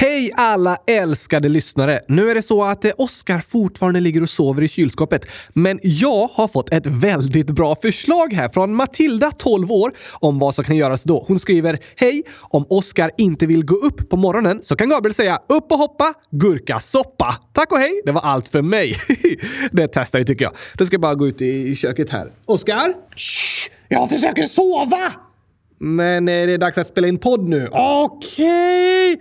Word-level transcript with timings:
Hej 0.00 0.30
alla 0.36 0.76
älskade 0.86 1.48
lyssnare! 1.48 2.00
Nu 2.08 2.30
är 2.30 2.34
det 2.34 2.42
så 2.42 2.64
att 2.64 2.84
eh, 2.84 2.92
Oskar 2.96 3.40
fortfarande 3.40 4.00
ligger 4.00 4.22
och 4.22 4.30
sover 4.30 4.62
i 4.62 4.68
kylskåpet, 4.68 5.26
men 5.52 5.80
jag 5.82 6.26
har 6.32 6.48
fått 6.48 6.72
ett 6.72 6.86
väldigt 6.86 7.46
bra 7.46 7.76
förslag 7.76 8.32
här 8.32 8.48
från 8.48 8.74
Matilda, 8.74 9.30
12 9.30 9.72
år, 9.72 9.92
om 10.12 10.38
vad 10.38 10.54
som 10.54 10.64
kan 10.64 10.76
göras 10.76 11.04
då. 11.04 11.24
Hon 11.28 11.38
skriver 11.38 11.78
Hej! 11.96 12.22
Om 12.40 12.66
Oskar 12.68 13.10
inte 13.18 13.46
vill 13.46 13.64
gå 13.64 13.74
upp 13.74 14.08
på 14.08 14.16
morgonen 14.16 14.60
så 14.62 14.76
kan 14.76 14.88
Gabriel 14.88 15.14
säga 15.14 15.38
upp 15.48 15.72
och 15.72 15.78
hoppa, 15.78 16.14
gurkasoppa. 16.30 17.36
Tack 17.52 17.72
och 17.72 17.78
hej! 17.78 18.02
Det 18.04 18.12
var 18.12 18.20
allt 18.20 18.48
för 18.48 18.62
mig. 18.62 18.96
det 19.72 19.88
testar 19.88 20.18
vi 20.18 20.24
tycker 20.24 20.44
jag. 20.44 20.52
Då 20.74 20.86
ska 20.86 20.94
jag 20.94 21.00
bara 21.00 21.14
gå 21.14 21.28
ut 21.28 21.42
i 21.42 21.76
köket 21.76 22.10
här. 22.10 22.32
Oskar? 22.46 22.94
Jag 23.88 24.08
försöker 24.08 24.44
sova! 24.44 25.12
Men 25.78 26.28
eh, 26.28 26.46
det 26.46 26.52
är 26.52 26.58
dags 26.58 26.78
att 26.78 26.86
spela 26.86 27.08
in 27.08 27.18
podd 27.18 27.48
nu. 27.48 27.68
Okej! 27.72 29.20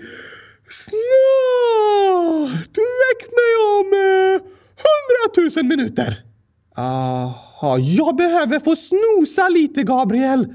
Snart! 0.71 2.59
Väck 2.78 3.21
mig 3.32 3.51
om 3.79 3.93
eh, 3.93 4.41
hundratusen 4.86 5.68
minuter. 5.68 6.23
Jaha, 6.75 7.79
jag 7.79 8.15
behöver 8.15 8.59
få 8.59 8.75
snosa 8.75 9.50
lite, 9.50 9.83
Gabriel. 9.83 10.47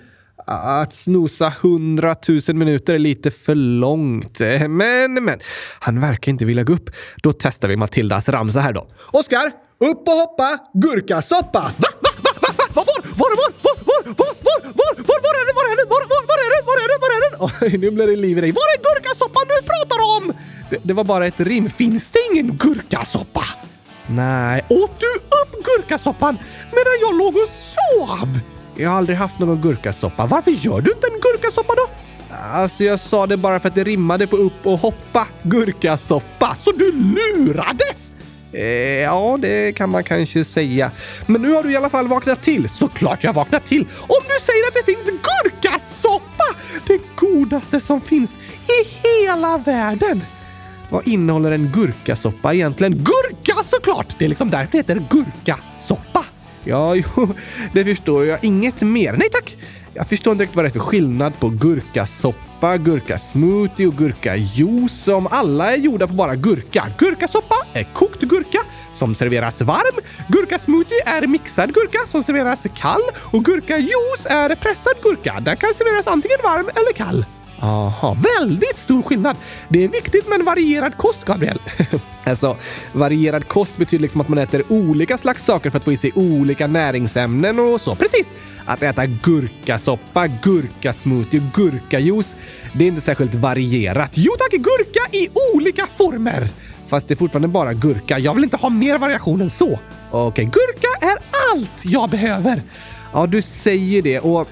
Att 0.46 0.94
snosa 0.94 1.52
hundratusen 1.62 2.58
minuter 2.58 2.94
är 2.94 2.98
lite 2.98 3.30
för 3.30 3.54
långt. 3.54 4.40
Eh, 4.40 4.68
men, 4.68 5.14
men, 5.14 5.40
han 5.80 6.00
verkar 6.00 6.32
inte 6.32 6.44
vilja 6.44 6.64
gå 6.64 6.72
upp. 6.72 6.90
Då 7.22 7.32
testar 7.32 7.68
vi 7.68 7.76
Matildas 7.76 8.28
ramsa 8.28 8.60
här 8.60 8.72
då. 8.72 8.86
Oskar, 9.12 9.52
upp 9.78 10.08
och 10.08 10.14
hoppa, 10.14 10.58
gurkasoppa! 10.74 11.72
Va? 11.78 11.88
Var, 12.74 12.84
Var? 12.84 13.00
Var? 13.20 13.32
Var? 13.40 13.50
Var? 13.62 13.76
Var? 13.86 14.02
Var? 14.18 14.34
Var? 14.42 14.60
Var? 14.80 14.92
Var? 15.08 15.18
Var 15.24 15.34
är 15.40 15.44
det? 15.48 15.54
Var 15.58 15.66
är 15.72 15.76
det? 15.80 15.86
Var, 15.94 16.02
var, 16.12 16.22
var 16.30 16.38
är 16.46 16.50
det? 16.54 16.62
Var 16.68 16.76
är 16.84 16.88
det? 16.92 16.98
Var 17.04 17.10
är 17.16 17.20
det? 17.24 17.34
Oj, 17.72 17.78
nu 17.78 17.90
blir 17.90 18.06
det 18.06 18.16
liv 18.16 18.38
i 18.38 18.40
dig. 18.40 18.52
Var 18.52 18.62
är 18.74 18.78
gurkasoppan 18.86 19.42
du 19.48 19.66
pratar 19.66 20.00
om? 20.16 20.32
Det, 20.70 20.78
det 20.82 20.92
var 20.92 21.04
bara 21.04 21.26
ett 21.26 21.40
rim. 21.40 21.70
Finns 21.70 22.10
det 22.10 22.18
ingen 22.32 22.56
gurkasoppa? 22.56 23.44
Nej. 24.06 24.64
Åt 24.68 25.00
du 25.00 25.06
upp 25.42 25.64
gurkasoppan 25.64 26.38
medan 26.70 26.92
jag 27.00 27.14
låg 27.18 27.36
och 27.36 27.48
sov? 27.48 28.40
Jag 28.76 28.90
har 28.90 28.96
aldrig 28.98 29.18
haft 29.18 29.38
någon 29.38 29.60
gurkasoppa. 29.62 30.26
Varför 30.26 30.50
gör 30.50 30.80
du 30.80 30.90
inte 30.90 31.06
en 31.06 31.20
gurkasoppa 31.20 31.72
då? 31.74 31.86
Alltså, 32.52 32.84
jag 32.84 33.00
sa 33.00 33.26
det 33.26 33.36
bara 33.36 33.60
för 33.60 33.68
att 33.68 33.74
det 33.74 33.84
rimmade 33.84 34.26
på 34.26 34.36
upp 34.36 34.66
och 34.66 34.78
hoppa. 34.78 35.28
Gurkasoppa. 35.42 36.56
Så 36.60 36.72
du 36.72 36.92
lurades? 36.92 38.13
Eh, 38.54 38.64
ja, 39.02 39.38
det 39.40 39.72
kan 39.72 39.90
man 39.90 40.04
kanske 40.04 40.44
säga. 40.44 40.90
Men 41.26 41.42
nu 41.42 41.52
har 41.52 41.62
du 41.62 41.72
i 41.72 41.76
alla 41.76 41.90
fall 41.90 42.08
vaknat 42.08 42.42
till. 42.42 42.68
Såklart 42.68 43.24
jag 43.24 43.28
har 43.28 43.34
vaknat 43.34 43.66
till. 43.66 43.86
Om 44.00 44.24
du 44.28 44.40
säger 44.40 44.68
att 44.68 44.74
det 44.74 44.92
finns 44.92 45.10
gurkasoppa! 45.22 46.44
Det 46.86 47.00
godaste 47.16 47.80
som 47.80 48.00
finns 48.00 48.38
i 48.66 49.06
hela 49.08 49.58
världen. 49.58 50.24
Vad 50.90 51.08
innehåller 51.08 51.50
en 51.50 51.72
gurkasoppa 51.74 52.54
egentligen? 52.54 52.94
Gurka 52.94 53.54
såklart! 53.64 54.14
Det 54.18 54.24
är 54.24 54.28
liksom 54.28 54.50
därför 54.50 54.72
det 54.72 54.78
heter 54.78 55.02
gurkasoppa. 55.10 56.24
Ja, 56.64 56.94
jo, 57.16 57.28
det 57.72 57.84
förstår 57.84 58.26
jag. 58.26 58.44
Inget 58.44 58.80
mer. 58.80 59.12
Nej 59.12 59.28
tack! 59.32 59.56
Jag 59.94 60.08
förstår 60.08 60.32
inte 60.32 60.42
riktigt 60.42 60.56
vad 60.56 60.64
det 60.64 60.68
är 60.68 60.72
för 60.72 60.78
skillnad 60.78 61.40
på 61.40 61.48
gurkasoppa, 61.48 62.38
gurkasmoothie 62.72 63.86
och 63.86 63.94
gurkajuice 63.94 65.04
som 65.04 65.26
alla 65.30 65.72
är 65.72 65.76
gjorda 65.76 66.06
på 66.06 66.12
bara 66.12 66.36
gurka. 66.36 66.86
Gurkasoppa 66.98 67.56
är 67.72 67.84
kokt 67.84 68.20
gurka 68.20 68.60
som 68.96 69.14
serveras 69.14 69.60
varm. 69.60 70.00
Gurkasmoothie 70.28 71.02
är 71.06 71.26
mixad 71.26 71.74
gurka 71.74 71.98
som 72.06 72.22
serveras 72.22 72.66
kall 72.74 73.02
och 73.16 73.44
gurkajuice 73.44 74.26
är 74.26 74.54
pressad 74.54 74.94
gurka. 75.02 75.40
Den 75.40 75.56
kan 75.56 75.74
serveras 75.74 76.06
antingen 76.06 76.38
varm 76.42 76.68
eller 76.74 76.92
kall. 76.92 77.24
Aha, 77.60 78.16
väldigt 78.38 78.78
stor 78.78 79.02
skillnad. 79.02 79.36
Det 79.68 79.84
är 79.84 79.88
viktigt 79.88 80.28
med 80.28 80.40
en 80.40 80.46
varierad 80.46 80.96
kost, 80.96 81.24
Gabriel. 81.24 81.58
alltså, 82.24 82.56
varierad 82.92 83.48
kost 83.48 83.76
betyder 83.76 84.02
liksom 84.02 84.20
att 84.20 84.28
man 84.28 84.38
äter 84.38 84.62
olika 84.68 85.18
slags 85.18 85.44
saker 85.44 85.70
för 85.70 85.78
att 85.78 85.84
få 85.84 85.92
i 85.92 85.96
sig 85.96 86.12
olika 86.14 86.66
näringsämnen 86.66 87.58
och 87.58 87.80
så. 87.80 87.94
Precis! 87.94 88.34
Att 88.66 88.82
äta 88.82 89.06
gurkasoppa, 89.06 90.26
gurkasmoothie 90.26 91.40
och 91.40 91.54
gurkajuice, 91.54 92.36
det 92.72 92.84
är 92.84 92.88
inte 92.88 93.00
särskilt 93.00 93.34
varierat. 93.34 94.10
Jo 94.14 94.32
tack, 94.38 94.50
gurka 94.50 95.16
i 95.16 95.28
olika 95.54 95.86
former! 95.96 96.48
Fast 96.88 97.08
det 97.08 97.14
är 97.14 97.16
fortfarande 97.16 97.48
bara 97.48 97.72
gurka. 97.72 98.18
Jag 98.18 98.34
vill 98.34 98.44
inte 98.44 98.56
ha 98.56 98.70
mer 98.70 98.98
variation 98.98 99.40
än 99.40 99.50
så. 99.50 99.78
Okej, 100.10 100.44
gurka 100.44 101.06
är 101.06 101.16
allt 101.52 101.84
jag 101.84 102.10
behöver. 102.10 102.62
Ja, 103.12 103.26
du 103.26 103.42
säger 103.42 104.02
det 104.02 104.20
och 104.20 104.48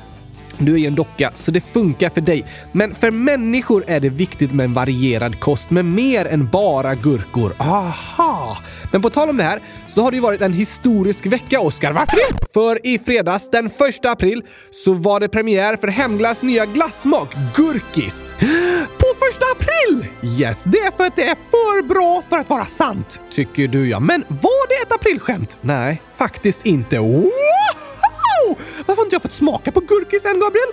du 0.59 0.75
är 0.75 0.79
ju 0.79 0.87
en 0.87 0.95
docka, 0.95 1.31
så 1.35 1.51
det 1.51 1.61
funkar 1.61 2.11
för 2.11 2.21
dig. 2.21 2.45
Men 2.73 2.95
för 2.95 3.11
människor 3.11 3.85
är 3.87 4.01
det 4.01 4.09
viktigt 4.09 4.53
med 4.53 4.65
en 4.65 4.75
varierad 4.75 5.41
kost 5.41 5.71
med 5.71 5.85
mer 5.85 6.27
än 6.27 6.49
bara 6.49 6.95
gurkor. 6.95 7.53
Aha! 7.59 8.59
Men 8.93 9.03
på 9.03 9.11
tal 9.11 9.29
om 9.29 9.37
det 9.37 9.43
här 9.43 9.61
så 9.89 10.03
har 10.03 10.11
det 10.11 10.15
ju 10.15 10.21
varit 10.21 10.41
en 10.41 10.53
historisk 10.53 11.27
vecka, 11.27 11.61
Oskar. 11.61 11.93
Varför 11.93 12.17
det? 12.17 12.47
För 12.53 12.87
i 12.87 12.99
fredags 12.99 13.51
den 13.51 13.67
1 13.67 14.05
april 14.05 14.43
så 14.71 14.93
var 14.93 15.21
det 15.21 15.29
premiär 15.29 15.77
för 15.77 15.89
Hemglass 15.89 16.43
nya 16.43 16.67
glassmak, 16.67 17.35
Gurkis. 17.57 18.35
På 18.99 19.07
första 19.19 19.45
april! 19.57 20.07
Yes, 20.41 20.65
det 20.65 20.79
är 20.79 20.91
för 20.91 21.05
att 21.05 21.17
det 21.17 21.23
är 21.23 21.37
för 21.51 21.83
bra 21.83 22.23
för 22.29 22.39
att 22.39 22.51
vara 22.51 22.67
sant, 22.67 23.21
tycker 23.31 23.69
du 23.69 23.89
ja. 23.89 24.01
Men 24.01 24.25
var 24.29 24.69
det 24.69 24.75
ett 24.75 24.93
aprilskämt? 24.93 25.59
Nej, 25.61 26.03
faktiskt 26.17 26.67
inte. 26.67 26.99
Wow! 26.99 27.31
Varför 28.87 28.97
har 28.97 29.05
inte 29.05 29.15
jag 29.15 29.23
fått 29.23 29.33
smaka 29.33 29.73
på 29.73 29.81
gurkis 29.81 30.25
än, 30.25 30.41
Gabriel? 30.41 30.69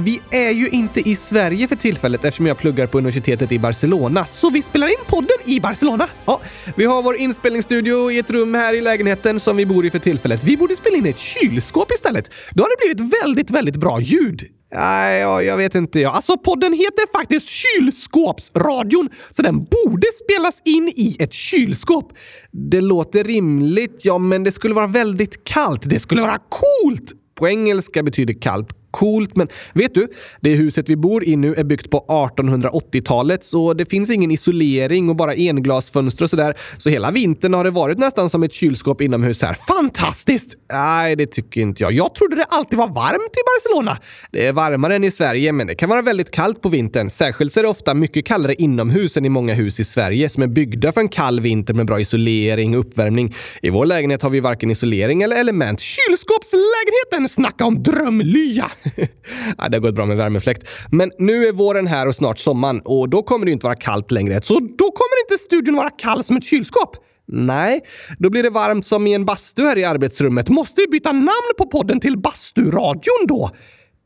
Vi 0.00 0.20
är 0.30 0.50
ju 0.50 0.68
inte 0.68 1.08
i 1.08 1.16
Sverige 1.16 1.68
för 1.68 1.76
tillfället 1.76 2.24
eftersom 2.24 2.46
jag 2.46 2.58
pluggar 2.58 2.86
på 2.86 2.98
universitetet 2.98 3.52
i 3.52 3.58
Barcelona, 3.58 4.24
så 4.24 4.50
vi 4.50 4.62
spelar 4.62 4.88
in 4.88 5.04
podden 5.06 5.36
i 5.44 5.60
Barcelona. 5.60 6.08
Ja, 6.24 6.40
vi 6.76 6.84
har 6.84 7.02
vår 7.02 7.16
inspelningsstudio 7.16 8.10
i 8.10 8.18
ett 8.18 8.30
rum 8.30 8.54
här 8.54 8.74
i 8.74 8.80
lägenheten 8.80 9.40
som 9.40 9.56
vi 9.56 9.66
bor 9.66 9.86
i 9.86 9.90
för 9.90 9.98
tillfället. 9.98 10.44
Vi 10.44 10.56
borde 10.56 10.76
spela 10.76 10.96
in 10.96 11.06
i 11.06 11.08
ett 11.08 11.18
kylskåp 11.18 11.92
istället. 11.92 12.30
Då 12.50 12.62
har 12.62 12.70
det 12.70 12.94
blivit 12.94 13.22
väldigt, 13.22 13.50
väldigt 13.50 13.76
bra 13.76 14.00
ljud. 14.00 14.42
Nej, 14.74 15.20
ja, 15.20 15.42
jag 15.42 15.56
vet 15.56 15.74
inte. 15.74 16.00
Ja. 16.00 16.10
Alltså, 16.10 16.38
podden 16.38 16.72
heter 16.72 17.12
faktiskt 17.12 17.46
Kylskåpsradion, 17.48 19.08
så 19.30 19.42
den 19.42 19.64
borde 19.64 20.06
spelas 20.24 20.62
in 20.64 20.88
i 20.88 21.16
ett 21.18 21.32
kylskåp. 21.32 22.12
Det 22.50 22.80
låter 22.80 23.24
rimligt, 23.24 24.00
ja, 24.02 24.18
men 24.18 24.44
det 24.44 24.52
skulle 24.52 24.74
vara 24.74 24.86
väldigt 24.86 25.44
kallt. 25.44 25.82
Det 25.84 26.00
skulle 26.00 26.20
vara 26.20 26.38
coolt! 26.48 27.12
På 27.34 27.48
engelska 27.48 28.02
betyder 28.02 28.34
kallt 28.40 28.81
coolt, 28.92 29.36
men 29.36 29.48
vet 29.72 29.94
du? 29.94 30.08
Det 30.40 30.50
huset 30.50 30.88
vi 30.88 30.96
bor 30.96 31.24
i 31.24 31.36
nu 31.36 31.54
är 31.54 31.64
byggt 31.64 31.90
på 31.90 32.04
1880-talet, 32.08 33.44
så 33.44 33.74
det 33.74 33.86
finns 33.86 34.10
ingen 34.10 34.30
isolering 34.30 35.08
och 35.08 35.16
bara 35.16 35.32
englasfönster 35.32 36.24
och 36.24 36.30
sådär. 36.30 36.54
Så 36.78 36.88
hela 36.88 37.10
vintern 37.10 37.54
har 37.54 37.64
det 37.64 37.70
varit 37.70 37.98
nästan 37.98 38.30
som 38.30 38.42
ett 38.42 38.52
kylskåp 38.52 39.00
inomhus 39.00 39.42
här. 39.42 39.54
Fantastiskt! 39.54 40.54
Nej, 40.72 41.16
det 41.16 41.26
tycker 41.26 41.60
inte 41.60 41.82
jag. 41.82 41.92
Jag 41.92 42.14
trodde 42.14 42.36
det 42.36 42.44
alltid 42.44 42.78
var 42.78 42.88
varmt 42.88 43.32
i 43.36 43.42
Barcelona. 43.54 43.98
Det 44.30 44.46
är 44.46 44.52
varmare 44.52 44.96
än 44.96 45.04
i 45.04 45.10
Sverige, 45.10 45.52
men 45.52 45.66
det 45.66 45.74
kan 45.74 45.88
vara 45.88 46.02
väldigt 46.02 46.30
kallt 46.30 46.62
på 46.62 46.68
vintern. 46.68 47.10
Särskilt 47.10 47.52
så 47.52 47.60
är 47.60 47.62
det 47.62 47.68
ofta 47.68 47.94
mycket 47.94 48.26
kallare 48.26 48.54
inomhus 48.54 49.16
än 49.16 49.24
i 49.24 49.28
många 49.28 49.54
hus 49.54 49.80
i 49.80 49.84
Sverige 49.84 50.28
som 50.28 50.42
är 50.42 50.46
byggda 50.46 50.92
för 50.92 51.00
en 51.00 51.08
kall 51.08 51.40
vinter 51.40 51.74
med 51.74 51.86
bra 51.86 52.00
isolering 52.00 52.74
och 52.74 52.80
uppvärmning. 52.80 53.34
I 53.62 53.70
vår 53.70 53.86
lägenhet 53.86 54.22
har 54.22 54.30
vi 54.30 54.40
varken 54.40 54.70
isolering 54.70 55.22
eller 55.22 55.36
element. 55.36 55.80
Kylskåpslägenheten! 55.80 57.28
Snacka 57.28 57.64
om 57.64 57.82
drömlya! 57.82 58.70
ja, 59.58 59.68
det 59.68 59.76
har 59.76 59.80
gått 59.80 59.94
bra 59.94 60.06
med 60.06 60.16
värmefläkt. 60.16 60.68
Men 60.90 61.12
nu 61.18 61.46
är 61.46 61.52
våren 61.52 61.86
här 61.86 62.08
och 62.08 62.14
snart 62.14 62.38
sommaren 62.38 62.80
och 62.84 63.08
då 63.08 63.22
kommer 63.22 63.46
det 63.46 63.52
inte 63.52 63.66
vara 63.66 63.76
kallt 63.76 64.10
längre. 64.10 64.42
Så 64.42 64.54
då 64.54 64.90
kommer 64.90 65.22
inte 65.24 65.38
studion 65.38 65.76
vara 65.76 65.90
kall 65.90 66.24
som 66.24 66.36
ett 66.36 66.44
kylskåp. 66.44 66.96
Nej, 67.26 67.80
då 68.18 68.30
blir 68.30 68.42
det 68.42 68.50
varmt 68.50 68.86
som 68.86 69.06
i 69.06 69.14
en 69.14 69.24
bastu 69.24 69.62
här 69.62 69.78
i 69.78 69.84
arbetsrummet. 69.84 70.48
Måste 70.48 70.80
vi 70.80 70.86
byta 70.88 71.12
namn 71.12 71.52
på 71.58 71.66
podden 71.66 72.00
till 72.00 72.18
Basturadion 72.18 73.26
då? 73.28 73.50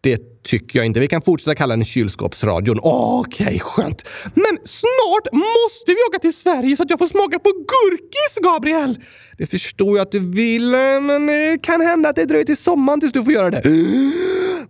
Det 0.00 0.35
tycker 0.46 0.78
jag 0.78 0.86
inte. 0.86 1.00
Vi 1.00 1.08
kan 1.08 1.22
fortsätta 1.22 1.54
kalla 1.54 1.76
den 1.76 1.84
kylskåpsradion. 1.84 2.80
Okej, 2.82 3.46
okay, 3.46 3.58
skönt. 3.58 4.08
Men 4.34 4.58
snart 4.64 5.32
måste 5.32 5.86
vi 5.86 5.96
åka 6.10 6.18
till 6.18 6.36
Sverige 6.36 6.76
så 6.76 6.82
att 6.82 6.91
jag 6.91 6.98
får 6.98 7.06
smaka 7.06 7.38
på 7.38 7.50
gurkis, 7.50 8.38
Gabriel! 8.42 8.98
Det 9.38 9.47
förstår 9.47 9.97
jag 9.97 10.04
att 10.04 10.12
du 10.12 10.21
vill, 10.21 10.71
men 11.03 11.26
det 11.26 11.59
kan 11.62 11.80
hända 11.80 12.09
att 12.09 12.16
det 12.16 12.24
dröjer 12.24 12.44
till 12.44 12.56
sommaren 12.56 13.00
tills 13.00 13.12
du 13.12 13.24
får 13.24 13.32
göra 13.32 13.50
det. 13.50 13.62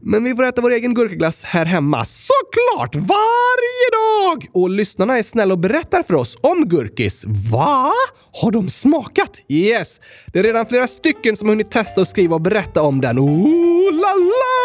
Men 0.01 0.25
vi 0.25 0.35
får 0.35 0.45
äta 0.45 0.61
vår 0.61 0.71
egen 0.71 0.95
gurkaglass 0.95 1.45
här 1.45 1.65
hemma. 1.65 2.05
Såklart! 2.05 2.95
Varje 2.95 3.91
dag! 3.93 4.47
Och 4.53 4.71
lyssnarna 4.71 5.19
är 5.19 5.23
snälla 5.23 5.55
och 5.55 5.61
berättar 5.61 6.03
för 6.03 6.15
oss 6.15 6.37
om 6.41 6.69
gurkis. 6.69 7.25
Va? 7.53 7.93
Har 8.33 8.51
de 8.51 8.71
smakat? 8.71 9.31
Yes! 9.49 10.01
Det 10.33 10.39
är 10.39 10.43
redan 10.43 10.67
flera 10.67 10.87
stycken 10.87 11.37
som 11.37 11.49
har 11.49 11.53
hunnit 11.53 11.71
testa 11.71 12.01
och 12.01 12.09
skriva 12.09 12.35
och 12.35 12.41
berätta 12.41 12.83
om 12.83 13.01
den. 13.01 13.19
Oh 13.19 13.93
la 13.93 14.15
la! 14.15 14.57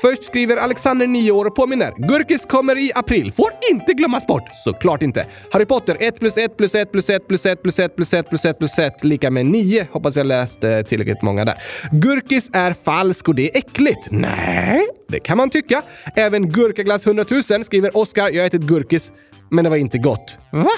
Först 0.00 0.24
skriver 0.24 0.56
Alexander, 0.56 1.06
9 1.06 1.32
år, 1.32 1.44
och 1.44 1.54
påminner. 1.54 1.94
Gurkis 1.96 2.46
kommer 2.46 2.78
i 2.78 2.92
april. 2.94 3.32
Får 3.32 3.50
inte 3.70 3.94
glömmas 3.94 4.26
bort. 4.26 4.42
Såklart 4.64 5.02
inte. 5.02 5.26
Harry 5.52 5.66
Potter 5.66 5.96
1 6.00 6.18
plus 6.18 6.36
1 6.36 6.56
plus 6.56 6.74
1 6.74 6.92
plus 6.92 7.10
1 7.10 7.28
plus 7.28 7.46
1 7.46 7.62
plus 7.62 7.78
1 7.78 7.96
plus 7.96 8.14
1 8.14 8.28
plus 8.28 8.44
1 8.44 8.58
plus 8.58 8.78
1 8.78 9.04
lika 9.04 9.30
med 9.30 9.46
9. 9.46 9.86
Hoppas 9.92 10.16
jag 10.16 10.26
läste 10.26 10.84
tillräckligt 10.84 11.22
många 11.22 11.44
där. 11.44 11.54
Gurkis 11.92 12.50
är 12.52 12.74
falsk 12.84 13.28
och 13.28 13.34
det 13.34 13.50
är 13.50 13.58
äckligt. 13.58 14.08
Nej. 14.10 14.86
Det 15.08 15.20
kan 15.20 15.36
man 15.36 15.50
tycka. 15.50 15.82
Även 16.16 16.48
Gurkaglass 16.48 17.06
100 17.06 17.24
000 17.50 17.64
skriver 17.64 17.96
Oskar, 17.96 18.30
jag 18.30 18.42
har 18.42 18.46
ätit 18.46 18.62
gurkis, 18.62 19.12
men 19.50 19.64
det 19.64 19.70
var 19.70 19.76
inte 19.76 19.98
gott. 19.98 20.36
Va? 20.52 20.70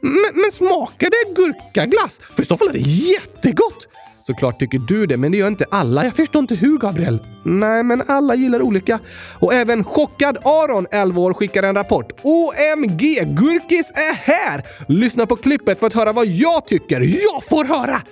Men, 0.00 0.42
men 0.42 0.52
smakar 0.52 1.10
det 1.10 1.34
gurkaglass? 1.34 2.20
För 2.36 2.42
i 2.42 2.46
så 2.46 2.56
fall 2.56 2.68
är 2.68 2.72
det 2.72 2.78
jättegott! 2.78 3.88
Såklart 4.26 4.58
tycker 4.58 4.78
du 4.78 5.06
det, 5.06 5.16
men 5.16 5.32
det 5.32 5.38
gör 5.38 5.48
inte 5.48 5.66
alla. 5.70 6.04
Jag 6.04 6.14
förstår 6.14 6.40
inte 6.40 6.54
hur, 6.54 6.78
Gabriel. 6.78 7.18
Nej, 7.42 7.82
men 7.82 8.02
alla 8.06 8.34
gillar 8.34 8.62
olika. 8.62 8.98
Och 9.38 9.54
även 9.54 9.84
Chockad 9.84 10.38
Aron, 10.44 10.86
11 10.90 11.20
år, 11.20 11.34
skickar 11.34 11.62
en 11.62 11.74
rapport. 11.74 12.12
OMG! 12.22 13.00
Gurkis 13.26 13.90
är 13.90 14.14
här! 14.14 14.62
Lyssna 14.88 15.26
på 15.26 15.36
klippet 15.36 15.80
för 15.80 15.86
att 15.86 15.94
höra 15.94 16.12
vad 16.12 16.26
jag 16.26 16.66
tycker. 16.66 17.00
Jag 17.00 17.44
får 17.48 17.64
höra! 17.64 18.02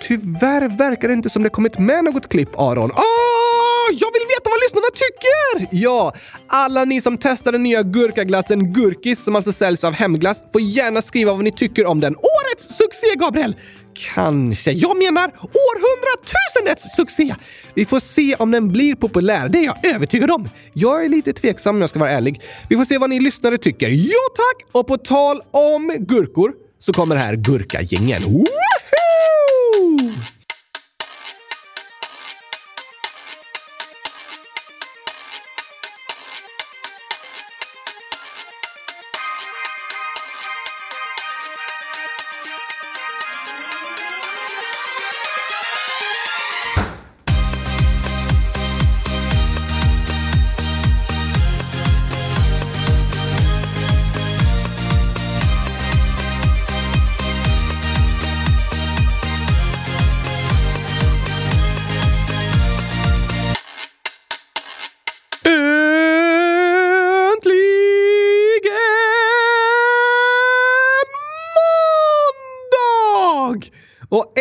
Tyvärr 0.00 0.78
verkar 0.78 1.08
det 1.08 1.14
inte 1.14 1.28
som 1.28 1.42
det 1.42 1.48
kommit 1.48 1.78
med 1.78 2.04
något 2.04 2.28
klipp, 2.28 2.58
Aron. 2.58 2.90
Åh, 2.90 3.88
jag 3.90 4.12
vill 4.12 4.26
veta 4.28 4.50
vad 4.50 4.60
lyssnarna 4.60 4.86
tycker! 4.94 5.76
Ja, 5.76 6.14
alla 6.46 6.84
ni 6.84 7.00
som 7.00 7.18
testar 7.18 7.52
den 7.52 7.62
nya 7.62 7.82
gurkaglassen 7.82 8.72
Gurkis, 8.72 9.24
som 9.24 9.36
alltså 9.36 9.52
säljs 9.52 9.84
av 9.84 9.92
Hemglass, 9.92 10.44
får 10.52 10.60
gärna 10.60 11.02
skriva 11.02 11.32
vad 11.32 11.44
ni 11.44 11.52
tycker 11.52 11.86
om 11.86 12.00
den. 12.00 12.16
Årets 12.16 12.76
succé, 12.76 13.06
Gabriel! 13.16 13.56
Kanske. 13.98 14.72
Jag 14.72 14.98
menar 14.98 15.32
århundratusendets 15.38 16.96
succé! 16.96 17.34
Vi 17.74 17.84
får 17.84 18.00
se 18.00 18.34
om 18.34 18.50
den 18.50 18.68
blir 18.68 18.94
populär, 18.94 19.48
det 19.48 19.58
är 19.58 19.64
jag 19.64 19.86
övertygad 19.94 20.30
om. 20.30 20.48
Jag 20.72 21.04
är 21.04 21.08
lite 21.08 21.32
tveksam 21.32 21.76
om 21.76 21.80
jag 21.80 21.90
ska 21.90 21.98
vara 21.98 22.10
ärlig. 22.10 22.42
Vi 22.68 22.76
får 22.76 22.84
se 22.84 22.98
vad 22.98 23.10
ni 23.10 23.20
lyssnare 23.20 23.58
tycker. 23.58 23.88
Ja 23.88 24.20
tack! 24.36 24.68
Och 24.72 24.86
på 24.86 24.96
tal 24.96 25.40
om 25.50 25.96
gurkor 25.98 26.52
så 26.78 26.92
kommer 26.92 27.16
här 27.16 27.36
Gurkagängen. 27.36 28.22
Woohoo! 28.22 28.97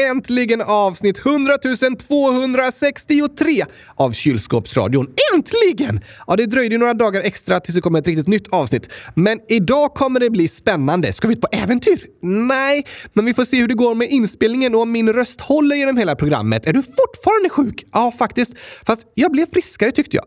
Äntligen 0.09 0.62
avsnitt 0.62 1.25
100 1.25 1.54
263 2.07 3.65
av 3.95 4.12
Kylskåpsradion. 4.12 5.07
Äntligen! 5.36 6.01
Ja, 6.27 6.36
det 6.36 6.45
dröjde 6.45 6.77
några 6.77 6.94
dagar 6.94 7.21
extra 7.21 7.59
tills 7.59 7.75
det 7.75 7.81
kom 7.81 7.95
ett 7.95 8.07
riktigt 8.07 8.27
nytt 8.27 8.48
avsnitt. 8.48 8.89
Men 9.15 9.39
idag 9.48 9.94
kommer 9.94 10.19
det 10.19 10.30
bli 10.30 10.48
spännande. 10.48 11.13
Ska 11.13 11.27
vi 11.27 11.33
ut 11.33 11.42
på 11.42 11.48
äventyr? 11.51 12.06
Nej, 12.21 12.86
men 13.13 13.25
vi 13.25 13.33
får 13.33 13.45
se 13.45 13.57
hur 13.57 13.68
det 13.68 13.74
går 13.74 13.95
med 13.95 14.09
inspelningen 14.09 14.75
och 14.75 14.81
om 14.81 14.92
min 14.92 15.13
röst 15.13 15.42
håller 15.42 15.75
genom 15.75 15.98
hela 15.98 16.15
programmet. 16.15 16.68
Är 16.68 16.74
du 16.74 16.83
fortfarande 16.83 17.50
sjuk? 17.50 17.83
Ja, 17.94 18.12
faktiskt. 18.12 18.54
Fast 18.86 19.01
jag 19.13 19.31
blev 19.31 19.45
friskare 19.54 19.92
tyckte 19.92 20.18
jag. 20.18 20.25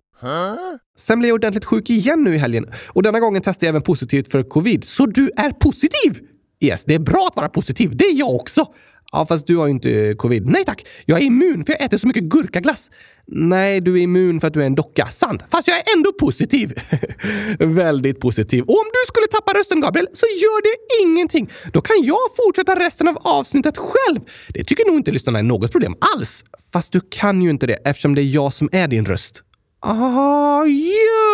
Sen 0.98 1.18
blev 1.18 1.28
jag 1.28 1.34
ordentligt 1.34 1.64
sjuk 1.64 1.90
igen 1.90 2.24
nu 2.24 2.34
i 2.34 2.38
helgen 2.38 2.66
och 2.88 3.02
denna 3.02 3.20
gången 3.20 3.42
testade 3.42 3.66
jag 3.66 3.72
även 3.72 3.82
positivt 3.82 4.30
för 4.30 4.42
covid. 4.42 4.84
Så 4.84 5.06
du 5.06 5.30
är 5.36 5.50
positiv? 5.50 6.20
Yes, 6.60 6.84
det 6.84 6.94
är 6.94 6.98
bra 6.98 7.26
att 7.30 7.36
vara 7.36 7.48
positiv. 7.48 7.96
Det 7.96 8.04
är 8.04 8.18
jag 8.18 8.34
också. 8.34 8.66
Ja, 9.12 9.26
fast 9.26 9.46
du 9.46 9.56
har 9.56 9.66
ju 9.66 9.70
inte 9.70 9.90
eh, 9.90 10.14
covid. 10.14 10.46
Nej 10.46 10.64
tack! 10.64 10.86
Jag 11.04 11.18
är 11.18 11.22
immun 11.22 11.64
för 11.64 11.72
jag 11.72 11.82
äter 11.82 11.96
så 11.96 12.06
mycket 12.06 12.22
gurkaglass. 12.22 12.90
Nej, 13.26 13.80
du 13.80 13.98
är 13.98 14.02
immun 14.02 14.40
för 14.40 14.48
att 14.48 14.54
du 14.54 14.62
är 14.62 14.66
en 14.66 14.74
docka. 14.74 15.06
Sant! 15.06 15.42
Fast 15.50 15.68
jag 15.68 15.76
är 15.76 15.82
ändå 15.96 16.12
positiv. 16.12 16.72
Väldigt 17.58 18.20
positiv. 18.20 18.64
Och 18.64 18.78
om 18.78 18.84
du 18.92 19.06
skulle 19.08 19.26
tappa 19.26 19.58
rösten, 19.58 19.80
Gabriel, 19.80 20.08
så 20.12 20.26
gör 20.26 20.62
det 20.62 21.02
ingenting. 21.02 21.50
Då 21.72 21.80
kan 21.80 21.96
jag 22.02 22.18
fortsätta 22.36 22.80
resten 22.80 23.08
av 23.08 23.16
avsnittet 23.16 23.78
själv. 23.78 24.20
Det 24.48 24.64
tycker 24.64 24.86
nog 24.86 24.96
inte 24.96 25.10
lyssnarna 25.10 25.38
är 25.38 25.42
något 25.42 25.72
problem 25.72 25.94
alls. 26.16 26.44
Fast 26.72 26.92
du 26.92 27.00
kan 27.10 27.42
ju 27.42 27.50
inte 27.50 27.66
det 27.66 27.78
eftersom 27.84 28.14
det 28.14 28.22
är 28.22 28.34
jag 28.34 28.52
som 28.52 28.68
är 28.72 28.88
din 28.88 29.04
röst. 29.04 29.42
Ah, 29.82 30.64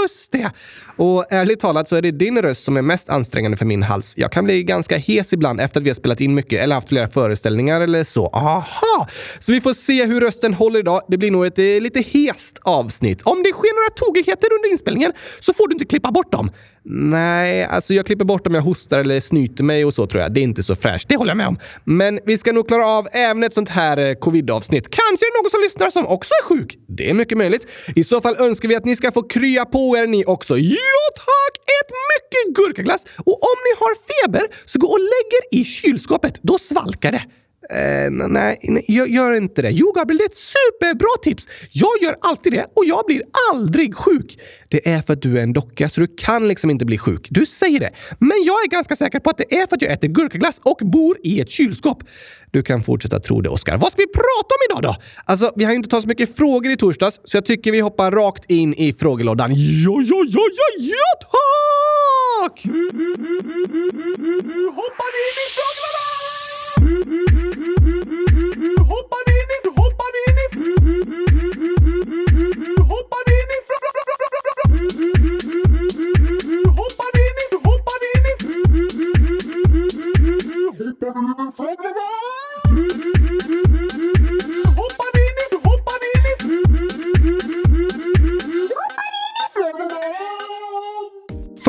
just 0.06 0.32
det! 0.32 0.50
Och 0.96 1.32
ärligt 1.32 1.60
talat 1.60 1.88
så 1.88 1.96
är 1.96 2.02
det 2.02 2.10
din 2.10 2.42
röst 2.42 2.64
som 2.64 2.76
är 2.76 2.82
mest 2.82 3.08
ansträngande 3.08 3.56
för 3.56 3.64
min 3.64 3.82
hals. 3.82 4.14
Jag 4.16 4.32
kan 4.32 4.44
bli 4.44 4.62
ganska 4.62 4.96
hes 4.96 5.32
ibland 5.32 5.60
efter 5.60 5.80
att 5.80 5.84
vi 5.84 5.90
har 5.90 5.94
spelat 5.94 6.20
in 6.20 6.34
mycket 6.34 6.62
eller 6.62 6.74
haft 6.74 6.88
flera 6.88 7.08
föreställningar 7.08 7.80
eller 7.80 8.04
så. 8.04 8.26
Aha! 8.26 9.06
Så 9.40 9.52
vi 9.52 9.60
får 9.60 9.74
se 9.74 10.06
hur 10.06 10.20
rösten 10.20 10.54
håller 10.54 10.80
idag. 10.80 11.02
Det 11.08 11.18
blir 11.18 11.30
nog 11.30 11.46
ett 11.46 11.58
eh, 11.58 11.64
lite 11.64 12.00
hest 12.00 12.58
avsnitt. 12.62 13.22
Om 13.22 13.42
det 13.42 13.52
sker 13.52 13.74
några 13.74 13.90
tokigheter 13.90 14.48
under 14.52 14.70
inspelningen 14.70 15.12
så 15.40 15.52
får 15.52 15.68
du 15.68 15.72
inte 15.72 15.84
klippa 15.84 16.10
bort 16.10 16.32
dem. 16.32 16.50
Nej, 16.88 17.64
alltså 17.64 17.94
jag 17.94 18.06
klipper 18.06 18.24
bort 18.24 18.46
om 18.46 18.54
jag 18.54 18.62
hostar 18.62 18.98
eller 18.98 19.20
snyter 19.20 19.64
mig 19.64 19.84
och 19.84 19.94
så 19.94 20.06
tror 20.06 20.22
jag. 20.22 20.34
Det 20.34 20.40
är 20.40 20.42
inte 20.42 20.62
så 20.62 20.76
fräscht, 20.76 21.08
det 21.08 21.16
håller 21.16 21.30
jag 21.30 21.36
med 21.36 21.48
om. 21.48 21.58
Men 21.84 22.20
vi 22.26 22.38
ska 22.38 22.52
nog 22.52 22.68
klara 22.68 22.86
av 22.86 23.08
även 23.12 23.44
ett 23.44 23.54
sånt 23.54 23.68
här 23.68 23.96
eh, 23.96 24.14
covid-avsnitt. 24.14 24.84
Kanske 24.90 25.26
är 25.26 25.32
det 25.32 25.42
någon 25.42 25.50
som 25.50 25.60
lyssnar 25.60 25.90
som 25.90 26.06
också 26.06 26.34
är 26.42 26.44
sjuk? 26.44 26.78
Det 26.88 27.10
är 27.10 27.14
mycket 27.14 27.38
möjligt. 27.38 27.66
I 27.96 28.04
så 28.04 28.20
fall 28.20 28.36
önskar 28.38 28.68
vi 28.68 28.76
att 28.76 28.84
ni 28.84 28.96
ska 28.96 29.12
få 29.12 29.22
krya 29.22 29.64
på 29.64 29.96
er 29.96 30.06
ni 30.06 30.24
också. 30.24 30.58
Ja 30.58 31.02
tack! 31.16 31.56
Ät 31.80 31.92
mycket 32.14 32.56
gurkaglass! 32.56 33.04
Och 33.18 33.42
om 33.42 33.56
ni 33.66 33.78
har 33.78 33.94
feber 34.08 34.42
så 34.64 34.78
gå 34.78 34.86
och 34.86 35.00
lägg 35.00 35.32
er 35.38 35.60
i 35.60 35.64
kylskåpet. 35.64 36.38
Då 36.42 36.58
svalkar 36.58 37.12
det. 37.12 37.22
Eh, 37.70 38.10
nej, 38.10 38.58
nej 38.62 38.84
gör, 38.88 39.06
gör, 39.06 39.32
inte 39.32 39.62
det. 39.62 39.70
Jo, 39.70 39.92
Gabriel, 39.92 40.18
det 40.18 40.24
är 40.24 40.28
ett 40.28 40.36
superbra 40.36 41.08
tips. 41.22 41.48
Jag 41.72 41.90
gör 42.02 42.16
alltid 42.20 42.52
det 42.52 42.66
och 42.74 42.84
jag 42.84 43.06
blir 43.06 43.22
aldrig 43.52 43.96
sjuk. 43.96 44.38
Det 44.68 44.88
är 44.88 45.02
för 45.02 45.12
att 45.12 45.22
du 45.22 45.38
är 45.38 45.42
en 45.42 45.52
docka, 45.52 45.88
så 45.88 46.00
du 46.00 46.06
kan 46.06 46.48
liksom 46.48 46.70
inte 46.70 46.84
bli 46.84 46.98
sjuk. 46.98 47.26
Du 47.30 47.46
säger 47.46 47.80
det. 47.80 47.90
Men 48.18 48.44
jag 48.44 48.64
är 48.64 48.68
ganska 48.68 48.96
säker 48.96 49.20
på 49.20 49.30
att 49.30 49.38
det 49.38 49.54
är 49.54 49.66
för 49.66 49.76
att 49.76 49.82
jag 49.82 49.92
äter 49.92 50.08
gurkaglass 50.08 50.60
och 50.64 50.78
bor 50.82 51.16
i 51.22 51.40
ett 51.40 51.50
kylskåp. 51.50 52.02
Du 52.50 52.62
kan 52.62 52.82
fortsätta 52.82 53.20
tro 53.20 53.40
det, 53.40 53.48
Oskar. 53.48 53.78
Vad 53.78 53.92
ska 53.92 54.02
vi 54.02 54.08
prata 54.08 54.54
om 54.54 54.60
idag 54.70 54.92
då? 54.92 55.02
Alltså, 55.24 55.52
vi 55.56 55.64
har 55.64 55.72
ju 55.72 55.76
inte 55.76 55.88
tagit 55.88 56.02
så 56.02 56.08
mycket 56.08 56.36
frågor 56.36 56.72
i 56.72 56.76
torsdags, 56.76 57.20
så 57.24 57.36
jag 57.36 57.44
tycker 57.46 57.72
vi 57.72 57.80
hoppar 57.80 58.10
rakt 58.10 58.50
in 58.50 58.74
i 58.74 58.92
frågelådan. 58.92 59.50
Ja, 59.54 59.56
ja, 59.56 60.24
ja, 60.28 60.42
ja, 60.44 60.56
ja, 60.78 62.48
tack! 62.48 62.64
Hoppar 64.76 65.12
in 65.24 65.36
i 65.42 65.48
frågelådan! 65.56 66.15
Hoppar 66.76 66.88
in 69.32 69.50
i, 69.54 69.58
hoppar 69.76 70.16
in 70.20 70.38
i, 70.40 70.46
hoppar 72.90 73.28
in 73.32 73.50
i, 73.50 73.60
hoppar 73.60 73.96
in 73.96 74.18
i, 75.96 76.76
hoppar 76.76 77.16
in 77.16 77.40
i, 77.40 77.56
hoppar 77.64 78.04
in 78.12 78.26
i, 81.88 82.35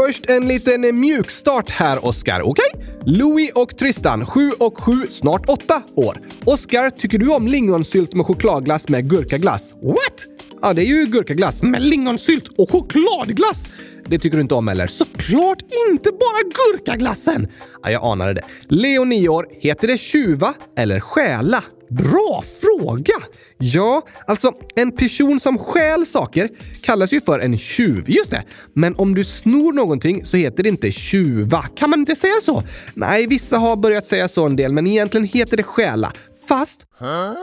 Först 0.07 0.29
en 0.29 0.47
liten 0.47 0.99
mjukstart 0.99 1.69
här, 1.69 2.05
Oskar. 2.05 2.41
Okej? 2.41 2.65
Okay? 2.73 3.13
Louis 3.13 3.51
och 3.55 3.77
Tristan, 3.77 4.25
7 4.25 4.51
och 4.51 4.77
7, 4.77 4.91
snart 5.11 5.49
8 5.49 5.81
år. 5.95 6.17
Oskar, 6.45 6.89
tycker 6.89 7.17
du 7.17 7.29
om 7.29 7.47
lingonsylt 7.47 8.13
med 8.13 8.25
chokladglass 8.25 8.89
med 8.89 9.09
gurkaglass? 9.09 9.73
What? 9.81 10.25
Ja, 10.61 10.73
det 10.73 10.81
är 10.81 10.85
ju 10.85 11.05
gurkaglass 11.05 11.63
med 11.63 11.81
lingonsylt 11.81 12.47
och 12.57 12.71
chokladglass. 12.71 13.65
Det 14.09 14.19
tycker 14.19 14.37
du 14.37 14.41
inte 14.41 14.55
om 14.55 14.67
eller? 14.67 14.87
Såklart 14.87 15.61
inte 15.89 16.09
bara 16.11 16.51
gurkaglassen! 16.73 17.47
Ja, 17.83 17.91
jag 17.91 18.03
anade 18.03 18.33
det. 18.33 18.41
Leo, 18.67 19.03
9 19.03 19.29
år. 19.29 19.47
Heter 19.59 19.87
det 19.87 19.97
tjuva 19.97 20.53
eller 20.77 20.99
stjäla? 20.99 21.63
Bra 21.89 22.43
fråga! 22.61 23.13
Ja, 23.57 24.01
alltså 24.27 24.51
en 24.75 24.91
person 24.91 25.39
som 25.39 25.57
stjäl 25.57 26.05
saker 26.05 26.49
kallas 26.81 27.13
ju 27.13 27.21
för 27.21 27.39
en 27.39 27.57
tjuv. 27.57 28.03
Just 28.07 28.31
det. 28.31 28.43
Men 28.73 28.95
om 28.95 29.15
du 29.15 29.23
snor 29.23 29.73
någonting 29.73 30.25
så 30.25 30.37
heter 30.37 30.63
det 30.63 30.69
inte 30.69 30.91
tjuva. 30.91 31.65
Kan 31.75 31.89
man 31.89 31.99
inte 31.99 32.15
säga 32.15 32.41
så? 32.41 32.63
Nej, 32.93 33.27
vissa 33.27 33.57
har 33.57 33.75
börjat 33.75 34.05
säga 34.05 34.27
så 34.27 34.45
en 34.45 34.55
del, 34.55 34.73
men 34.73 34.87
egentligen 34.87 35.27
heter 35.27 35.57
det 35.57 35.63
stjäla. 35.63 36.13
Fast 36.47 36.87
huh? 36.99 37.33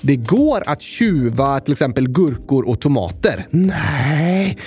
det 0.00 0.16
går 0.16 0.68
att 0.68 0.82
tjuva 0.82 1.60
till 1.60 1.72
exempel 1.72 2.08
gurkor 2.08 2.68
och 2.68 2.80
tomater. 2.80 3.46
Nej, 3.50 4.58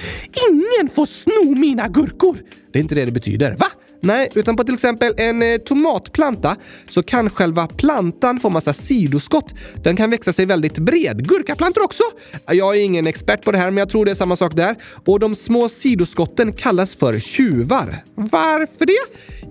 ingen 0.50 0.90
får 0.90 1.06
sno 1.06 1.56
mina 1.56 1.88
gurkor! 1.88 2.38
Det 2.74 2.80
är 2.80 2.84
inte 2.84 2.96
det 2.96 3.06
det 3.06 3.12
betyder. 3.12 3.56
Va? 3.56 3.68
Nej, 4.00 4.30
utan 4.36 4.56
på 4.56 4.64
till 4.64 4.74
exempel 4.74 5.14
en 5.18 5.42
eh, 5.42 5.58
tomatplanta 5.58 6.56
så 6.90 7.04
kan 7.04 7.30
själva 7.30 7.68
plantan 7.68 8.40
få 8.40 8.50
massa 8.50 8.74
sidoskott. 8.74 9.54
Den 9.84 9.96
kan 9.96 10.10
växa 10.10 10.34
sig 10.34 10.46
väldigt 10.46 10.80
bred. 10.80 11.28
Gurkaplantor 11.28 11.84
också. 11.84 12.04
Jag 12.52 12.76
är 12.76 12.82
ingen 12.82 13.08
expert 13.08 13.44
på 13.44 13.52
det 13.52 13.58
här, 13.58 13.66
men 13.66 13.78
jag 13.78 13.90
tror 13.90 14.06
det 14.06 14.12
är 14.12 14.16
samma 14.16 14.36
sak 14.36 14.56
där. 14.56 14.76
Och 15.06 15.20
de 15.20 15.36
små 15.36 15.70
sidoskotten 15.70 16.52
kallas 16.54 16.96
för 16.96 17.20
tjuvar. 17.20 18.04
Varför 18.16 18.86
det? 18.86 18.98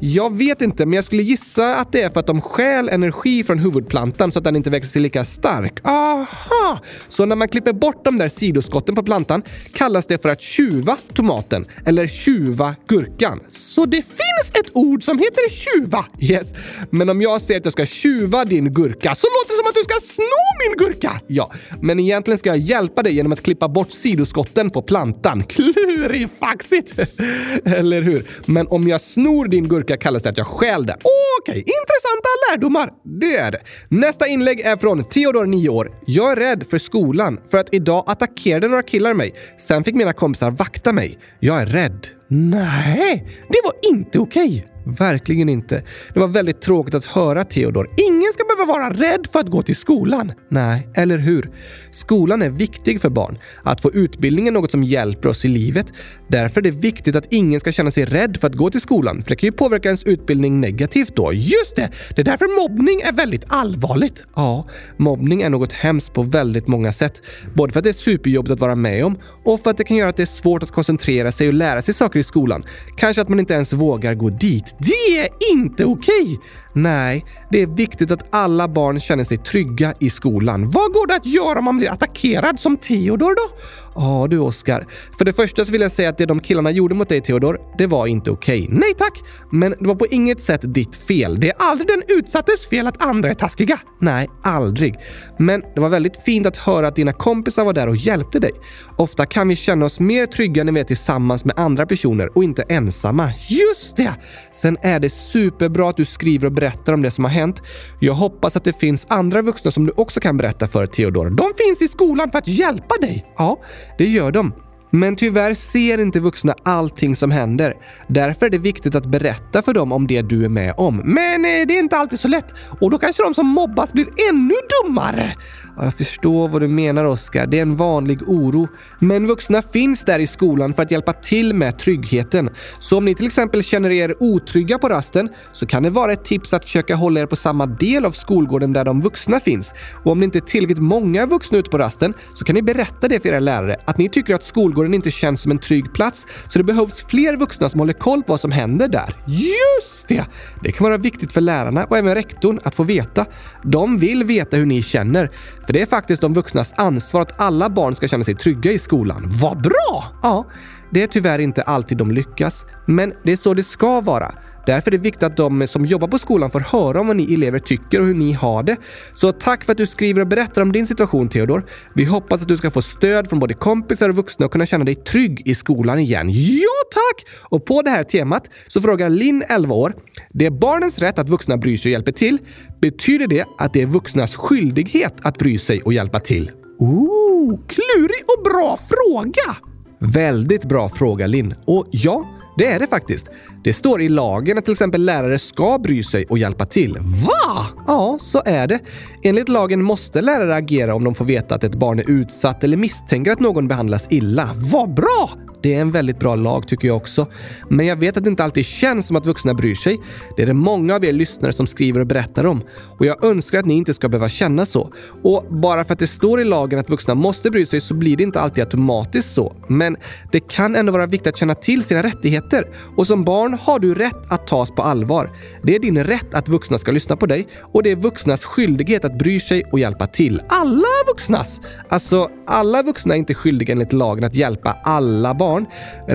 Jag 0.00 0.36
vet 0.36 0.62
inte, 0.62 0.86
men 0.86 0.92
jag 0.92 1.04
skulle 1.04 1.22
gissa 1.22 1.76
att 1.76 1.92
det 1.92 2.02
är 2.02 2.10
för 2.10 2.20
att 2.20 2.26
de 2.26 2.40
stjäl 2.40 2.88
energi 2.88 3.44
från 3.44 3.58
huvudplantan 3.58 4.32
så 4.32 4.38
att 4.38 4.44
den 4.44 4.56
inte 4.56 4.70
växer 4.70 4.90
sig 4.90 5.02
lika 5.02 5.24
stark. 5.24 5.80
Aha! 5.84 6.78
Så 7.08 7.26
när 7.26 7.36
man 7.36 7.48
klipper 7.48 7.72
bort 7.72 8.04
de 8.04 8.18
där 8.18 8.28
sidoskotten 8.28 8.94
på 8.94 9.02
plantan 9.02 9.42
kallas 9.72 10.06
det 10.06 10.22
för 10.22 10.28
att 10.28 10.40
tjuva 10.40 10.96
tomaten 11.14 11.64
eller 11.86 12.06
tjuva 12.06 12.74
gurkan. 12.88 13.40
Så 13.48 13.86
det 13.86 14.02
finns 14.02 14.35
finns 14.36 14.52
ett 14.66 14.70
ord 14.72 15.02
som 15.02 15.18
heter 15.18 15.50
tjuva! 15.50 16.04
Yes, 16.18 16.54
men 16.90 17.08
om 17.08 17.22
jag 17.22 17.42
säger 17.42 17.60
att 17.60 17.66
jag 17.66 17.72
ska 17.72 17.86
tjuva 17.86 18.44
din 18.44 18.72
gurka 18.72 19.14
så 19.14 19.26
låter 19.26 19.48
det 19.48 19.58
som 19.58 19.66
att 19.66 19.74
du 19.74 19.84
ska 19.84 20.00
sno 20.00 20.68
min 20.68 20.76
gurka! 20.78 21.20
Ja, 21.26 21.52
men 21.80 22.00
egentligen 22.00 22.38
ska 22.38 22.48
jag 22.48 22.58
hjälpa 22.58 23.02
dig 23.02 23.14
genom 23.14 23.32
att 23.32 23.42
klippa 23.42 23.68
bort 23.68 23.90
sidoskotten 23.90 24.70
på 24.70 24.82
plantan. 24.82 25.42
Klurifaxigt! 25.42 26.98
eller 27.64 28.02
hur? 28.02 28.30
Men 28.46 28.66
om 28.66 28.88
jag 28.88 29.00
snor 29.00 29.48
din 29.48 29.68
gurka 29.68 29.96
kallas 29.96 30.22
det 30.22 30.28
att 30.28 30.38
jag 30.38 30.46
stjäl 30.46 30.86
det. 30.86 30.94
Okej, 30.94 31.52
okay, 31.52 31.58
intressanta 31.58 32.28
lärdomar. 32.50 32.92
Det 33.20 33.36
är 33.36 33.52
det. 33.52 33.60
Nästa 33.88 34.26
inlägg 34.26 34.60
är 34.60 34.76
från 34.76 35.04
Theodor, 35.04 35.46
9 35.46 35.68
år. 35.68 35.92
Jag 36.06 36.32
är 36.32 36.36
rädd 36.36 36.66
för 36.70 36.78
skolan 36.78 37.40
för 37.50 37.58
att 37.58 37.74
idag 37.74 38.04
attackerade 38.06 38.68
några 38.68 38.82
killar 38.82 39.14
mig. 39.14 39.34
Sen 39.58 39.84
fick 39.84 39.94
mina 39.94 40.12
kompisar 40.12 40.50
vakta 40.50 40.92
mig. 40.92 41.18
Jag 41.40 41.60
är 41.60 41.66
rädd. 41.66 42.06
Nej, 42.28 43.24
det 43.48 43.60
var 43.64 43.92
inte 43.94 44.18
okej. 44.18 44.66
Verkligen 44.86 45.48
inte. 45.48 45.82
Det 46.14 46.20
var 46.20 46.28
väldigt 46.28 46.60
tråkigt 46.60 46.94
att 46.94 47.04
höra 47.04 47.44
Theodor. 47.44 47.90
Ingen 48.08 48.32
ska 48.32 48.44
behöva 48.44 48.72
vara 48.72 48.90
rädd 48.90 49.26
för 49.32 49.40
att 49.40 49.46
gå 49.46 49.62
till 49.62 49.76
skolan. 49.76 50.32
Nej, 50.48 50.88
eller 50.94 51.18
hur? 51.18 51.50
Skolan 51.90 52.42
är 52.42 52.50
viktig 52.50 53.00
för 53.00 53.08
barn. 53.08 53.38
Att 53.62 53.80
få 53.80 53.92
utbildning 53.92 54.48
är 54.48 54.52
något 54.52 54.70
som 54.70 54.82
hjälper 54.82 55.28
oss 55.28 55.44
i 55.44 55.48
livet. 55.48 55.92
Därför 56.28 56.60
är 56.60 56.62
det 56.62 56.70
viktigt 56.70 57.16
att 57.16 57.26
ingen 57.30 57.60
ska 57.60 57.72
känna 57.72 57.90
sig 57.90 58.04
rädd 58.04 58.36
för 58.40 58.46
att 58.46 58.54
gå 58.54 58.70
till 58.70 58.80
skolan, 58.80 59.22
för 59.22 59.30
det 59.30 59.36
kan 59.36 59.46
ju 59.46 59.52
påverka 59.52 59.88
ens 59.88 60.04
utbildning 60.04 60.60
negativt 60.60 61.16
då. 61.16 61.32
Just 61.32 61.76
det! 61.76 61.90
Det 62.14 62.20
är 62.20 62.24
därför 62.24 62.62
mobbning 62.62 63.00
är 63.00 63.12
väldigt 63.12 63.44
allvarligt. 63.48 64.22
Ja, 64.36 64.66
mobbning 64.96 65.42
är 65.42 65.50
något 65.50 65.72
hemskt 65.72 66.12
på 66.12 66.22
väldigt 66.22 66.66
många 66.66 66.92
sätt. 66.92 67.22
Både 67.54 67.72
för 67.72 67.80
att 67.80 67.84
det 67.84 67.90
är 67.90 67.92
superjobbigt 67.92 68.52
att 68.52 68.60
vara 68.60 68.74
med 68.74 69.04
om 69.04 69.18
och 69.44 69.60
för 69.60 69.70
att 69.70 69.76
det 69.76 69.84
kan 69.84 69.96
göra 69.96 70.08
att 70.08 70.16
det 70.16 70.22
är 70.22 70.26
svårt 70.26 70.62
att 70.62 70.70
koncentrera 70.70 71.32
sig 71.32 71.48
och 71.48 71.54
lära 71.54 71.82
sig 71.82 71.94
saker 71.94 72.20
i 72.20 72.22
skolan. 72.22 72.64
Kanske 72.96 73.22
att 73.22 73.28
man 73.28 73.40
inte 73.40 73.54
ens 73.54 73.72
vågar 73.72 74.14
gå 74.14 74.30
dit. 74.30 74.75
Det 74.78 75.18
är 75.18 75.28
inte 75.52 75.84
okej! 75.84 76.40
Nej, 76.72 77.24
det 77.50 77.62
är 77.62 77.66
viktigt 77.66 78.10
att 78.10 78.26
alla 78.30 78.68
barn 78.68 79.00
känner 79.00 79.24
sig 79.24 79.38
trygga 79.38 79.94
i 79.98 80.10
skolan. 80.10 80.70
Vad 80.70 80.92
går 80.92 81.06
det 81.06 81.14
att 81.14 81.26
göra 81.26 81.58
om 81.58 81.64
man 81.64 81.76
blir 81.76 81.90
attackerad 81.90 82.60
som 82.60 82.76
Theodor 82.76 83.34
då? 83.34 83.56
Ja 83.96 84.26
du 84.30 84.38
Oskar. 84.38 84.86
För 85.18 85.24
det 85.24 85.32
första 85.32 85.64
så 85.64 85.72
vill 85.72 85.80
jag 85.80 85.92
säga 85.92 86.08
att 86.08 86.18
det 86.18 86.26
de 86.26 86.40
killarna 86.40 86.70
gjorde 86.70 86.94
mot 86.94 87.08
dig 87.08 87.20
Theodor, 87.20 87.60
det 87.78 87.86
var 87.86 88.06
inte 88.06 88.30
okej. 88.30 88.62
Okay. 88.62 88.78
Nej 88.78 88.94
tack! 88.98 89.22
Men 89.52 89.74
det 89.80 89.88
var 89.88 89.94
på 89.94 90.06
inget 90.06 90.42
sätt 90.42 90.60
ditt 90.62 90.96
fel. 90.96 91.40
Det 91.40 91.48
är 91.48 91.54
aldrig 91.58 91.88
den 91.88 92.02
utsattes 92.08 92.66
fel 92.68 92.86
att 92.86 93.06
andra 93.06 93.30
är 93.30 93.34
taskiga. 93.34 93.78
Nej, 94.00 94.30
aldrig. 94.42 94.94
Men 95.38 95.62
det 95.74 95.80
var 95.80 95.88
väldigt 95.88 96.16
fint 96.16 96.46
att 96.46 96.56
höra 96.56 96.88
att 96.88 96.96
dina 96.96 97.12
kompisar 97.12 97.64
var 97.64 97.72
där 97.72 97.88
och 97.88 97.96
hjälpte 97.96 98.38
dig. 98.38 98.52
Ofta 98.96 99.26
kan 99.26 99.48
vi 99.48 99.56
känna 99.56 99.86
oss 99.86 100.00
mer 100.00 100.26
trygga 100.26 100.64
när 100.64 100.72
vi 100.72 100.80
är 100.80 100.84
tillsammans 100.84 101.44
med 101.44 101.58
andra 101.58 101.86
personer 101.86 102.36
och 102.36 102.44
inte 102.44 102.62
ensamma. 102.62 103.32
Just 103.48 103.96
det! 103.96 104.14
Sen 104.52 104.76
är 104.82 105.00
det 105.00 105.10
superbra 105.10 105.90
att 105.90 105.96
du 105.96 106.04
skriver 106.04 106.46
och 106.46 106.52
berättar 106.52 106.92
om 106.92 107.02
det 107.02 107.10
som 107.10 107.24
har 107.24 107.32
hänt. 107.32 107.62
Jag 108.00 108.14
hoppas 108.14 108.56
att 108.56 108.64
det 108.64 108.80
finns 108.80 109.06
andra 109.08 109.42
vuxna 109.42 109.70
som 109.70 109.86
du 109.86 109.92
också 109.96 110.20
kan 110.20 110.36
berätta 110.36 110.66
för 110.66 110.86
Theodor. 110.86 111.30
De 111.30 111.52
finns 111.64 111.82
i 111.82 111.88
skolan 111.88 112.30
för 112.30 112.38
att 112.38 112.48
hjälpa 112.48 112.94
dig. 113.00 113.26
Ja, 113.36 113.58
det 113.98 114.06
gör 114.06 114.30
de. 114.32 114.52
Men 114.90 115.16
tyvärr 115.16 115.54
ser 115.54 115.98
inte 115.98 116.20
vuxna 116.20 116.54
allting 116.62 117.16
som 117.16 117.30
händer. 117.30 117.74
Därför 118.08 118.46
är 118.46 118.50
det 118.50 118.58
viktigt 118.58 118.94
att 118.94 119.06
berätta 119.06 119.62
för 119.62 119.74
dem 119.74 119.92
om 119.92 120.06
det 120.06 120.22
du 120.22 120.44
är 120.44 120.48
med 120.48 120.74
om. 120.76 120.96
Men 120.96 121.44
eh, 121.44 121.66
det 121.66 121.76
är 121.76 121.78
inte 121.78 121.96
alltid 121.96 122.18
så 122.18 122.28
lätt. 122.28 122.54
Och 122.80 122.90
då 122.90 122.98
kanske 122.98 123.22
de 123.22 123.34
som 123.34 123.46
mobbas 123.46 123.92
blir 123.92 124.06
ännu 124.30 124.54
dummare. 124.82 125.34
Jag 125.78 125.94
förstår 125.94 126.48
vad 126.48 126.62
du 126.62 126.68
menar 126.68 127.04
Oskar. 127.04 127.46
Det 127.46 127.58
är 127.58 127.62
en 127.62 127.76
vanlig 127.76 128.28
oro. 128.28 128.68
Men 128.98 129.26
vuxna 129.26 129.62
finns 129.62 130.04
där 130.04 130.18
i 130.18 130.26
skolan 130.26 130.74
för 130.74 130.82
att 130.82 130.90
hjälpa 130.90 131.12
till 131.12 131.54
med 131.54 131.78
tryggheten. 131.78 132.50
Så 132.78 132.98
om 132.98 133.04
ni 133.04 133.14
till 133.14 133.26
exempel 133.26 133.62
känner 133.62 133.90
er 133.90 134.14
otrygga 134.20 134.78
på 134.78 134.88
rasten 134.88 135.28
så 135.52 135.66
kan 135.66 135.82
det 135.82 135.90
vara 135.90 136.12
ett 136.12 136.24
tips 136.24 136.52
att 136.52 136.64
försöka 136.64 136.94
hålla 136.94 137.20
er 137.20 137.26
på 137.26 137.36
samma 137.36 137.66
del 137.66 138.04
av 138.04 138.10
skolgården 138.10 138.72
där 138.72 138.84
de 138.84 139.00
vuxna 139.00 139.40
finns. 139.40 139.74
Och 140.04 140.12
om 140.12 140.18
det 140.18 140.24
inte 140.24 140.38
är 140.38 140.40
tillräckligt 140.40 140.78
många 140.78 141.26
vuxna 141.26 141.58
ute 141.58 141.70
på 141.70 141.78
rasten 141.78 142.14
så 142.34 142.44
kan 142.44 142.54
ni 142.54 142.62
berätta 142.62 143.08
det 143.08 143.20
för 143.20 143.28
era 143.28 143.40
lärare 143.40 143.76
att 143.84 143.98
ni 143.98 144.08
tycker 144.08 144.34
att 144.34 144.44
skolgården 144.44 144.75
inte 144.84 145.10
känns 145.10 145.40
som 145.40 145.50
en 145.50 145.58
trygg 145.58 145.92
plats 145.92 146.26
så 146.48 146.58
det 146.58 146.64
behövs 146.64 147.00
fler 147.08 147.36
vuxna 147.36 147.68
som 147.68 147.80
håller 147.80 147.92
koll 147.92 148.22
på 148.22 148.32
vad 148.32 148.40
som 148.40 148.52
händer 148.52 148.88
där. 148.88 149.16
Just 149.26 150.08
det! 150.08 150.24
Det 150.62 150.72
kan 150.72 150.84
vara 150.84 150.96
viktigt 150.96 151.32
för 151.32 151.40
lärarna 151.40 151.84
och 151.84 151.98
även 151.98 152.14
rektorn 152.14 152.60
att 152.62 152.74
få 152.74 152.82
veta. 152.82 153.26
De 153.62 153.98
vill 153.98 154.24
veta 154.24 154.56
hur 154.56 154.66
ni 154.66 154.82
känner. 154.82 155.30
För 155.66 155.72
det 155.72 155.82
är 155.82 155.86
faktiskt 155.86 156.22
de 156.22 156.34
vuxnas 156.34 156.72
ansvar 156.76 157.20
att 157.20 157.40
alla 157.40 157.68
barn 157.68 157.96
ska 157.96 158.08
känna 158.08 158.24
sig 158.24 158.34
trygga 158.34 158.72
i 158.72 158.78
skolan. 158.78 159.22
Vad 159.26 159.62
bra! 159.62 160.04
Ja, 160.22 160.46
det 160.96 161.02
är 161.02 161.06
tyvärr 161.06 161.38
inte 161.38 161.62
alltid 161.62 161.98
de 161.98 162.10
lyckas. 162.10 162.66
Men 162.86 163.12
det 163.24 163.32
är 163.32 163.36
så 163.36 163.54
det 163.54 163.62
ska 163.62 164.00
vara. 164.00 164.32
Därför 164.66 164.90
är 164.90 164.92
det 164.92 165.02
viktigt 165.02 165.22
att 165.22 165.36
de 165.36 165.66
som 165.66 165.84
jobbar 165.84 166.08
på 166.08 166.18
skolan 166.18 166.50
får 166.50 166.60
höra 166.60 167.00
om 167.00 167.06
vad 167.06 167.16
ni 167.16 167.34
elever 167.34 167.58
tycker 167.58 168.00
och 168.00 168.06
hur 168.06 168.14
ni 168.14 168.32
har 168.32 168.62
det. 168.62 168.76
Så 169.14 169.32
tack 169.32 169.64
för 169.64 169.72
att 169.72 169.78
du 169.78 169.86
skriver 169.86 170.20
och 170.20 170.26
berättar 170.26 170.62
om 170.62 170.72
din 170.72 170.86
situation 170.86 171.28
Theodor. 171.28 171.66
Vi 171.94 172.04
hoppas 172.04 172.42
att 172.42 172.48
du 172.48 172.56
ska 172.56 172.70
få 172.70 172.82
stöd 172.82 173.28
från 173.28 173.38
både 173.38 173.54
kompisar 173.54 174.08
och 174.08 174.16
vuxna 174.16 174.46
och 174.46 174.52
kunna 174.52 174.66
känna 174.66 174.84
dig 174.84 174.94
trygg 174.94 175.42
i 175.44 175.54
skolan 175.54 175.98
igen. 175.98 176.30
Ja 176.32 176.82
tack! 176.94 177.26
Och 177.42 177.64
på 177.64 177.82
det 177.82 177.90
här 177.90 178.02
temat 178.02 178.50
så 178.68 178.80
frågar 178.80 179.10
Linn, 179.10 179.44
11 179.48 179.74
år. 179.74 179.94
Det 180.32 180.46
är 180.46 180.50
barnens 180.50 180.98
rätt 180.98 181.18
att 181.18 181.28
vuxna 181.28 181.56
bryr 181.56 181.76
sig 181.76 181.88
och 181.90 181.92
hjälper 181.92 182.12
till. 182.12 182.38
Betyder 182.80 183.26
det 183.26 183.44
att 183.58 183.72
det 183.72 183.82
är 183.82 183.86
vuxnas 183.86 184.36
skyldighet 184.36 185.14
att 185.22 185.38
bry 185.38 185.58
sig 185.58 185.82
och 185.82 185.92
hjälpa 185.92 186.20
till? 186.20 186.50
Ooh, 186.78 187.58
klurig 187.68 188.24
och 188.36 188.44
bra 188.44 188.78
fråga! 188.88 189.65
Väldigt 189.98 190.64
bra 190.64 190.88
fråga 190.88 191.26
Linn. 191.26 191.54
Och 191.64 191.86
ja, 191.90 192.24
det 192.56 192.66
är 192.66 192.80
det 192.80 192.86
faktiskt. 192.86 193.30
Det 193.64 193.72
står 193.72 194.02
i 194.02 194.08
lagen 194.08 194.58
att 194.58 194.64
till 194.64 194.72
exempel 194.72 195.04
lärare 195.04 195.38
ska 195.38 195.78
bry 195.78 196.02
sig 196.02 196.24
och 196.24 196.38
hjälpa 196.38 196.66
till. 196.66 196.96
Va? 197.00 197.66
Ja, 197.86 198.18
så 198.20 198.42
är 198.46 198.66
det. 198.66 198.78
Enligt 199.22 199.48
lagen 199.48 199.82
måste 199.82 200.22
lärare 200.22 200.54
agera 200.54 200.94
om 200.94 201.04
de 201.04 201.14
får 201.14 201.24
veta 201.24 201.54
att 201.54 201.64
ett 201.64 201.74
barn 201.74 201.98
är 201.98 202.10
utsatt 202.10 202.64
eller 202.64 202.76
misstänker 202.76 203.32
att 203.32 203.40
någon 203.40 203.68
behandlas 203.68 204.06
illa. 204.10 204.50
Vad 204.54 204.94
bra! 204.94 205.45
Det 205.66 205.74
är 205.74 205.80
en 205.80 205.90
väldigt 205.90 206.18
bra 206.18 206.34
lag 206.34 206.68
tycker 206.68 206.88
jag 206.88 206.96
också. 206.96 207.26
Men 207.68 207.86
jag 207.86 207.96
vet 207.96 208.16
att 208.16 208.24
det 208.24 208.30
inte 208.30 208.44
alltid 208.44 208.66
känns 208.66 209.06
som 209.06 209.16
att 209.16 209.26
vuxna 209.26 209.54
bryr 209.54 209.74
sig. 209.74 210.00
Det 210.36 210.42
är 210.42 210.46
det 210.46 210.54
många 210.54 210.94
av 210.94 211.04
er 211.04 211.12
lyssnare 211.12 211.52
som 211.52 211.66
skriver 211.66 212.00
och 212.00 212.06
berättar 212.06 212.44
om. 212.44 212.62
Och 212.98 213.06
jag 213.06 213.24
önskar 213.24 213.58
att 213.58 213.66
ni 213.66 213.74
inte 213.74 213.94
ska 213.94 214.08
behöva 214.08 214.28
känna 214.28 214.66
så. 214.66 214.92
Och 215.22 215.44
bara 215.50 215.84
för 215.84 215.92
att 215.92 215.98
det 215.98 216.06
står 216.06 216.40
i 216.40 216.44
lagen 216.44 216.78
att 216.78 216.90
vuxna 216.90 217.14
måste 217.14 217.50
bry 217.50 217.66
sig 217.66 217.80
så 217.80 217.94
blir 217.94 218.16
det 218.16 218.22
inte 218.22 218.40
alltid 218.40 218.64
automatiskt 218.64 219.34
så. 219.34 219.56
Men 219.68 219.96
det 220.32 220.40
kan 220.40 220.76
ändå 220.76 220.92
vara 220.92 221.06
viktigt 221.06 221.26
att 221.26 221.38
känna 221.38 221.54
till 221.54 221.84
sina 221.84 222.02
rättigheter. 222.02 222.68
Och 222.96 223.06
som 223.06 223.24
barn 223.24 223.58
har 223.60 223.78
du 223.78 223.94
rätt 223.94 224.32
att 224.32 224.46
tas 224.46 224.70
på 224.70 224.82
allvar. 224.82 225.30
Det 225.62 225.74
är 225.74 225.78
din 225.78 226.04
rätt 226.04 226.34
att 226.34 226.48
vuxna 226.48 226.78
ska 226.78 226.92
lyssna 226.92 227.16
på 227.16 227.26
dig 227.26 227.48
och 227.72 227.82
det 227.82 227.90
är 227.90 227.96
vuxnas 227.96 228.44
skyldighet 228.44 229.04
att 229.04 229.18
bry 229.18 229.40
sig 229.40 229.64
och 229.72 229.78
hjälpa 229.78 230.06
till. 230.06 230.42
Alla 230.48 230.88
vuxnas! 231.06 231.60
Alltså, 231.88 232.30
alla 232.46 232.82
vuxna 232.82 233.14
är 233.14 233.18
inte 233.18 233.34
skyldiga 233.34 233.72
enligt 233.72 233.92
lagen 233.92 234.24
att 234.24 234.34
hjälpa 234.34 234.76
alla 234.84 235.34
barn 235.34 235.55
barn. 235.56 235.66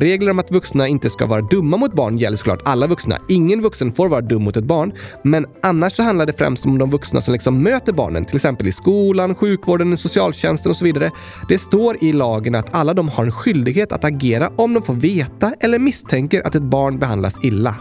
Regler 0.01 0.31
om 0.31 0.39
att 0.39 0.51
vuxna 0.51 0.87
inte 0.87 1.09
ska 1.09 1.25
vara 1.25 1.41
dumma 1.41 1.77
mot 1.77 1.93
barn 1.93 2.17
gäller 2.17 2.37
såklart 2.37 2.61
alla 2.65 2.87
vuxna. 2.87 3.17
Ingen 3.29 3.61
vuxen 3.61 3.91
får 3.91 4.09
vara 4.09 4.21
dum 4.21 4.43
mot 4.43 4.57
ett 4.57 4.63
barn. 4.63 4.93
Men 5.23 5.45
annars 5.61 5.93
så 5.93 6.03
handlar 6.03 6.25
det 6.25 6.33
främst 6.33 6.65
om 6.65 6.77
de 6.77 6.89
vuxna 6.89 7.21
som 7.21 7.33
liksom 7.33 7.63
möter 7.63 7.93
barnen, 7.93 8.25
till 8.25 8.35
exempel 8.35 8.67
i 8.67 8.71
skolan, 8.71 9.35
sjukvården, 9.35 9.97
socialtjänsten 9.97 10.69
och 10.69 10.77
så 10.77 10.85
vidare. 10.85 11.11
Det 11.49 11.57
står 11.57 12.03
i 12.03 12.13
lagen 12.13 12.55
att 12.55 12.75
alla 12.75 12.93
de 12.93 13.09
har 13.09 13.25
en 13.25 13.31
skyldighet 13.31 13.91
att 13.91 14.03
agera 14.03 14.51
om 14.57 14.73
de 14.73 14.83
får 14.83 14.93
veta 14.93 15.53
eller 15.59 15.79
misstänker 15.79 16.47
att 16.47 16.55
ett 16.55 16.63
barn 16.63 16.99
behandlas 16.99 17.35
illa. 17.43 17.75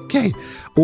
Okej! 0.00 0.20
Okay. 0.20 0.32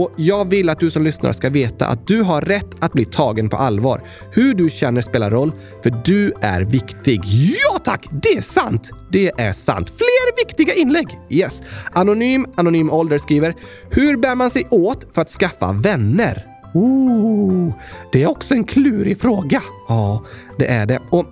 Och 0.01 0.13
jag 0.17 0.51
vill 0.51 0.69
att 0.69 0.81
du 0.81 0.91
som 0.91 1.05
lyssnar 1.05 1.33
ska 1.33 1.51
veta 1.51 1.87
att 1.87 2.07
du 2.07 2.23
har 2.23 2.41
rätt 2.41 2.77
att 2.79 2.93
bli 2.93 3.05
tagen 3.05 3.49
på 3.49 3.57
allvar. 3.57 4.03
Hur 4.33 4.55
du 4.55 4.71
känner 4.71 5.03
spelar 5.03 5.31
roll, 5.31 5.53
för 5.83 5.91
du 6.05 6.33
är 6.41 6.61
viktig. 6.61 7.21
Ja 7.25 7.79
tack! 7.85 8.07
Det 8.23 8.29
är 8.29 8.43
sant! 8.43 8.91
Det 9.13 9.31
är 9.41 9.53
sant. 9.53 9.91
Fler 9.91 10.47
viktiga 10.47 10.75
inlägg! 10.75 11.19
Yes. 11.31 11.63
Anonym 11.93 12.47
Anonym 12.57 12.91
Ålder 12.91 13.19
skriver 13.19 13.55
“Hur 13.91 14.17
bär 14.17 14.35
man 14.35 14.51
sig 14.51 14.67
åt 14.71 15.07
för 15.15 15.23
att 15.23 15.31
skaffa 15.31 15.73
vänner?” 15.73 16.47
Ooh, 16.75 17.73
det 18.13 18.23
är 18.23 18.27
också 18.27 18.55
en 18.55 18.65
klurig 18.65 19.21
fråga. 19.21 19.63
Ja, 19.89 20.25
det 20.59 20.67
är 20.67 20.87
det. 20.87 21.01
Och 21.11 21.27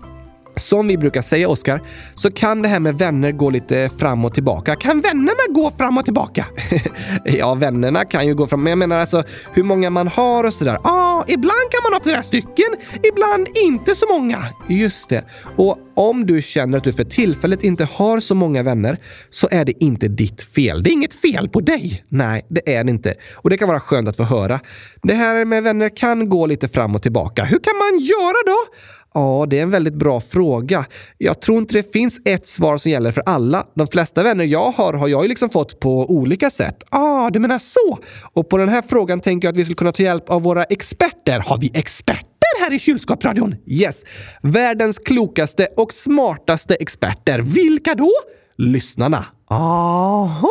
som 0.56 0.86
vi 0.86 0.98
brukar 0.98 1.22
säga, 1.22 1.48
Oskar, 1.48 1.82
så 2.14 2.30
kan 2.30 2.62
det 2.62 2.68
här 2.68 2.80
med 2.80 2.98
vänner 2.98 3.32
gå 3.32 3.50
lite 3.50 3.90
fram 3.98 4.24
och 4.24 4.34
tillbaka. 4.34 4.76
Kan 4.76 5.00
vännerna 5.00 5.42
gå 5.48 5.70
fram 5.70 5.98
och 5.98 6.04
tillbaka? 6.04 6.46
ja, 7.24 7.54
vännerna 7.54 8.04
kan 8.04 8.26
ju 8.26 8.34
gå 8.34 8.46
fram, 8.46 8.62
men 8.62 8.70
jag 8.70 8.78
menar 8.78 8.98
alltså 8.98 9.22
hur 9.52 9.62
många 9.62 9.90
man 9.90 10.08
har 10.08 10.44
och 10.44 10.54
sådär. 10.54 10.78
Ja, 10.84 10.90
ah, 10.90 11.24
ibland 11.28 11.70
kan 11.70 11.82
man 11.82 11.92
ha 11.92 12.00
flera 12.02 12.22
stycken, 12.22 12.66
ibland 13.02 13.48
inte 13.54 13.94
så 13.94 14.06
många. 14.06 14.44
Just 14.68 15.08
det. 15.08 15.24
Och 15.56 15.78
om 15.94 16.26
du 16.26 16.42
känner 16.42 16.78
att 16.78 16.84
du 16.84 16.92
för 16.92 17.04
tillfället 17.04 17.64
inte 17.64 17.84
har 17.84 18.20
så 18.20 18.34
många 18.34 18.62
vänner 18.62 18.98
så 19.30 19.48
är 19.50 19.64
det 19.64 19.84
inte 19.84 20.08
ditt 20.08 20.42
fel. 20.42 20.82
Det 20.82 20.90
är 20.90 20.92
inget 20.92 21.14
fel 21.14 21.48
på 21.48 21.60
dig. 21.60 22.04
Nej, 22.08 22.46
det 22.48 22.76
är 22.76 22.84
det 22.84 22.90
inte. 22.90 23.14
Och 23.34 23.50
det 23.50 23.56
kan 23.56 23.68
vara 23.68 23.80
skönt 23.80 24.08
att 24.08 24.16
få 24.16 24.22
höra. 24.22 24.60
Det 25.02 25.14
här 25.14 25.44
med 25.44 25.62
vänner 25.62 25.96
kan 25.96 26.28
gå 26.28 26.46
lite 26.46 26.68
fram 26.68 26.94
och 26.94 27.02
tillbaka. 27.02 27.44
Hur 27.44 27.58
kan 27.58 27.76
man 27.76 28.00
göra 28.00 28.36
då? 28.46 28.58
Ja, 29.16 29.46
det 29.50 29.58
är 29.58 29.62
en 29.62 29.70
väldigt 29.70 29.94
bra 29.94 30.20
fråga. 30.20 30.86
Jag 31.18 31.40
tror 31.40 31.58
inte 31.58 31.74
det 31.74 31.92
finns 31.92 32.20
ett 32.24 32.46
svar 32.46 32.78
som 32.78 32.90
gäller 32.90 33.12
för 33.12 33.22
alla. 33.26 33.66
De 33.74 33.88
flesta 33.88 34.22
vänner 34.22 34.44
jag 34.44 34.70
har 34.70 34.92
har 34.92 35.08
jag 35.08 35.22
ju 35.22 35.28
liksom 35.28 35.50
fått 35.50 35.80
på 35.80 36.10
olika 36.10 36.50
sätt. 36.50 36.84
Ah, 36.90 37.30
du 37.30 37.38
menar 37.38 37.58
så? 37.58 37.98
Och 38.32 38.48
på 38.48 38.56
den 38.56 38.68
här 38.68 38.82
frågan 38.82 39.20
tänker 39.20 39.48
jag 39.48 39.52
att 39.52 39.58
vi 39.58 39.64
skulle 39.64 39.76
kunna 39.76 39.92
ta 39.92 40.02
hjälp 40.02 40.30
av 40.30 40.42
våra 40.42 40.64
experter. 40.64 41.40
Har 41.40 41.58
vi 41.58 41.70
experter 41.74 42.60
här 42.60 42.74
i 42.74 42.78
kylskåpsradion? 42.78 43.54
Yes! 43.66 44.04
Världens 44.42 44.98
klokaste 44.98 45.68
och 45.76 45.92
smartaste 45.92 46.74
experter. 46.74 47.38
Vilka 47.38 47.94
då? 47.94 48.12
Lyssnarna. 48.56 49.24
Aha! 49.50 50.48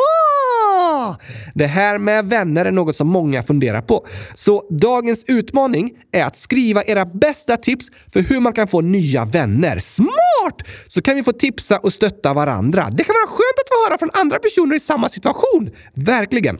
Det 1.53 1.65
här 1.65 1.97
med 1.97 2.25
vänner 2.25 2.65
är 2.65 2.71
något 2.71 2.95
som 2.95 3.07
många 3.07 3.43
funderar 3.43 3.81
på. 3.81 4.07
Så 4.35 4.67
dagens 4.69 5.25
utmaning 5.27 5.91
är 6.11 6.23
att 6.23 6.37
skriva 6.37 6.83
era 6.83 7.05
bästa 7.05 7.57
tips 7.57 7.87
för 8.13 8.19
hur 8.19 8.41
man 8.41 8.53
kan 8.53 8.67
få 8.67 8.81
nya 8.81 9.25
vänner. 9.25 9.79
Smart! 9.79 10.67
Så 10.87 11.01
kan 11.01 11.15
vi 11.15 11.23
få 11.23 11.31
tipsa 11.31 11.77
och 11.77 11.93
stötta 11.93 12.33
varandra. 12.33 12.89
Det 12.91 13.03
kan 13.03 13.13
vara 13.13 13.27
skönt 13.27 13.59
att 13.63 13.69
få 13.69 13.89
höra 13.89 13.97
från 13.97 14.09
andra 14.13 14.39
personer 14.39 14.75
i 14.75 14.79
samma 14.79 15.09
situation. 15.09 15.69
Verkligen. 15.93 16.57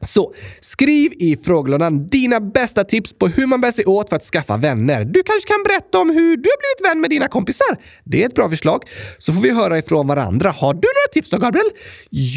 Så 0.00 0.34
skriv 0.60 1.12
i 1.18 1.36
frågelådan 1.44 2.06
dina 2.06 2.40
bästa 2.40 2.84
tips 2.84 3.18
på 3.18 3.28
hur 3.28 3.46
man 3.46 3.60
bär 3.60 3.70
sig 3.70 3.84
åt 3.84 4.08
för 4.08 4.16
att 4.16 4.22
skaffa 4.22 4.56
vänner. 4.56 5.04
Du 5.04 5.22
kanske 5.22 5.48
kan 5.48 5.62
berätta 5.62 5.98
om 5.98 6.10
hur 6.10 6.36
du 6.36 6.50
har 6.50 6.58
blivit 6.58 6.92
vän 6.92 7.00
med 7.00 7.10
dina 7.10 7.28
kompisar. 7.28 7.78
Det 8.04 8.22
är 8.22 8.26
ett 8.26 8.34
bra 8.34 8.48
förslag. 8.48 8.82
Så 9.18 9.32
får 9.32 9.40
vi 9.40 9.50
höra 9.50 9.78
ifrån 9.78 10.06
varandra. 10.06 10.50
Har 10.50 10.74
du 10.74 10.80
några 10.80 11.12
tips 11.12 11.30
då, 11.30 11.38
Gabriel? 11.38 11.66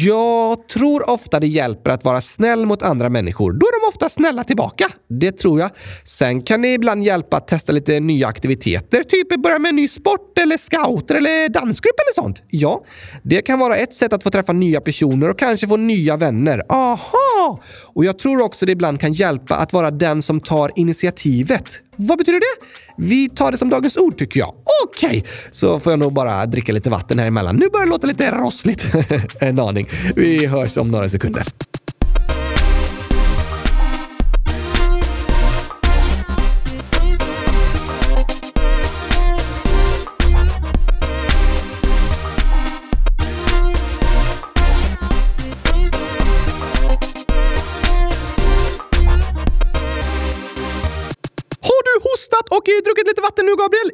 Jag 0.04 0.68
tror 0.68 1.10
ofta 1.10 1.40
det 1.40 1.46
hjälper 1.46 1.90
att 1.90 2.04
vara 2.04 2.20
snäll 2.20 2.66
mot 2.66 2.82
andra 2.82 3.08
människor. 3.08 3.52
Då 3.52 3.66
är 3.66 3.80
de 3.80 3.88
ofta 3.88 4.08
snälla 4.08 4.44
tillbaka. 4.44 4.88
Det 5.08 5.32
tror 5.32 5.60
jag. 5.60 5.70
Sen 6.04 6.42
kan 6.42 6.62
det 6.62 6.74
ibland 6.74 7.04
hjälpa 7.04 7.36
att 7.36 7.48
testa 7.48 7.72
lite 7.72 8.00
nya 8.00 8.26
aktiviteter. 8.28 9.02
Typ 9.02 9.42
börja 9.42 9.58
med 9.58 9.68
en 9.68 9.76
ny 9.76 9.88
sport 9.88 10.38
eller 10.38 10.56
scouter 10.56 11.14
eller 11.14 11.48
dansgrupp 11.48 11.94
eller 12.00 12.22
sånt. 12.22 12.42
Ja, 12.50 12.84
det 13.22 13.42
kan 13.42 13.58
vara 13.58 13.76
ett 13.76 13.94
sätt 13.94 14.12
att 14.12 14.22
få 14.22 14.30
träffa 14.30 14.52
nya 14.52 14.80
personer 14.80 15.28
och 15.28 15.38
kanske 15.38 15.68
få 15.68 15.76
nya 15.76 16.16
vänner. 16.16 16.62
Aha! 16.68 17.47
Och 17.82 18.04
jag 18.04 18.18
tror 18.18 18.42
också 18.42 18.66
det 18.66 18.72
ibland 18.72 19.00
kan 19.00 19.12
hjälpa 19.12 19.56
att 19.56 19.72
vara 19.72 19.90
den 19.90 20.22
som 20.22 20.40
tar 20.40 20.72
initiativet. 20.76 21.64
Vad 21.96 22.18
betyder 22.18 22.40
det? 22.40 22.66
Vi 22.96 23.28
tar 23.28 23.52
det 23.52 23.58
som 23.58 23.68
dagens 23.68 23.96
ord 23.96 24.18
tycker 24.18 24.40
jag. 24.40 24.54
Okej, 24.86 25.08
okay. 25.08 25.22
så 25.50 25.80
får 25.80 25.92
jag 25.92 25.98
nog 25.98 26.12
bara 26.12 26.46
dricka 26.46 26.72
lite 26.72 26.90
vatten 26.90 27.18
här 27.18 27.26
emellan. 27.26 27.56
Nu 27.56 27.68
börjar 27.68 27.86
det 27.86 27.90
låta 27.90 28.06
lite 28.06 28.30
rossligt. 28.30 28.86
en 29.40 29.58
aning. 29.58 29.88
Vi 30.16 30.46
hörs 30.46 30.76
om 30.76 30.88
några 30.90 31.08
sekunder. 31.08 31.46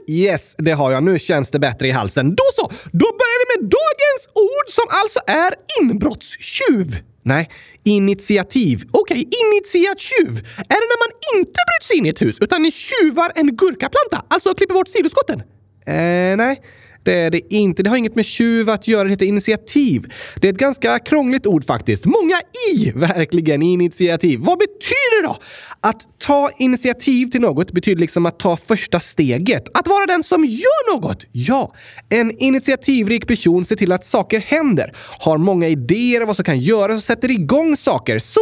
Yes, 0.08 0.54
det 0.58 0.72
har 0.72 0.92
jag. 0.92 1.02
Nu 1.02 1.18
känns 1.18 1.50
det 1.50 1.58
bättre 1.58 1.88
i 1.88 1.90
halsen. 1.90 2.34
Då 2.34 2.44
så! 2.54 2.62
Då 2.92 3.06
börjar 3.20 3.38
vi 3.40 3.62
med 3.62 3.70
dagens 3.70 4.28
ord 4.34 4.68
som 4.68 4.84
alltså 4.88 5.20
är 5.26 5.54
inbrottstjuv. 5.80 7.02
Nej, 7.22 7.50
initiativ. 7.84 8.84
Okej, 8.90 9.26
okay, 9.26 9.40
initiativ. 9.46 10.46
Är 10.56 10.78
det 10.82 10.88
när 10.92 11.00
man 11.04 11.40
inte 11.40 11.60
bryter 11.68 11.86
sig 11.86 11.96
in 11.96 12.06
i 12.06 12.08
ett 12.08 12.22
hus 12.22 12.38
utan 12.40 12.62
ni 12.62 12.70
tjuvar 12.70 13.32
en 13.34 13.56
gurkaplanta? 13.56 14.24
Alltså 14.28 14.54
klipper 14.54 14.74
bort 14.74 14.88
sidoskotten? 14.88 15.40
Eh, 15.86 16.36
nej. 16.36 16.62
Det 17.04 17.12
är 17.12 17.30
det 17.30 17.54
inte. 17.54 17.82
Det 17.82 17.90
har 17.90 17.96
inget 17.96 18.16
med 18.16 18.24
tjuv 18.24 18.70
att 18.70 18.88
göra. 18.88 19.04
Det 19.04 19.10
heter 19.10 19.26
initiativ. 19.26 20.12
Det 20.40 20.48
är 20.48 20.52
ett 20.52 20.58
ganska 20.58 20.98
krångligt 20.98 21.46
ord 21.46 21.64
faktiskt. 21.64 22.04
Många 22.04 22.40
i, 22.72 22.90
verkligen, 22.94 23.62
initiativ. 23.62 24.40
Vad 24.42 24.58
betyder 24.58 25.22
det 25.22 25.28
då? 25.28 25.36
Att 25.80 26.18
ta 26.18 26.50
initiativ 26.58 27.26
till 27.26 27.40
något 27.40 27.72
betyder 27.72 28.00
liksom 28.00 28.26
att 28.26 28.38
ta 28.38 28.56
första 28.56 29.00
steget. 29.00 29.68
Att 29.74 29.88
vara 29.88 30.06
den 30.06 30.22
som 30.22 30.44
gör 30.44 30.94
något. 30.94 31.24
Ja, 31.32 31.74
en 32.08 32.38
initiativrik 32.38 33.26
person 33.26 33.64
ser 33.64 33.76
till 33.76 33.92
att 33.92 34.04
saker 34.04 34.40
händer, 34.40 34.96
har 35.18 35.38
många 35.38 35.68
idéer 35.68 36.20
om 36.20 36.26
vad 36.26 36.36
som 36.36 36.44
kan 36.44 36.60
göras 36.60 36.96
och 36.96 37.04
sätter 37.04 37.30
igång 37.30 37.76
saker. 37.76 38.18
Så 38.18 38.40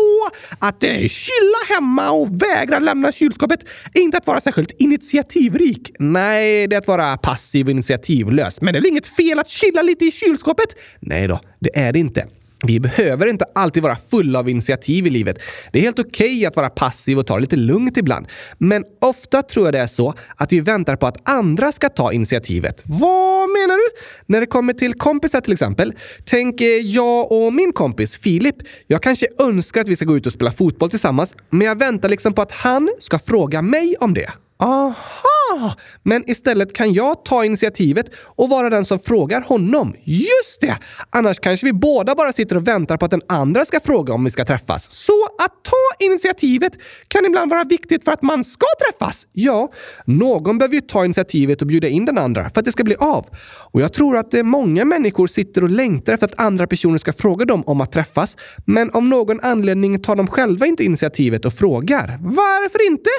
att 0.58 0.84
eh, 0.84 0.90
chilla 0.90 1.74
hemma 1.74 2.10
och 2.10 2.42
vägra 2.42 2.78
lämna 2.78 3.12
kylskåpet 3.12 3.60
är 3.94 4.00
inte 4.00 4.18
att 4.18 4.26
vara 4.26 4.40
särskilt 4.40 4.72
initiativrik. 4.78 5.90
Nej, 5.98 6.66
det 6.66 6.76
är 6.76 6.78
att 6.78 6.88
vara 6.88 7.16
passiv 7.16 7.66
och 7.66 7.70
initiativlös. 7.70 8.51
Men 8.60 8.72
det 8.72 8.78
är 8.78 8.80
väl 8.80 8.88
inget 8.88 9.06
fel 9.06 9.38
att 9.38 9.48
chilla 9.48 9.82
lite 9.82 10.04
i 10.04 10.10
kylskåpet? 10.10 10.76
Nej 11.00 11.26
då, 11.26 11.40
det 11.60 11.78
är 11.78 11.92
det 11.92 11.98
inte. 11.98 12.26
Vi 12.66 12.80
behöver 12.80 13.26
inte 13.26 13.44
alltid 13.54 13.82
vara 13.82 13.96
fulla 13.96 14.38
av 14.38 14.48
initiativ 14.48 15.06
i 15.06 15.10
livet. 15.10 15.38
Det 15.72 15.78
är 15.78 15.82
helt 15.82 15.98
okej 15.98 16.36
okay 16.36 16.46
att 16.46 16.56
vara 16.56 16.70
passiv 16.70 17.18
och 17.18 17.26
ta 17.26 17.34
det 17.34 17.40
lite 17.40 17.56
lugnt 17.56 17.96
ibland. 17.96 18.26
Men 18.58 18.84
ofta 19.00 19.42
tror 19.42 19.66
jag 19.66 19.74
det 19.74 19.80
är 19.80 19.86
så 19.86 20.14
att 20.36 20.52
vi 20.52 20.60
väntar 20.60 20.96
på 20.96 21.06
att 21.06 21.28
andra 21.28 21.72
ska 21.72 21.88
ta 21.88 22.12
initiativet. 22.12 22.82
Vad 22.86 23.50
menar 23.50 23.76
du? 23.76 23.88
När 24.26 24.40
det 24.40 24.46
kommer 24.46 24.72
till 24.72 24.94
kompisar 24.94 25.40
till 25.40 25.52
exempel. 25.52 25.94
Tänk 26.24 26.60
eh, 26.60 26.66
jag 26.66 27.32
och 27.32 27.52
min 27.52 27.72
kompis 27.72 28.16
Filip. 28.16 28.56
Jag 28.86 29.02
kanske 29.02 29.26
önskar 29.38 29.80
att 29.80 29.88
vi 29.88 29.96
ska 29.96 30.04
gå 30.04 30.16
ut 30.16 30.26
och 30.26 30.32
spela 30.32 30.52
fotboll 30.52 30.90
tillsammans, 30.90 31.36
men 31.50 31.66
jag 31.66 31.78
väntar 31.78 32.08
liksom 32.08 32.32
på 32.32 32.42
att 32.42 32.52
han 32.52 32.90
ska 32.98 33.18
fråga 33.18 33.62
mig 33.62 33.96
om 34.00 34.14
det. 34.14 34.32
Aha! 34.62 35.74
Men 36.02 36.30
istället 36.30 36.72
kan 36.72 36.92
jag 36.92 37.24
ta 37.24 37.44
initiativet 37.44 38.06
och 38.16 38.48
vara 38.48 38.70
den 38.70 38.84
som 38.84 38.98
frågar 38.98 39.40
honom. 39.40 39.94
Just 40.04 40.60
det! 40.60 40.78
Annars 41.10 41.38
kanske 41.38 41.66
vi 41.66 41.72
båda 41.72 42.14
bara 42.14 42.32
sitter 42.32 42.56
och 42.56 42.68
väntar 42.68 42.96
på 42.96 43.04
att 43.04 43.10
den 43.10 43.22
andra 43.28 43.64
ska 43.64 43.80
fråga 43.80 44.14
om 44.14 44.24
vi 44.24 44.30
ska 44.30 44.44
träffas. 44.44 44.92
Så 44.92 45.24
att 45.38 45.64
ta 45.64 46.04
initiativet 46.04 46.72
kan 47.08 47.24
ibland 47.24 47.50
vara 47.50 47.64
viktigt 47.64 48.04
för 48.04 48.12
att 48.12 48.22
man 48.22 48.44
ska 48.44 48.66
träffas. 48.86 49.26
Ja, 49.32 49.72
någon 50.04 50.58
behöver 50.58 50.74
ju 50.74 50.80
ta 50.80 51.04
initiativet 51.04 51.60
och 51.60 51.66
bjuda 51.66 51.88
in 51.88 52.04
den 52.04 52.18
andra 52.18 52.50
för 52.50 52.60
att 52.60 52.64
det 52.64 52.72
ska 52.72 52.84
bli 52.84 52.96
av. 52.98 53.26
Och 53.72 53.80
jag 53.80 53.92
tror 53.92 54.16
att 54.16 54.34
eh, 54.34 54.42
många 54.42 54.84
människor 54.84 55.26
sitter 55.26 55.62
och 55.62 55.70
längtar 55.70 56.12
efter 56.12 56.26
att 56.26 56.40
andra 56.40 56.66
personer 56.66 56.98
ska 56.98 57.12
fråga 57.12 57.44
dem 57.44 57.62
om 57.66 57.80
att 57.80 57.92
träffas. 57.92 58.36
Men 58.64 58.90
av 58.90 59.02
någon 59.02 59.40
anledning 59.40 60.02
tar 60.02 60.16
de 60.16 60.26
själva 60.26 60.66
inte 60.66 60.84
initiativet 60.84 61.44
och 61.44 61.52
frågar. 61.52 62.18
Varför 62.20 62.86
inte? 62.86 63.10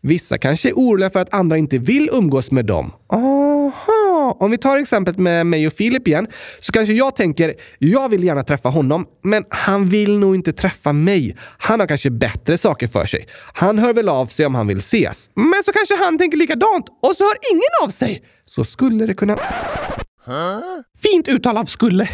Vissa 0.00 0.38
kanske 0.38 0.68
är 0.68 0.78
oroliga 0.88 1.10
för 1.10 1.20
att 1.20 1.34
andra 1.34 1.58
inte 1.58 1.78
vill 1.78 2.08
umgås 2.12 2.50
med 2.50 2.66
dem. 2.66 2.92
Aha! 3.12 4.36
Om 4.40 4.50
vi 4.50 4.58
tar 4.58 4.76
exemplet 4.76 5.18
med 5.18 5.46
mig 5.46 5.66
och 5.66 5.72
Filip 5.72 6.08
igen, 6.08 6.26
så 6.60 6.72
kanske 6.72 6.94
jag 6.94 7.16
tänker, 7.16 7.54
jag 7.78 8.08
vill 8.08 8.24
gärna 8.24 8.42
träffa 8.42 8.68
honom, 8.68 9.06
men 9.24 9.44
han 9.48 9.88
vill 9.88 10.18
nog 10.18 10.34
inte 10.34 10.52
träffa 10.52 10.92
mig. 10.92 11.36
Han 11.58 11.80
har 11.80 11.86
kanske 11.86 12.10
bättre 12.10 12.58
saker 12.58 12.86
för 12.86 13.06
sig. 13.06 13.28
Han 13.54 13.78
hör 13.78 13.94
väl 13.94 14.08
av 14.08 14.26
sig 14.26 14.46
om 14.46 14.54
han 14.54 14.66
vill 14.66 14.78
ses. 14.78 15.30
Men 15.34 15.62
så 15.64 15.72
kanske 15.72 15.96
han 16.04 16.18
tänker 16.18 16.38
likadant 16.38 16.86
och 17.02 17.16
så 17.16 17.24
hör 17.24 17.36
ingen 17.52 17.70
av 17.84 17.88
sig. 17.88 18.22
Så 18.46 18.64
skulle 18.64 19.06
det 19.06 19.14
kunna... 19.14 19.38
Fint 21.02 21.28
uttal 21.28 21.56
av 21.56 21.64
skulle. 21.64 22.08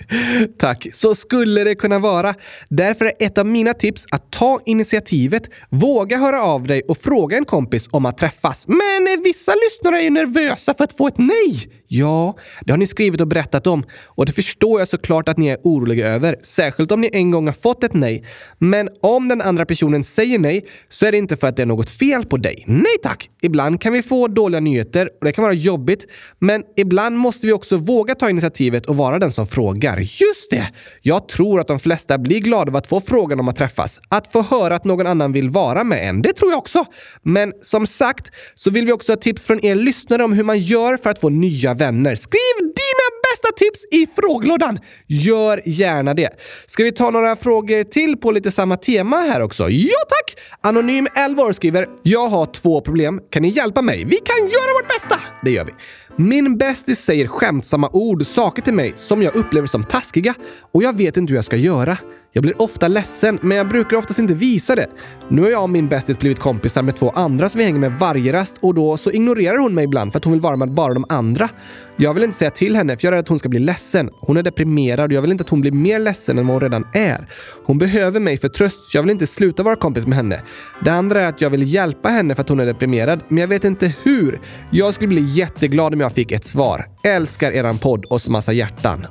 Tack. 0.58 0.86
Så 0.92 1.14
skulle 1.14 1.64
det 1.64 1.74
kunna 1.74 1.98
vara. 1.98 2.34
Därför 2.68 3.04
är 3.04 3.12
ett 3.18 3.38
av 3.38 3.46
mina 3.46 3.74
tips 3.74 4.06
att 4.10 4.30
ta 4.30 4.60
initiativet, 4.66 5.42
våga 5.70 6.16
höra 6.16 6.42
av 6.42 6.66
dig 6.66 6.82
och 6.88 6.98
fråga 6.98 7.36
en 7.36 7.44
kompis 7.44 7.88
om 7.90 8.06
att 8.06 8.18
träffas. 8.18 8.66
Men 8.68 9.22
vissa 9.24 9.52
lyssnare 9.54 10.00
är 10.00 10.04
ju 10.04 10.10
nervösa 10.10 10.74
för 10.74 10.84
att 10.84 10.96
få 10.96 11.06
ett 11.06 11.18
nej. 11.18 11.72
Ja, 11.88 12.36
det 12.64 12.72
har 12.72 12.78
ni 12.78 12.86
skrivit 12.86 13.20
och 13.20 13.28
berättat 13.28 13.66
om 13.66 13.84
och 14.06 14.26
det 14.26 14.32
förstår 14.32 14.80
jag 14.80 14.88
såklart 14.88 15.28
att 15.28 15.36
ni 15.36 15.46
är 15.46 15.58
oroliga 15.62 16.08
över, 16.08 16.36
särskilt 16.42 16.92
om 16.92 17.00
ni 17.00 17.10
en 17.12 17.30
gång 17.30 17.46
har 17.46 17.52
fått 17.52 17.84
ett 17.84 17.94
nej. 17.94 18.24
Men 18.58 18.88
om 19.00 19.28
den 19.28 19.40
andra 19.40 19.66
personen 19.66 20.04
säger 20.04 20.38
nej 20.38 20.66
så 20.88 21.06
är 21.06 21.12
det 21.12 21.18
inte 21.18 21.36
för 21.36 21.46
att 21.46 21.56
det 21.56 21.62
är 21.62 21.66
något 21.66 21.90
fel 21.90 22.24
på 22.24 22.36
dig. 22.36 22.64
Nej 22.66 22.96
tack! 23.02 23.30
Ibland 23.42 23.80
kan 23.80 23.92
vi 23.92 24.02
få 24.02 24.28
dåliga 24.28 24.60
nyheter 24.60 25.10
och 25.20 25.24
det 25.24 25.32
kan 25.32 25.42
vara 25.42 25.52
jobbigt, 25.52 26.06
men 26.38 26.62
ibland 26.76 27.16
måste 27.16 27.46
vi 27.46 27.52
också 27.52 27.76
våga 27.76 28.14
ta 28.14 28.30
initiativet 28.30 28.86
och 28.86 28.96
vara 28.96 29.18
den 29.18 29.32
som 29.32 29.46
frågar. 29.46 29.98
Just 29.98 30.50
det! 30.50 30.68
Jag 31.02 31.28
tror 31.28 31.60
att 31.60 31.68
de 31.68 31.78
flesta 31.78 32.18
blir 32.18 32.40
glada 32.40 32.70
av 32.70 32.76
att 32.76 32.86
få 32.86 33.00
frågan 33.00 33.40
om 33.40 33.48
att 33.48 33.56
träffas. 33.56 34.00
Att 34.08 34.32
få 34.32 34.42
höra 34.42 34.76
att 34.76 34.84
någon 34.84 35.06
annan 35.06 35.32
vill 35.32 35.50
vara 35.50 35.84
med 35.84 36.08
en, 36.08 36.22
det 36.22 36.32
tror 36.32 36.50
jag 36.50 36.58
också. 36.58 36.84
Men 37.22 37.52
som 37.62 37.86
sagt 37.86 38.30
så 38.54 38.70
vill 38.70 38.86
vi 38.86 38.92
också 38.92 39.12
ha 39.12 39.16
tips 39.16 39.44
från 39.44 39.64
er 39.64 39.74
lyssnare 39.74 40.24
om 40.24 40.32
hur 40.32 40.44
man 40.44 40.60
gör 40.60 40.96
för 40.96 41.10
att 41.10 41.20
få 41.20 41.28
nya 41.28 41.74
vänner. 41.78 42.14
Skriv 42.14 42.56
dina 42.58 43.06
bästa 43.30 43.48
tips 43.56 43.84
i 43.90 44.06
frågelådan. 44.16 44.78
Gör 45.06 45.62
gärna 45.64 46.14
det. 46.14 46.30
Ska 46.66 46.84
vi 46.84 46.92
ta 46.92 47.10
några 47.10 47.36
frågor 47.36 47.84
till 47.84 48.16
på 48.16 48.30
lite 48.30 48.50
samma 48.50 48.76
tema 48.76 49.16
här 49.16 49.40
också? 49.40 49.70
Ja 49.70 49.98
tack! 50.08 50.44
Anonym 50.60 51.06
11 51.16 51.42
år 51.42 51.52
skriver 51.52 51.88
“Jag 52.02 52.28
har 52.28 52.46
två 52.46 52.80
problem. 52.80 53.20
Kan 53.30 53.42
ni 53.42 53.48
hjälpa 53.48 53.82
mig? 53.82 54.04
Vi 54.04 54.16
kan 54.16 54.48
göra 54.48 54.72
vårt 54.80 54.88
bästa!” 54.88 55.20
Det 55.44 55.50
gör 55.50 55.64
vi. 55.64 55.72
Min 56.16 56.58
bästis 56.58 56.98
säger 56.98 57.26
skämtsamma 57.26 57.90
ord, 57.92 58.26
saker 58.26 58.62
till 58.62 58.74
mig 58.74 58.92
som 58.96 59.22
jag 59.22 59.34
upplever 59.36 59.66
som 59.66 59.84
taskiga 59.84 60.34
och 60.72 60.82
jag 60.82 60.96
vet 60.96 61.16
inte 61.16 61.30
hur 61.30 61.36
jag 61.36 61.44
ska 61.44 61.56
göra. 61.56 61.98
Jag 62.38 62.42
blir 62.42 62.62
ofta 62.62 62.88
ledsen, 62.88 63.38
men 63.42 63.56
jag 63.56 63.68
brukar 63.68 63.96
oftast 63.96 64.18
inte 64.18 64.34
visa 64.34 64.76
det. 64.76 64.86
Nu 65.28 65.42
har 65.42 65.50
jag 65.50 65.62
och 65.62 65.70
min 65.70 65.88
bästis 65.88 66.18
blivit 66.18 66.38
kompisar 66.38 66.82
med 66.82 66.96
två 66.96 67.10
andra 67.10 67.48
som 67.48 67.58
vi 67.58 67.64
hänger 67.64 67.78
med 67.80 67.92
varje 67.92 68.32
rast 68.32 68.56
och 68.60 68.74
då 68.74 68.96
så 68.96 69.10
ignorerar 69.10 69.58
hon 69.58 69.74
mig 69.74 69.84
ibland 69.84 70.12
för 70.12 70.18
att 70.18 70.24
hon 70.24 70.32
vill 70.32 70.42
vara 70.42 70.56
med 70.56 70.70
bara 70.70 70.94
de 70.94 71.04
andra. 71.08 71.48
Jag 71.96 72.14
vill 72.14 72.24
inte 72.24 72.38
säga 72.38 72.50
till 72.50 72.76
henne 72.76 72.96
för 72.96 73.06
jag 73.06 73.12
är 73.12 73.12
rädd 73.12 73.20
att 73.20 73.28
hon 73.28 73.38
ska 73.38 73.48
bli 73.48 73.58
ledsen. 73.58 74.10
Hon 74.20 74.36
är 74.36 74.42
deprimerad 74.42 75.10
och 75.10 75.12
jag 75.12 75.22
vill 75.22 75.30
inte 75.30 75.42
att 75.42 75.48
hon 75.48 75.60
blir 75.60 75.72
mer 75.72 75.98
ledsen 75.98 76.38
än 76.38 76.46
vad 76.46 76.54
hon 76.54 76.60
redan 76.60 76.86
är. 76.92 77.28
Hon 77.64 77.78
behöver 77.78 78.20
mig 78.20 78.38
för 78.38 78.48
tröst 78.48 78.90
så 78.90 78.96
jag 78.96 79.02
vill 79.02 79.10
inte 79.10 79.26
sluta 79.26 79.62
vara 79.62 79.76
kompis 79.76 80.06
med 80.06 80.16
henne. 80.16 80.42
Det 80.84 80.90
andra 80.90 81.20
är 81.20 81.28
att 81.28 81.40
jag 81.40 81.50
vill 81.50 81.74
hjälpa 81.74 82.08
henne 82.08 82.34
för 82.34 82.42
att 82.42 82.48
hon 82.48 82.60
är 82.60 82.66
deprimerad, 82.66 83.20
men 83.28 83.38
jag 83.38 83.48
vet 83.48 83.64
inte 83.64 83.94
hur. 84.02 84.40
Jag 84.70 84.94
skulle 84.94 85.08
bli 85.08 85.22
jätteglad 85.22 85.94
om 85.94 86.00
jag 86.00 86.12
fick 86.12 86.32
ett 86.32 86.44
svar. 86.44 86.86
Älskar 87.02 87.52
eran 87.52 87.78
podd 87.78 88.04
och 88.04 88.22
så 88.22 88.30
massa 88.30 88.52
hjärtan. 88.52 89.06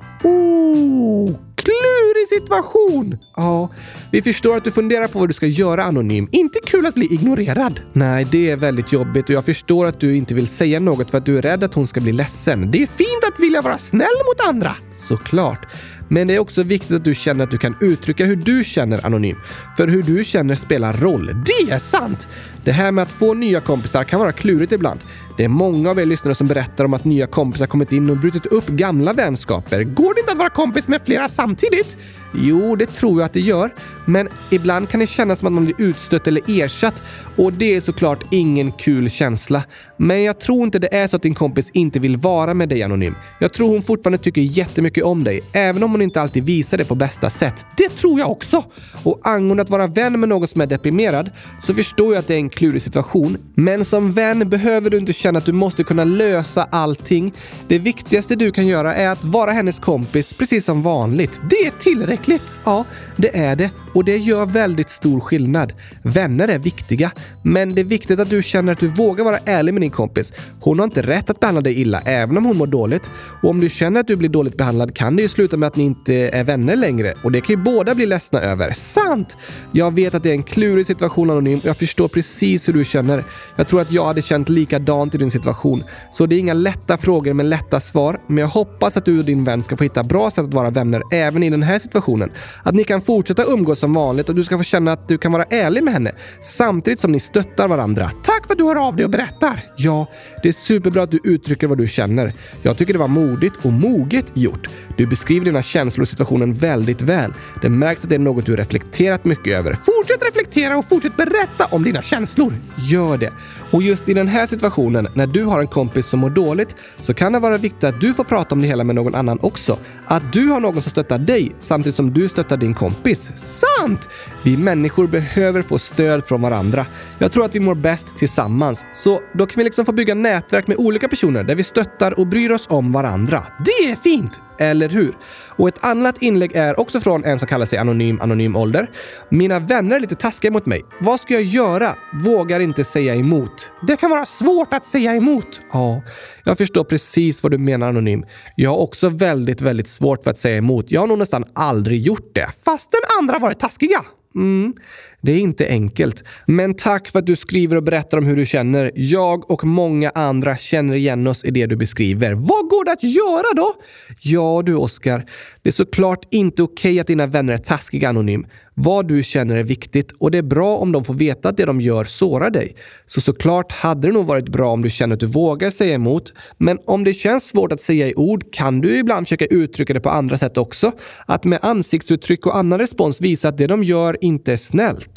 Oh, 0.77 1.35
klurig 1.55 2.27
situation! 2.29 3.17
Ja, 3.35 3.71
vi 4.11 4.21
förstår 4.21 4.57
att 4.57 4.63
du 4.63 4.71
funderar 4.71 5.07
på 5.07 5.19
vad 5.19 5.29
du 5.29 5.33
ska 5.33 5.45
göra 5.45 5.83
anonym. 5.83 6.29
Inte 6.31 6.59
kul 6.65 6.85
att 6.85 6.95
bli 6.95 7.13
ignorerad. 7.13 7.79
Nej, 7.93 8.27
det 8.31 8.49
är 8.49 8.55
väldigt 8.55 8.93
jobbigt 8.93 9.25
och 9.25 9.35
jag 9.35 9.45
förstår 9.45 9.85
att 9.85 9.99
du 9.99 10.15
inte 10.15 10.33
vill 10.33 10.47
säga 10.47 10.79
något 10.79 11.11
för 11.11 11.17
att 11.17 11.25
du 11.25 11.37
är 11.37 11.41
rädd 11.41 11.63
att 11.63 11.73
hon 11.73 11.87
ska 11.87 11.99
bli 11.99 12.11
ledsen. 12.11 12.71
Det 12.71 12.83
är 12.83 12.87
fint 12.87 13.23
att 13.33 13.39
vilja 13.39 13.61
vara 13.61 13.77
snäll 13.77 14.07
mot 14.25 14.47
andra. 14.47 14.71
Såklart. 14.93 15.67
Men 16.09 16.27
det 16.27 16.35
är 16.35 16.39
också 16.39 16.63
viktigt 16.63 16.91
att 16.91 17.03
du 17.03 17.15
känner 17.15 17.43
att 17.43 17.51
du 17.51 17.57
kan 17.57 17.75
uttrycka 17.81 18.25
hur 18.25 18.35
du 18.35 18.63
känner 18.63 19.05
anonym. 19.05 19.37
För 19.77 19.87
hur 19.87 20.03
du 20.03 20.23
känner 20.23 20.55
spelar 20.55 20.93
roll. 20.93 21.25
Det 21.45 21.71
är 21.71 21.79
sant! 21.79 22.27
Det 22.63 22.71
här 22.71 22.91
med 22.91 23.01
att 23.01 23.11
få 23.11 23.33
nya 23.33 23.59
kompisar 23.59 24.03
kan 24.03 24.19
vara 24.19 24.31
klurigt 24.31 24.71
ibland. 24.71 24.99
Det 25.37 25.43
är 25.43 25.47
många 25.47 25.89
av 25.89 25.99
er 25.99 26.05
lyssnare 26.05 26.35
som 26.35 26.47
berättar 26.47 26.85
om 26.85 26.93
att 26.93 27.05
nya 27.05 27.27
kompisar 27.27 27.67
kommit 27.67 27.91
in 27.91 28.09
och 28.09 28.17
brutit 28.17 28.45
upp 28.45 28.67
gamla 28.67 29.13
vänskaper. 29.13 29.83
Går 29.83 30.13
det 30.13 30.19
inte 30.19 30.31
att 30.31 30.37
vara 30.37 30.49
kompis 30.49 30.87
med 30.87 31.01
flera 31.05 31.29
samtidigt? 31.29 31.97
Jo, 32.33 32.75
det 32.75 32.85
tror 32.85 33.19
jag 33.19 33.25
att 33.25 33.33
det 33.33 33.39
gör. 33.39 33.71
Men 34.09 34.29
ibland 34.49 34.89
kan 34.89 34.99
det 34.99 35.07
kännas 35.07 35.39
som 35.39 35.47
att 35.47 35.53
man 35.53 35.65
blir 35.65 35.81
utstött 35.81 36.27
eller 36.27 36.61
ersatt 36.63 37.01
och 37.35 37.53
det 37.53 37.75
är 37.75 37.81
såklart 37.81 38.23
ingen 38.31 38.71
kul 38.71 39.09
känsla. 39.09 39.63
Men 39.97 40.23
jag 40.23 40.39
tror 40.39 40.63
inte 40.63 40.79
det 40.79 40.95
är 40.95 41.07
så 41.07 41.15
att 41.15 41.21
din 41.21 41.33
kompis 41.33 41.69
inte 41.73 41.99
vill 41.99 42.17
vara 42.17 42.53
med 42.53 42.69
dig 42.69 42.83
anonym. 42.83 43.15
Jag 43.39 43.53
tror 43.53 43.69
hon 43.69 43.81
fortfarande 43.81 44.17
tycker 44.17 44.41
jättemycket 44.41 45.03
om 45.03 45.23
dig, 45.23 45.41
även 45.53 45.83
om 45.83 45.91
hon 45.91 46.01
inte 46.01 46.21
alltid 46.21 46.43
visar 46.43 46.77
det 46.77 46.85
på 46.85 46.95
bästa 46.95 47.29
sätt. 47.29 47.65
Det 47.77 47.89
tror 47.89 48.19
jag 48.19 48.31
också! 48.31 48.63
Och 49.03 49.19
angående 49.23 49.63
att 49.63 49.69
vara 49.69 49.87
vän 49.87 50.19
med 50.19 50.29
någon 50.29 50.47
som 50.47 50.61
är 50.61 50.65
deprimerad 50.65 51.31
så 51.61 51.73
förstår 51.73 52.13
jag 52.13 52.19
att 52.19 52.27
det 52.27 52.33
är 52.33 52.37
en 52.37 52.49
klurig 52.49 52.81
situation. 52.81 53.37
Men 53.55 53.85
som 53.85 54.13
vän 54.13 54.49
behöver 54.49 54.89
du 54.89 54.97
inte 54.97 55.13
känna 55.13 55.39
att 55.39 55.45
du 55.45 55.51
måste 55.51 55.83
kunna 55.83 56.03
lösa 56.03 56.63
allting. 56.63 57.33
Det 57.67 57.79
viktigaste 57.79 58.35
du 58.35 58.51
kan 58.51 58.67
göra 58.67 58.95
är 58.95 59.09
att 59.09 59.23
vara 59.23 59.51
hennes 59.51 59.79
kompis 59.79 60.33
precis 60.33 60.65
som 60.65 60.81
vanligt. 60.81 61.41
Det 61.49 61.55
är 61.55 61.71
tillräckligt. 61.79 62.41
Ja, 62.63 62.85
det 63.15 63.37
är 63.37 63.55
det. 63.55 63.69
Och 63.97 64.05
det 64.05 64.17
gör 64.17 64.45
väldigt 64.45 64.89
stor 64.89 65.19
skillnad. 65.19 65.73
Vänner 66.03 66.47
är 66.47 66.59
viktiga, 66.59 67.11
men 67.43 67.75
det 67.75 67.81
är 67.81 67.85
viktigt 67.85 68.19
att 68.19 68.29
du 68.29 68.43
känner 68.43 68.73
att 68.73 68.79
du 68.79 68.87
vågar 68.87 69.23
vara 69.23 69.37
ärlig 69.45 69.73
med 69.73 69.81
din 69.81 69.91
kompis. 69.91 70.33
Hon 70.59 70.79
har 70.79 70.83
inte 70.83 71.01
rätt 71.01 71.29
att 71.29 71.39
behandla 71.39 71.61
dig 71.61 71.81
illa, 71.81 72.01
även 72.05 72.37
om 72.37 72.45
hon 72.45 72.57
mår 72.57 72.67
dåligt. 72.67 73.09
Och 73.43 73.49
om 73.49 73.59
du 73.59 73.69
känner 73.69 73.99
att 73.99 74.07
du 74.07 74.15
blir 74.15 74.29
dåligt 74.29 74.57
behandlad 74.57 74.95
kan 74.95 75.15
det 75.15 75.21
ju 75.21 75.27
sluta 75.27 75.57
med 75.57 75.67
att 75.67 75.75
ni 75.75 75.83
inte 75.83 76.13
är 76.13 76.43
vänner 76.43 76.75
längre. 76.75 77.13
Och 77.23 77.31
det 77.31 77.41
kan 77.41 77.55
ju 77.55 77.63
båda 77.63 77.95
bli 77.95 78.05
ledsna 78.05 78.39
över. 78.39 78.73
Sant! 78.73 79.37
Jag 79.71 79.93
vet 79.95 80.15
att 80.15 80.23
det 80.23 80.29
är 80.29 80.33
en 80.33 80.43
klurig 80.43 80.85
situation 80.85 81.29
Anonym 81.29 81.59
och 81.59 81.65
jag 81.65 81.77
förstår 81.77 82.07
precis 82.07 82.67
hur 82.67 82.73
du 82.73 82.85
känner. 82.85 83.23
Jag 83.55 83.67
tror 83.67 83.81
att 83.81 83.91
jag 83.91 84.05
hade 84.05 84.21
känt 84.21 84.49
likadant 84.49 85.15
i 85.15 85.17
din 85.17 85.31
situation. 85.31 85.83
Så 86.11 86.25
det 86.25 86.35
är 86.35 86.39
inga 86.39 86.53
lätta 86.53 86.97
frågor 86.97 87.33
med 87.33 87.45
lätta 87.45 87.79
svar, 87.79 88.19
men 88.27 88.37
jag 88.37 88.47
hoppas 88.47 88.97
att 88.97 89.05
du 89.05 89.19
och 89.19 89.25
din 89.25 89.43
vän 89.43 89.63
ska 89.63 89.77
få 89.77 89.83
hitta 89.83 90.03
bra 90.03 90.31
sätt 90.31 90.45
att 90.45 90.53
vara 90.53 90.69
vänner 90.69 91.01
även 91.11 91.43
i 91.43 91.49
den 91.49 91.63
här 91.63 91.79
situationen. 91.79 92.31
Att 92.63 92.75
ni 92.75 92.83
kan 92.83 93.01
fortsätta 93.01 93.43
umgås 93.43 93.79
som 93.87 93.93
vanligt 93.93 94.29
och 94.29 94.35
du 94.35 94.43
ska 94.43 94.57
få 94.57 94.63
känna 94.63 94.91
att 94.91 95.07
du 95.07 95.17
kan 95.17 95.31
vara 95.31 95.43
ärlig 95.43 95.83
med 95.83 95.93
henne 95.93 96.11
samtidigt 96.41 96.99
som 96.99 97.11
ni 97.11 97.19
stöttar 97.19 97.67
varandra. 97.67 98.11
Tack 98.23 98.47
för 98.47 98.53
att 98.53 98.57
du 98.57 98.63
hör 98.63 98.87
av 98.87 98.95
dig 98.95 99.05
och 99.05 99.11
berättar! 99.11 99.65
Ja, 99.77 100.07
det 100.43 100.49
är 100.49 100.53
superbra 100.53 101.03
att 101.03 101.11
du 101.11 101.19
uttrycker 101.23 101.67
vad 101.67 101.77
du 101.77 101.87
känner. 101.87 102.33
Jag 102.61 102.77
tycker 102.77 102.93
det 102.93 102.99
var 102.99 103.07
modigt 103.07 103.55
och 103.65 103.73
moget 103.73 104.25
gjort. 104.33 104.67
Du 104.97 105.07
beskriver 105.07 105.45
dina 105.45 105.63
känslor 105.63 106.01
och 106.01 106.07
situationen 106.07 106.53
väldigt 106.53 107.01
väl. 107.01 107.33
Det 107.61 107.69
märks 107.69 108.03
att 108.03 108.09
det 108.09 108.15
är 108.15 108.19
något 108.19 108.45
du 108.45 108.55
reflekterat 108.55 109.25
mycket 109.25 109.53
över. 109.53 109.73
Fortsätt 109.73 110.23
reflektera 110.23 110.77
och 110.77 110.85
fortsätt 110.85 111.17
berätta 111.17 111.65
om 111.65 111.83
dina 111.83 112.01
känslor. 112.01 112.53
Gör 112.89 113.17
det. 113.17 113.31
Och 113.71 113.83
just 113.83 114.09
i 114.09 114.13
den 114.13 114.27
här 114.27 114.47
situationen, 114.47 115.07
när 115.13 115.27
du 115.27 115.43
har 115.43 115.59
en 115.59 115.67
kompis 115.67 116.05
som 116.05 116.19
mår 116.19 116.29
dåligt, 116.29 116.75
så 117.01 117.13
kan 117.13 117.33
det 117.33 117.39
vara 117.39 117.57
viktigt 117.57 117.83
att 117.83 118.01
du 118.01 118.13
får 118.13 118.23
prata 118.23 118.55
om 118.55 118.61
det 118.61 118.67
hela 118.67 118.83
med 118.83 118.95
någon 118.95 119.15
annan 119.15 119.39
också. 119.41 119.77
Att 120.05 120.33
du 120.33 120.47
har 120.47 120.59
någon 120.59 120.81
som 120.81 120.91
stöttar 120.91 121.17
dig 121.17 121.55
samtidigt 121.59 121.95
som 121.95 122.13
du 122.13 122.29
stöttar 122.29 122.57
din 122.57 122.73
kompis. 122.73 123.31
Sant! 123.35 124.09
Vi 124.47 124.57
människor 124.57 125.07
behöver 125.07 125.61
få 125.61 125.79
stöd 125.79 126.25
från 126.25 126.41
varandra. 126.41 126.85
Jag 127.19 127.31
tror 127.31 127.45
att 127.45 127.55
vi 127.55 127.59
mår 127.59 127.75
bäst 127.75 128.17
tillsammans. 128.17 128.85
Så 128.93 129.19
då 129.33 129.45
kan 129.45 129.53
vi 129.57 129.63
liksom 129.63 129.85
få 129.85 129.91
bygga 129.91 130.13
nätverk 130.13 130.67
med 130.67 130.77
olika 130.77 131.07
personer 131.07 131.43
där 131.43 131.55
vi 131.55 131.63
stöttar 131.63 132.19
och 132.19 132.27
bryr 132.27 132.51
oss 132.51 132.67
om 132.69 132.91
varandra. 132.91 133.43
Det 133.65 133.91
är 133.91 133.95
fint! 133.95 134.39
Eller 134.59 134.89
hur? 134.89 135.17
Och 135.57 135.67
ett 135.67 135.85
annat 135.85 136.21
inlägg 136.21 136.55
är 136.55 136.79
också 136.79 136.99
från 136.99 137.25
en 137.25 137.39
som 137.39 137.47
kallar 137.47 137.65
sig 137.65 137.79
Anonym 137.79 138.21
Anonym 138.21 138.55
Ålder. 138.55 138.89
Mina 139.29 139.59
vänner 139.59 139.95
är 139.95 139.99
lite 139.99 140.15
taskiga 140.15 140.51
mot 140.51 140.65
mig. 140.65 140.85
Vad 141.01 141.19
ska 141.19 141.33
jag 141.33 141.43
göra? 141.43 141.95
Vågar 142.25 142.59
inte 142.59 142.83
säga 142.83 143.15
emot. 143.15 143.69
Det 143.87 143.97
kan 143.97 144.09
vara 144.09 144.25
svårt 144.25 144.73
att 144.73 144.85
säga 144.85 145.15
emot. 145.15 145.61
Ja, 145.73 146.01
jag 146.43 146.57
förstår 146.57 146.83
precis 146.83 147.43
vad 147.43 147.51
du 147.51 147.57
menar 147.57 147.89
Anonym. 147.89 148.25
Jag 148.55 148.69
har 148.69 148.77
också 148.77 149.09
väldigt, 149.09 149.61
väldigt 149.61 149.87
svårt 149.87 150.23
för 150.23 150.31
att 150.31 150.37
säga 150.37 150.57
emot. 150.57 150.91
Jag 150.91 151.01
har 151.01 151.07
nog 151.07 151.17
nästan 151.17 151.45
aldrig 151.55 152.01
gjort 152.01 152.31
det, 152.35 152.47
fastän 152.65 153.01
andra 153.19 153.39
varit 153.39 153.59
taskiga. 153.59 154.05
Mhm. 154.37 154.75
Det 155.21 155.31
är 155.31 155.39
inte 155.39 155.67
enkelt. 155.67 156.23
Men 156.45 156.73
tack 156.73 157.07
för 157.07 157.19
att 157.19 157.25
du 157.25 157.35
skriver 157.35 157.75
och 157.75 157.83
berättar 157.83 158.17
om 158.17 158.25
hur 158.25 158.35
du 158.35 158.45
känner. 158.45 158.91
Jag 158.95 159.51
och 159.51 159.65
många 159.65 160.09
andra 160.09 160.57
känner 160.57 160.95
igen 160.95 161.27
oss 161.27 161.45
i 161.45 161.51
det 161.51 161.65
du 161.65 161.75
beskriver. 161.75 162.33
Vad 162.33 162.69
går 162.69 162.85
det 162.85 162.91
att 162.91 163.03
göra 163.03 163.53
då? 163.55 163.73
Ja 164.21 164.63
du 164.65 164.75
Oskar, 164.75 165.25
det 165.61 165.69
är 165.69 165.73
såklart 165.73 166.25
inte 166.31 166.63
okej 166.63 166.91
okay 166.91 166.99
att 166.99 167.07
dina 167.07 167.27
vänner 167.27 167.53
är 167.53 167.57
taskiga 167.57 168.09
anonym. 168.09 168.45
Vad 168.79 169.07
du 169.07 169.23
känner 169.23 169.57
är 169.57 169.63
viktigt 169.63 170.11
och 170.11 170.31
det 170.31 170.37
är 170.37 170.41
bra 170.41 170.77
om 170.77 170.91
de 170.91 171.03
får 171.03 171.13
veta 171.13 171.49
att 171.49 171.57
det 171.57 171.65
de 171.65 171.81
gör 171.81 172.03
sårar 172.03 172.49
dig. 172.49 172.75
Så 173.05 173.21
såklart 173.21 173.71
hade 173.71 174.07
det 174.07 174.13
nog 174.13 174.25
varit 174.25 174.49
bra 174.49 174.71
om 174.71 174.81
du 174.81 174.89
känner 174.89 175.13
att 175.13 175.19
du 175.19 175.25
vågar 175.25 175.69
säga 175.69 175.93
emot. 175.93 176.33
Men 176.57 176.79
om 176.85 177.03
det 177.03 177.13
känns 177.13 177.47
svårt 177.47 177.71
att 177.71 177.81
säga 177.81 178.07
i 178.07 178.15
ord 178.15 178.53
kan 178.53 178.81
du 178.81 178.97
ibland 178.97 179.27
försöka 179.27 179.45
uttrycka 179.45 179.93
det 179.93 179.99
på 179.99 180.09
andra 180.09 180.37
sätt 180.37 180.57
också. 180.57 180.91
Att 181.25 181.43
med 181.43 181.59
ansiktsuttryck 181.61 182.45
och 182.45 182.57
annan 182.57 182.79
respons 182.79 183.21
visa 183.21 183.49
att 183.49 183.57
det 183.57 183.67
de 183.67 183.83
gör 183.83 184.17
inte 184.21 184.53
är 184.53 184.57
snällt. 184.57 185.16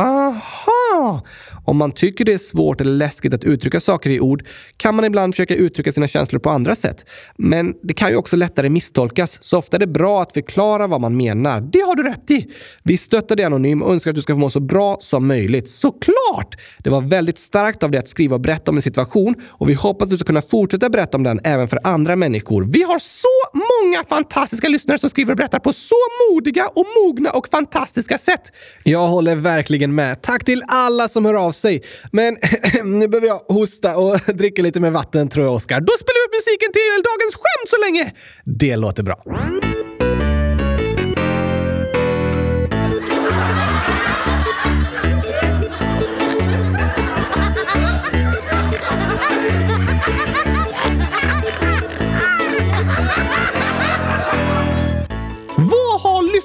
Aha! 0.00 1.22
Om 1.64 1.76
man 1.76 1.92
tycker 1.92 2.24
det 2.24 2.32
är 2.32 2.38
svårt 2.38 2.80
eller 2.80 2.92
läskigt 2.92 3.34
att 3.34 3.44
uttrycka 3.44 3.80
saker 3.80 4.10
i 4.10 4.20
ord 4.20 4.44
kan 4.76 4.94
man 4.94 5.04
ibland 5.04 5.34
försöka 5.34 5.54
uttrycka 5.54 5.92
sina 5.92 6.08
känslor 6.08 6.40
på 6.40 6.50
andra 6.50 6.74
sätt. 6.76 7.04
Men 7.36 7.74
det 7.82 7.94
kan 7.94 8.10
ju 8.10 8.16
också 8.16 8.36
lättare 8.36 8.68
misstolkas, 8.68 9.38
så 9.42 9.58
ofta 9.58 9.76
är 9.76 9.78
det 9.78 9.86
bra 9.86 10.22
att 10.22 10.32
förklara 10.32 10.86
vad 10.86 11.00
man 11.00 11.16
menar. 11.16 11.60
Det 11.60 11.80
har 11.80 11.94
du 11.94 12.02
rätt 12.02 12.30
i! 12.30 12.46
Vi 12.82 12.96
stöttar 12.96 13.36
dig 13.36 13.44
Anonym 13.44 13.82
och 13.82 13.92
önskar 13.92 14.10
att 14.10 14.14
du 14.14 14.22
ska 14.22 14.34
få 14.34 14.38
må 14.38 14.50
så 14.50 14.60
bra 14.60 14.96
som 15.00 15.26
möjligt. 15.26 15.70
Såklart! 15.70 16.56
Det 16.78 16.90
var 16.90 17.00
väldigt 17.00 17.38
starkt 17.38 17.82
av 17.82 17.90
dig 17.90 17.98
att 17.98 18.08
skriva 18.08 18.34
och 18.34 18.40
berätta 18.40 18.70
om 18.70 18.76
en 18.76 18.82
situation 18.82 19.34
och 19.48 19.68
vi 19.68 19.74
hoppas 19.74 20.06
att 20.06 20.10
du 20.10 20.18
ska 20.18 20.26
kunna 20.26 20.42
fortsätta 20.42 20.90
berätta 20.90 21.16
om 21.16 21.22
den 21.22 21.40
även 21.44 21.68
för 21.68 21.78
andra 21.84 22.16
människor. 22.16 22.66
Vi 22.70 22.82
har 22.82 22.98
så 22.98 23.28
många 23.54 24.04
fantastiska 24.08 24.68
lyssnare 24.68 24.98
som 24.98 25.10
skriver 25.10 25.32
och 25.32 25.36
berättar 25.36 25.58
på 25.58 25.72
så 25.72 25.94
modiga 26.30 26.68
och 26.68 26.86
mogna 27.04 27.30
och 27.30 27.48
fantastiska 27.48 28.18
sätt. 28.18 28.42
Jag 28.82 29.06
håller 29.08 29.36
verkligen 29.36 29.89
med. 29.94 30.22
Tack 30.22 30.44
till 30.44 30.62
alla 30.68 31.08
som 31.08 31.24
hör 31.24 31.34
av 31.34 31.52
sig. 31.52 31.82
Men 32.12 32.36
nu 32.84 33.08
behöver 33.08 33.26
jag 33.28 33.38
hosta 33.38 33.96
och 33.96 34.18
dricka 34.34 34.62
lite 34.62 34.80
mer 34.80 34.90
vatten 34.90 35.28
tror 35.28 35.46
jag, 35.46 35.54
Oskar. 35.54 35.80
Då 35.80 35.92
spelar 36.00 36.20
vi 36.22 36.26
upp 36.26 36.40
musiken 36.40 36.72
till 36.72 37.02
dagens 37.02 37.34
skämt 37.34 37.68
så 37.68 37.80
länge! 37.84 38.12
Det 38.44 38.76
låter 38.76 39.02
bra. 39.02 39.24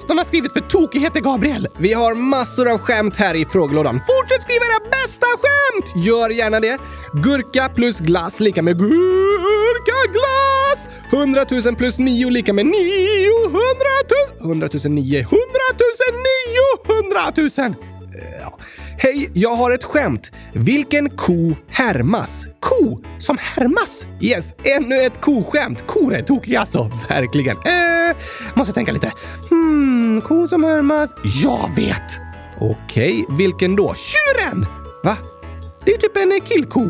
De 0.08 0.18
har 0.18 0.26
skrivit 0.26 0.54
för 0.54 0.62
tokigheter 0.62 1.20
Gabriel. 1.20 1.68
Vi 1.78 1.94
har 1.94 2.14
massor 2.14 2.72
av 2.72 2.78
skämt 2.78 3.18
här 3.18 3.36
i 3.36 3.46
frågelådan. 3.46 4.00
Fortsätt 4.08 4.42
skriva 4.42 4.66
era 4.66 4.80
bästa 4.92 5.26
skämt! 5.26 6.06
Gör 6.06 6.30
gärna 6.30 6.60
det. 6.60 6.78
Gurka 7.14 7.70
plus 7.76 8.00
glass 8.00 8.40
lika 8.40 8.62
med 8.62 8.78
gurkaglass! 8.80 10.88
100 11.12 11.46
000 11.66 11.76
plus 11.76 12.00
9 12.00 12.30
lika 12.30 12.54
med 12.54 12.66
900 12.66 12.76
000. 14.40 14.52
100 14.52 14.70
000 14.74 14.82
9. 14.94 15.20
100 15.20 15.30
000 15.30 15.40
900 17.02 17.32
000. 17.58 17.76
Eh, 18.22 18.40
ja. 18.42 18.58
Hej, 18.98 19.30
jag 19.34 19.56
har 19.56 19.72
ett 19.72 19.84
skämt. 19.84 20.32
Vilken 20.54 21.10
ko 21.10 21.56
härmas? 21.70 22.46
Ko 22.60 23.02
som 23.18 23.38
härmas? 23.42 24.06
Yes, 24.22 24.54
ännu 24.64 24.96
ett 24.96 25.22
koskämt. 25.22 25.84
Kor 25.88 26.16
är 26.16 26.22
tokiga 26.22 26.60
alltså. 26.60 26.92
Verkligen. 27.10 27.58
Eh, 27.58 28.16
måste 28.54 28.74
tänka 28.74 28.92
lite. 28.92 29.12
Hmm, 29.50 30.22
ko 30.22 30.48
som 30.48 30.64
härmas? 30.64 31.10
Jag 31.44 31.70
vet! 31.76 32.20
Okej, 32.60 33.26
vilken 33.30 33.76
då? 33.76 33.96
Tjuren! 33.96 34.66
Va? 35.04 35.18
Det 35.86 35.92
är 35.92 35.98
typ 35.98 36.18
en 36.18 36.32
eh, 36.32 36.40
killko. 36.40 36.90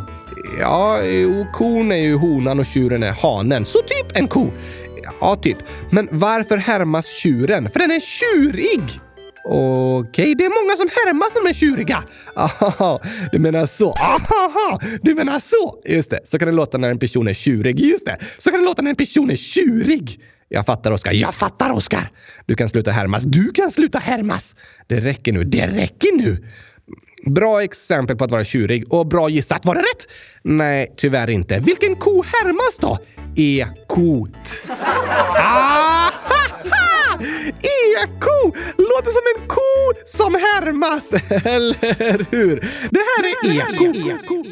Ja, 0.59 1.01
eh, 1.01 1.39
och 1.39 1.51
kon 1.53 1.91
är 1.91 1.95
ju 1.95 2.15
honan 2.15 2.59
och 2.59 2.65
tjuren 2.65 3.03
är 3.03 3.11
hanen. 3.11 3.65
Så 3.65 3.79
typ 3.79 4.17
en 4.17 4.27
ko. 4.27 4.51
Ja, 5.19 5.35
typ. 5.35 5.57
Men 5.89 6.09
varför 6.11 6.57
härmas 6.57 7.07
tjuren? 7.07 7.69
För 7.69 7.79
den 7.79 7.91
är 7.91 7.99
tjurig! 7.99 8.99
Okej, 9.47 10.35
det 10.35 10.45
är 10.45 10.63
många 10.63 10.75
som 10.75 10.89
härmas 11.05 11.35
när 11.35 11.43
de 11.43 11.49
är 11.49 11.53
tjuriga. 11.53 12.03
Aha, 12.35 13.01
du 13.31 13.39
menar 13.39 13.65
så. 13.65 13.91
Aha, 13.91 14.79
du 15.01 15.15
menar 15.15 15.39
så. 15.39 15.81
Just 15.85 16.09
det, 16.09 16.19
så 16.25 16.39
kan 16.39 16.47
det 16.47 16.53
låta 16.53 16.77
när 16.77 16.89
en 16.89 16.99
person 16.99 17.27
är 17.27 17.33
tjurig. 17.33 17.79
Just 17.79 18.05
det, 18.05 18.17
så 18.37 18.51
kan 18.51 18.59
det 18.59 18.65
låta 18.65 18.81
när 18.81 18.89
en 18.89 18.95
person 18.95 19.31
är 19.31 19.35
tjurig. 19.35 20.19
Jag 20.49 20.65
fattar, 20.65 20.91
Oskar. 20.91 21.11
Jag 21.11 21.35
fattar, 21.35 21.71
Oskar. 21.71 22.09
Du 22.45 22.55
kan 22.55 22.69
sluta 22.69 22.91
härmas. 22.91 23.23
Du 23.23 23.51
kan 23.51 23.71
sluta 23.71 23.99
härmas. 23.99 24.55
Det 24.87 24.99
räcker 24.99 25.33
nu. 25.33 25.43
Det 25.43 25.67
räcker 25.67 26.17
nu. 26.17 26.45
Bra 27.25 27.63
exempel 27.63 28.17
på 28.17 28.23
att 28.23 28.31
vara 28.31 28.43
tjurig 28.43 28.93
och 28.93 29.07
bra 29.07 29.29
gissat. 29.29 29.65
Var 29.65 29.75
det 29.75 29.81
rätt? 29.81 30.07
Nej, 30.43 30.93
tyvärr 30.97 31.29
inte. 31.29 31.59
Vilken 31.59 31.95
ko 31.95 32.23
härmas 32.23 32.77
då? 32.79 32.97
Ekot. 33.35 34.61
Ah! 35.37 36.04
Eko! 38.03 38.57
Låter 38.77 39.11
som 39.11 39.21
en 39.35 39.47
ko 39.47 39.93
som 40.05 40.35
härmas, 40.35 41.13
eller 41.45 42.31
hur? 42.31 42.59
Det 42.89 42.99
här 42.99 43.23
är 43.23 43.61
eko. 43.61 44.45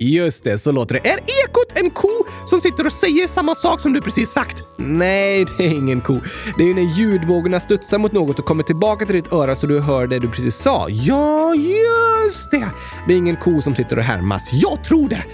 Just 0.00 0.44
det, 0.44 0.58
så 0.58 0.72
låter 0.72 0.94
det. 0.94 1.08
Är 1.10 1.18
ekot 1.18 1.72
en 1.74 1.90
ko 1.90 2.08
som 2.50 2.60
sitter 2.60 2.86
och 2.86 2.92
säger 2.92 3.26
samma 3.26 3.54
sak 3.54 3.80
som 3.80 3.92
du 3.92 4.00
precis 4.00 4.30
sagt? 4.30 4.62
Nej, 4.76 5.46
det 5.58 5.66
är 5.66 5.74
ingen 5.74 6.00
ko. 6.00 6.20
Det 6.56 6.62
är 6.62 6.66
ju 6.66 6.74
när 6.74 6.98
ljudvågorna 6.98 7.60
studsar 7.60 7.98
mot 7.98 8.12
något 8.12 8.38
och 8.38 8.44
kommer 8.44 8.62
tillbaka 8.62 9.06
till 9.06 9.14
ditt 9.14 9.32
öra 9.32 9.54
så 9.54 9.66
du 9.66 9.80
hör 9.80 10.06
det 10.06 10.18
du 10.18 10.28
precis 10.28 10.56
sa. 10.56 10.86
Ja, 10.88 11.54
just 11.54 12.50
det! 12.50 12.68
Det 13.06 13.12
är 13.12 13.16
ingen 13.16 13.36
ko 13.36 13.62
som 13.62 13.74
sitter 13.74 13.98
och 13.98 14.04
härmas. 14.04 14.48
Jag 14.52 14.84
tror 14.84 15.08
det. 15.08 15.24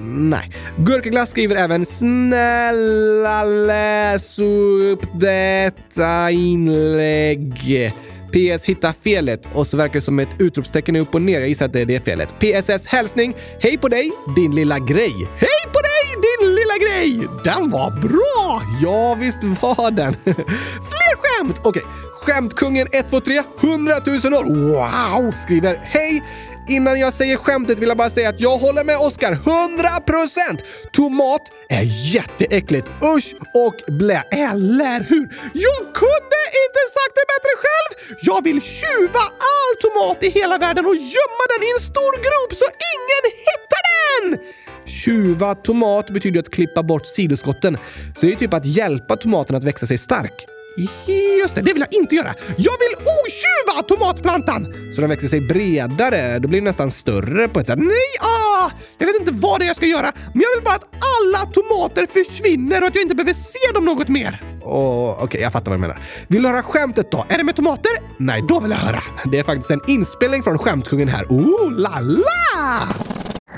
Nej. 0.00 0.50
Gurkaglass 0.76 1.30
skriver 1.30 1.56
även 1.56 1.86
“Snälla 1.86 3.44
läs 3.44 4.38
upp 4.38 5.02
detta 5.20 6.30
inlägg”. 6.30 7.92
PS 8.32 8.64
hitta 8.64 8.92
felet 8.92 9.48
och 9.54 9.66
så 9.66 9.76
verkar 9.76 9.94
det 9.94 10.00
som 10.00 10.18
ett 10.18 10.36
utropstecken 10.38 10.96
är 10.96 11.00
upp 11.00 11.14
och 11.14 11.22
ner. 11.22 11.40
Jag 11.40 11.48
gissar 11.48 11.66
att 11.66 11.72
det 11.72 11.80
är 11.80 11.86
det 11.86 12.04
felet. 12.04 12.28
PSS 12.38 12.86
hälsning. 12.86 13.34
Hej 13.60 13.78
på 13.78 13.88
dig, 13.88 14.12
din 14.36 14.54
lilla 14.54 14.78
grej. 14.78 15.28
Hej 15.38 15.72
på 15.72 15.80
dig, 15.80 16.02
din 16.22 16.54
lilla 16.54 16.78
grej! 16.78 17.28
Den 17.44 17.70
var 17.70 17.90
bra! 17.90 18.62
Ja, 18.82 19.14
visst 19.14 19.42
var 19.42 19.90
den. 19.90 20.14
Fler 20.24 21.16
skämt! 21.16 21.60
Okej. 21.64 21.82
Skämtkungen 22.14 22.86
123 22.92 23.42
100 23.60 23.94
000 24.06 24.34
år. 24.34 24.44
Wow! 24.44 25.32
Skriver 25.32 25.78
Hej! 25.82 26.22
Innan 26.68 27.00
jag 27.00 27.12
säger 27.12 27.36
skämtet 27.36 27.78
vill 27.78 27.88
jag 27.88 27.98
bara 27.98 28.10
säga 28.10 28.28
att 28.28 28.40
jag 28.40 28.58
håller 28.58 28.84
med 28.84 28.98
Oskar 28.98 29.32
100%! 29.32 30.64
Tomat 30.92 31.42
är 31.68 31.82
jätteäckligt. 32.14 32.86
Usch 33.16 33.34
och 33.54 33.92
blä. 33.98 34.22
Eller 34.30 35.00
hur? 35.00 35.28
Jag 35.52 35.80
kunde 35.94 36.38
inte 36.64 36.82
sagt 36.96 37.14
det 37.14 37.26
bättre 37.32 37.52
själv! 37.62 38.16
Jag 38.22 38.44
vill 38.44 38.62
tjuva 38.62 39.20
all 39.20 39.72
tomat 39.80 40.22
i 40.22 40.30
hela 40.30 40.58
världen 40.58 40.86
och 40.86 40.96
gömma 40.96 41.44
den 41.52 41.68
i 41.68 41.70
en 41.74 41.80
stor 41.80 42.12
grop 42.16 42.54
så 42.54 42.64
ingen 42.94 43.24
hittar 43.46 43.82
den! 43.88 44.38
Tjuva 44.86 45.54
tomat 45.54 46.10
betyder 46.10 46.40
att 46.40 46.50
klippa 46.50 46.82
bort 46.82 47.06
sidoskotten. 47.06 47.76
Så 48.16 48.26
det 48.26 48.32
är 48.32 48.36
typ 48.36 48.54
att 48.54 48.66
hjälpa 48.66 49.16
tomaten 49.16 49.56
att 49.56 49.64
växa 49.64 49.86
sig 49.86 49.98
stark. 49.98 50.46
Just 50.76 51.54
det, 51.54 51.60
det 51.62 51.72
vill 51.72 51.84
jag 51.90 52.00
inte 52.00 52.14
göra. 52.14 52.34
Jag 52.56 52.76
vill 52.78 52.94
otjuva 52.96 53.82
tomatplantan! 53.88 54.74
Så 54.94 55.00
den 55.00 55.10
växer 55.10 55.28
sig 55.28 55.40
bredare. 55.40 56.38
Då 56.38 56.48
blir 56.48 56.58
den 56.58 56.64
nästan 56.64 56.90
större 56.90 57.48
på 57.48 57.60
ett 57.60 57.66
sätt. 57.66 57.78
Nej! 57.78 58.12
Ah! 58.20 58.70
Jag 58.98 59.06
vet 59.06 59.16
inte 59.20 59.32
vad 59.32 59.60
det 59.60 59.64
är 59.64 59.66
jag 59.66 59.76
ska 59.76 59.86
göra, 59.86 60.12
men 60.32 60.42
jag 60.42 60.56
vill 60.56 60.64
bara 60.64 60.74
att 60.74 60.86
alla 61.18 61.52
tomater 61.52 62.06
försvinner 62.06 62.80
och 62.80 62.86
att 62.86 62.94
jag 62.94 63.02
inte 63.02 63.14
behöver 63.14 63.32
se 63.32 63.72
dem 63.74 63.84
något 63.84 64.08
mer. 64.08 64.42
Oh, 64.62 65.10
Okej, 65.10 65.24
okay, 65.24 65.40
jag 65.40 65.52
fattar 65.52 65.70
vad 65.70 65.78
du 65.78 65.80
menar. 65.80 65.98
Vill 66.28 66.42
du 66.42 66.48
höra 66.48 66.62
skämtet 66.62 67.10
då? 67.10 67.24
Är 67.28 67.38
det 67.38 67.44
med 67.44 67.56
tomater? 67.56 67.90
Nej, 68.16 68.44
då 68.48 68.60
vill 68.60 68.70
jag 68.70 68.78
höra. 68.78 69.02
Det 69.24 69.38
är 69.38 69.42
faktiskt 69.42 69.70
en 69.70 69.80
inspelning 69.86 70.42
från 70.42 70.58
Skämtkungen 70.58 71.08
här. 71.08 71.24
Oh 71.24 71.72
la 71.72 72.00
la! 72.00 72.88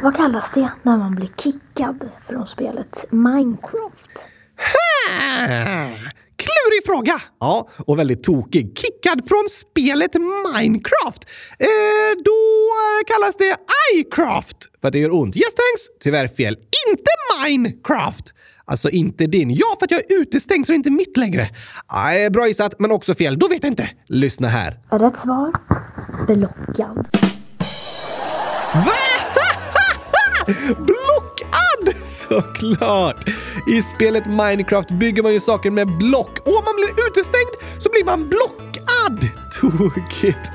Vad 0.03 0.17
kallas 0.17 0.51
det 0.55 0.73
när 0.83 0.97
man 0.97 1.15
blir 1.15 1.31
kickad 1.37 2.11
från 2.29 2.47
spelet 2.47 3.05
Minecraft? 3.11 4.15
Ha! 4.57 6.24
Klurig 6.75 6.87
fråga! 6.87 7.21
Ja, 7.41 7.69
och 7.87 7.99
väldigt 7.99 8.23
tokig. 8.23 8.79
Kickad 8.79 9.29
från 9.29 9.49
spelet 9.49 10.15
Minecraft. 10.15 11.25
Eh, 11.59 11.67
då 12.25 12.33
kallas 13.07 13.37
det 13.37 13.57
iCraft 13.95 14.57
för 14.81 14.89
att 14.89 14.93
det 14.93 14.99
gör 14.99 15.15
ont. 15.15 15.37
Yes 15.37 15.55
thanks! 15.55 16.01
Tyvärr 16.03 16.29
fel. 16.29 16.57
Inte 16.89 17.11
Minecraft! 17.45 18.25
Alltså 18.65 18.91
inte 18.91 19.27
din. 19.27 19.51
Ja, 19.51 19.77
för 19.79 19.85
att 19.85 19.91
jag 19.91 20.01
är 20.01 20.21
utestängd 20.21 20.67
så 20.67 20.73
det 20.73 20.75
är 20.75 20.77
inte 20.77 20.91
mitt 20.91 21.17
längre. 21.17 21.49
Nej, 21.93 22.31
bra 22.31 22.47
gissat, 22.47 22.79
men 22.79 22.91
också 22.91 23.15
fel. 23.15 23.39
Då 23.39 23.49
vet 23.49 23.63
jag 23.63 23.73
inte. 23.73 23.91
Lyssna 24.07 24.49
här. 24.49 24.79
Rätt 24.91 25.19
svar? 25.19 25.53
Blockad. 26.27 27.09
Va? 28.75 28.93
Såklart! 32.29 33.29
I 33.67 33.83
spelet 33.83 34.27
Minecraft 34.27 34.91
bygger 34.91 35.23
man 35.23 35.33
ju 35.33 35.41
saker 35.41 35.71
med 35.71 35.99
block 35.99 36.39
och 36.45 36.59
om 36.59 36.65
man 36.65 36.75
blir 36.77 37.07
utestängd 37.09 37.83
så 37.83 37.91
blir 37.91 38.05
man 38.05 38.29
blockad! 38.29 39.44
Tokigt! 39.61 40.51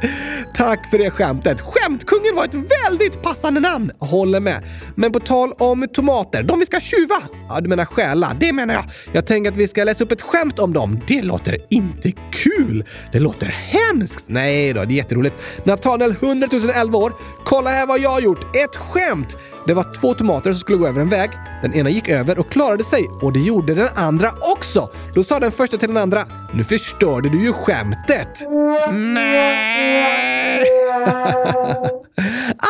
Tack 0.53 0.89
för 0.89 0.97
det 0.97 1.11
skämtet. 1.11 1.61
Skämtkungen 1.61 2.35
var 2.35 2.45
ett 2.45 2.55
väldigt 2.55 3.21
passande 3.21 3.59
namn. 3.59 3.91
Håller 3.99 4.39
med. 4.39 4.63
Men 4.95 5.11
på 5.11 5.19
tal 5.19 5.53
om 5.57 5.87
tomater, 5.93 6.43
de 6.43 6.59
vi 6.59 6.65
ska 6.65 6.79
tjuva. 6.79 7.15
Ja, 7.49 7.61
du 7.61 7.69
menar 7.69 7.85
stjäla. 7.85 8.35
Det 8.39 8.53
menar 8.53 8.73
jag. 8.73 8.83
Jag 9.11 9.27
tänker 9.27 9.51
att 9.51 9.57
vi 9.57 9.67
ska 9.67 9.83
läsa 9.83 10.03
upp 10.03 10.11
ett 10.11 10.21
skämt 10.21 10.59
om 10.59 10.73
dem. 10.73 10.99
Det 11.07 11.21
låter 11.21 11.57
inte 11.69 12.11
kul. 12.31 12.85
Det 13.11 13.19
låter 13.19 13.47
hemskt. 13.47 14.25
Nej 14.27 14.73
då, 14.73 14.85
det 14.85 14.93
är 14.93 14.97
jätteroligt. 14.97 15.35
Nathaniel, 15.63 16.15
100 16.21 16.47
011 16.75 16.97
år. 16.97 17.13
Kolla 17.45 17.69
här 17.69 17.85
vad 17.85 17.99
jag 17.99 18.09
har 18.09 18.21
gjort. 18.21 18.55
Ett 18.55 18.75
skämt! 18.75 19.37
Det 19.67 19.73
var 19.73 19.93
två 19.93 20.13
tomater 20.13 20.51
som 20.51 20.59
skulle 20.59 20.77
gå 20.77 20.87
över 20.87 21.01
en 21.01 21.09
väg. 21.09 21.29
Den 21.61 21.73
ena 21.73 21.89
gick 21.89 22.09
över 22.09 22.39
och 22.39 22.51
klarade 22.51 22.83
sig 22.83 23.07
och 23.21 23.33
det 23.33 23.39
gjorde 23.39 23.75
den 23.75 23.87
andra 23.95 24.31
också. 24.57 24.89
Då 25.15 25.23
sa 25.23 25.39
den 25.39 25.51
första 25.51 25.77
till 25.77 25.87
den 25.87 25.97
andra 25.97 26.25
“Nu 26.53 26.63
förstörde 26.63 27.29
du 27.29 27.43
ju 27.43 27.53
skämtet!” 27.53 28.41
Nej! 28.91 30.65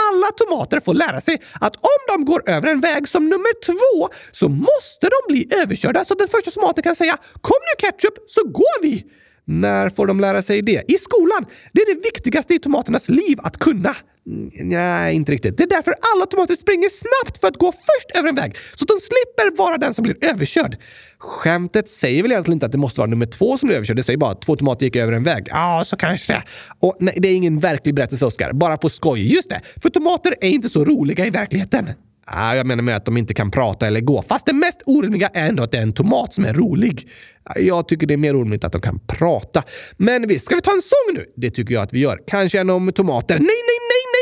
Alla 0.10 0.27
tomater 0.38 0.79
får 0.79 0.93
lära 0.93 1.21
sig 1.21 1.41
att 1.62 1.75
om 1.75 1.99
de 2.15 2.25
går 2.25 2.49
över 2.49 2.67
en 2.67 2.79
väg 2.79 3.08
som 3.08 3.29
nummer 3.29 3.65
två 3.65 4.10
så 4.32 4.49
måste 4.49 5.10
de 5.10 5.34
bli 5.34 5.47
överkörda 5.63 6.05
så 6.05 6.13
att 6.13 6.19
den 6.19 6.27
första 6.27 6.51
tomaten 6.51 6.84
kan 6.84 6.95
säga 6.95 7.17
“Kom 7.41 7.58
nu 7.62 7.88
ketchup 7.88 8.13
så 8.27 8.43
går 8.43 8.82
vi!” 8.82 9.05
När 9.45 9.89
får 9.89 10.08
de 10.08 10.19
lära 10.19 10.41
sig 10.41 10.62
det? 10.62 10.84
I 10.88 10.97
skolan! 10.97 11.45
Det 11.73 11.82
är 11.82 11.95
det 11.95 12.01
viktigaste 12.01 12.53
i 12.53 12.60
tomaternas 12.60 13.10
liv 13.10 13.39
att 13.43 13.58
kunna. 13.58 13.95
Mm, 14.30 14.50
nej, 14.54 15.15
inte 15.15 15.32
riktigt. 15.32 15.58
Det 15.58 15.63
är 15.63 15.68
därför 15.68 15.94
alla 16.13 16.26
tomater 16.26 16.56
springer 16.56 16.89
snabbt 16.89 17.42
för 17.42 17.48
att 17.48 17.58
gå 17.58 17.72
först 17.72 18.18
över 18.18 18.30
en 18.30 18.36
väg, 18.36 18.58
så 18.76 18.84
att 18.84 18.88
de 18.88 19.00
slipper 19.00 19.58
vara 19.58 19.78
den 19.78 19.94
som 19.94 20.04
blir 20.04 20.15
överkörd. 20.22 20.78
Skämtet 21.20 21.89
säger 21.89 22.24
väl 22.24 22.32
egentligen 22.32 22.56
inte 22.56 22.65
att 22.65 22.72
det 22.72 22.78
måste 22.78 23.00
vara 23.00 23.10
nummer 23.10 23.26
två 23.26 23.58
som 23.58 23.68
blir 23.68 23.76
överkörd. 23.76 23.96
Det 23.96 24.04
säger 24.04 24.18
bara 24.18 24.32
att 24.32 24.42
två 24.42 24.56
tomater 24.56 24.86
gick 24.86 24.96
över 24.96 25.13
en 25.13 25.24
väg. 25.24 25.48
Ja, 25.50 25.84
så 25.86 25.96
kanske 25.96 26.34
det. 26.34 26.44
Och 26.80 26.98
nej, 27.00 27.18
det 27.18 27.28
är 27.28 27.36
ingen 27.36 27.60
verklig 27.60 27.96
berättelse, 27.96 28.26
Oskar. 28.26 28.54
Bara 28.54 28.78
på 28.78 28.89
skoj. 28.89 29.34
Just 29.34 29.50
det, 29.50 29.62
för 29.82 29.89
tomater 29.89 30.36
är 30.42 30.50
inte 30.50 30.70
så 30.70 30.86
roliga 30.86 31.26
i 31.26 31.30
verkligheten. 31.30 31.89
Ah, 32.32 32.56
jag 32.56 32.65
menar 32.65 32.84
med 32.84 32.96
att 32.96 33.06
de 33.06 33.18
inte 33.18 33.34
kan 33.34 33.52
prata 33.52 33.88
eller 33.88 34.02
gå. 34.02 34.22
Fast 34.22 34.46
det 34.46 34.54
mest 34.54 34.82
orimliga 34.86 35.28
är 35.34 35.48
ändå 35.48 35.63
att 35.63 35.72
det 35.72 35.78
är 35.78 35.82
en 35.82 35.94
tomat 35.94 36.34
som 36.34 36.46
är 36.46 36.54
rolig. 36.54 37.08
Jag 37.56 37.88
tycker 37.88 38.08
det 38.08 38.13
är 38.13 38.18
mer 38.18 38.36
orimligt 38.36 38.63
att 38.63 38.72
de 38.72 38.82
kan 38.82 39.00
prata. 39.08 39.63
Men 39.98 40.28
visst, 40.28 40.46
ska 40.46 40.56
vi 40.56 40.62
ta 40.62 40.72
en 40.72 40.82
sång 40.82 41.15
nu? 41.15 41.26
Det 41.36 41.52
tycker 41.52 41.74
jag 41.74 41.84
att 41.84 41.94
vi 41.94 42.00
gör. 42.00 42.20
Kanske 42.28 42.60
en 42.60 42.70
om 42.70 42.92
tomater. 42.94 43.36
Nej, 43.36 43.46
nej, 43.46 43.80
nej, 43.92 44.04
nej, 44.13 44.18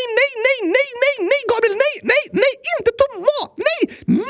nej, 0.75 0.89
nej, 1.03 1.15
nej, 1.32 1.41
Gabriel, 1.51 1.77
nej, 1.86 1.95
nej, 2.12 2.23
nej, 2.43 2.53
inte 2.77 2.91
tomat, 3.01 3.51
nej, 3.67 3.82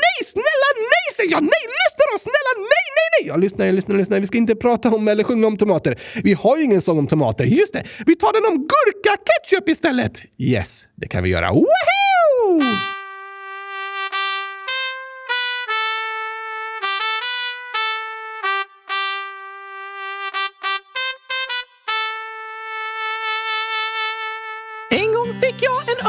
nej, 0.04 0.18
snälla, 0.32 0.68
nej, 0.94 1.06
säger 1.16 1.30
jag, 1.36 1.42
nej, 1.54 1.64
lyssna 1.80 2.04
då, 2.10 2.16
snälla, 2.26 2.52
nej, 2.74 2.86
nej, 2.96 3.08
nej. 3.14 3.22
Ja, 3.28 3.36
lyssna, 3.36 3.64
lyssna, 3.78 3.94
lyssna. 3.94 4.18
Vi 4.18 4.26
ska 4.26 4.38
inte 4.38 4.56
prata 4.56 4.88
om 4.88 5.08
eller 5.08 5.24
sjunga 5.24 5.46
om 5.46 5.56
tomater. 5.56 6.00
Vi 6.24 6.32
har 6.32 6.56
ju 6.56 6.62
ingen 6.64 6.82
sång 6.82 6.98
om 6.98 7.06
tomater. 7.06 7.44
Just 7.44 7.72
det, 7.72 7.84
vi 8.06 8.16
tar 8.16 8.32
den 8.32 8.44
om 8.52 8.68
gurka-ketchup 8.72 9.68
istället. 9.68 10.22
Yes, 10.38 10.86
det 10.96 11.08
kan 11.08 11.22
vi 11.22 11.30
göra. 11.30 11.50
Woohoo! 11.52 12.97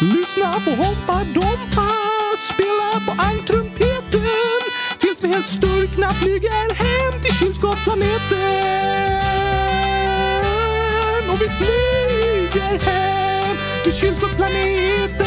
Lyssna 0.00 0.52
på 0.52 0.70
Hoppa 0.70 1.24
Dompa, 1.34 1.90
spela 2.38 3.00
på 3.06 3.22
ankrumpeten 3.22 4.60
tills 4.98 5.22
vi 5.22 5.28
helt 5.28 5.46
sturkna 5.46 6.10
flyger 6.10 6.74
hem 6.74 7.22
till 7.22 7.34
kylskåpsplaneten. 7.34 8.44
Och 11.30 11.40
vi 11.40 11.48
flyger 11.48 12.78
hem 12.84 13.56
till 13.84 13.92
kylskåpsplaneten. 13.92 15.24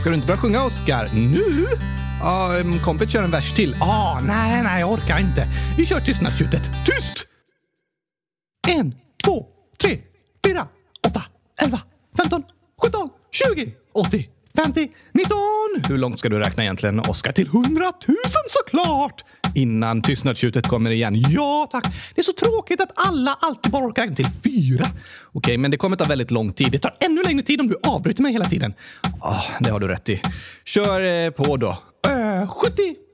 Ska 0.00 0.10
du 0.10 0.14
inte 0.14 0.26
börja 0.26 0.40
sjunga, 0.40 0.64
Oskar? 0.64 1.08
Nu? 1.14 1.66
Ja, 2.20 2.58
um, 2.60 2.82
kompet 2.82 3.10
kör 3.10 3.22
en 3.22 3.30
vers 3.30 3.52
till. 3.52 3.76
Ah, 3.80 4.20
nej, 4.20 4.62
nej, 4.62 4.80
jag 4.80 4.92
orkar 4.92 5.18
inte. 5.18 5.48
Vi 5.76 5.86
kör 5.86 6.00
tystnadstjutet. 6.00 6.70
Tyst! 6.86 7.25
En, 8.68 8.94
två, 9.24 9.46
tre, 9.78 9.98
fyra, 10.46 10.68
åtta, 11.06 11.22
elva, 11.62 11.80
femton, 12.16 12.42
sjutton, 12.82 13.08
tjugo, 13.32 13.72
åttio, 13.92 14.24
femtio, 14.56 14.88
nitton. 15.12 15.82
Hur 15.88 15.98
långt 15.98 16.18
ska 16.18 16.28
du 16.28 16.38
räkna 16.38 16.62
egentligen, 16.62 17.00
Oskar? 17.00 17.32
Till 17.32 17.48
hundratusen 17.48 18.42
såklart! 18.46 19.24
Innan 19.54 20.02
tystnadstjutet 20.02 20.66
kommer 20.66 20.90
igen. 20.90 21.14
Ja, 21.30 21.68
tack. 21.70 21.84
Det 22.14 22.20
är 22.20 22.22
så 22.22 22.32
tråkigt 22.32 22.80
att 22.80 22.92
alla 22.94 23.36
alltid 23.40 23.72
bara 23.72 23.86
orkar 23.86 24.02
räkna 24.02 24.16
till 24.16 24.26
fyra. 24.26 24.86
Okej, 25.32 25.58
men 25.58 25.70
det 25.70 25.76
kommer 25.76 25.96
ta 25.96 26.04
väldigt 26.04 26.30
lång 26.30 26.52
tid. 26.52 26.72
Det 26.72 26.78
tar 26.78 26.96
ännu 27.00 27.22
längre 27.22 27.42
tid 27.42 27.60
om 27.60 27.68
du 27.68 27.76
avbryter 27.82 28.22
mig 28.22 28.32
hela 28.32 28.44
tiden. 28.44 28.74
Ah, 29.20 29.42
det 29.60 29.70
har 29.70 29.80
du 29.80 29.88
rätt 29.88 30.08
i. 30.08 30.22
Kör 30.64 31.00
eh, 31.00 31.30
på 31.30 31.56
då. 31.56 31.78
Uh, 32.08 32.48
70 32.48 33.05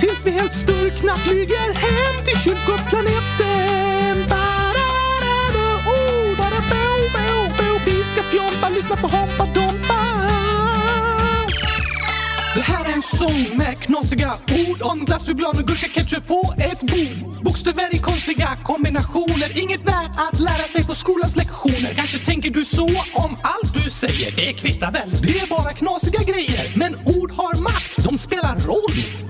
tills 0.00 0.26
vi 0.26 0.30
helt 0.30 0.54
sturkna 0.54 1.16
flyger 1.16 1.72
hem 1.74 2.24
till 2.24 2.38
kylskåpsplaneten. 2.44 4.16
Ba-da-da-da, 4.28 5.68
oh, 5.94 6.36
ba-da-bo, 6.38 6.86
bo, 7.14 7.28
bo. 7.58 7.68
Vi 7.84 8.02
ska 8.12 8.22
fjompa, 8.22 8.68
lyssna 8.68 8.96
på 8.96 9.06
Hoppa 9.06 9.44
Dompa. 9.54 10.00
Det 12.54 12.60
här 12.60 12.84
är 12.84 12.92
en 12.92 13.02
sång 13.02 13.56
med 13.56 13.80
knasiga 13.80 14.32
ord 14.68 14.82
om 14.82 15.04
glass, 15.04 15.26
choklad 15.26 15.58
och 15.58 15.68
gurka-ketchup 15.68 16.26
på 16.26 16.54
ett 16.58 16.80
bord. 16.80 17.42
Bokstäver 17.42 17.94
i 17.94 17.98
konstiga 17.98 18.58
kombinationer, 18.64 19.58
inget 19.62 19.84
värt 19.84 20.10
att 20.16 20.40
lära 20.40 20.68
sig 20.68 20.86
på 20.86 20.94
skolans 20.94 21.36
lektioner. 21.36 21.94
Kanske 21.96 22.18
tänker 22.18 22.50
du 22.50 22.64
så 22.64 22.86
om 23.14 23.38
allt 23.42 23.74
du 23.74 23.90
säger, 23.90 24.36
det 24.36 24.52
kvittar 24.52 24.92
väl. 24.92 25.10
Det 25.22 25.40
är 25.40 25.46
bara 25.46 25.72
knasiga 25.72 26.20
grejer, 26.22 26.72
men 26.76 26.94
ord 26.94 27.32
har 27.32 27.62
makt, 27.62 28.04
de 28.04 28.18
spelar 28.18 28.60
roll. 28.60 29.29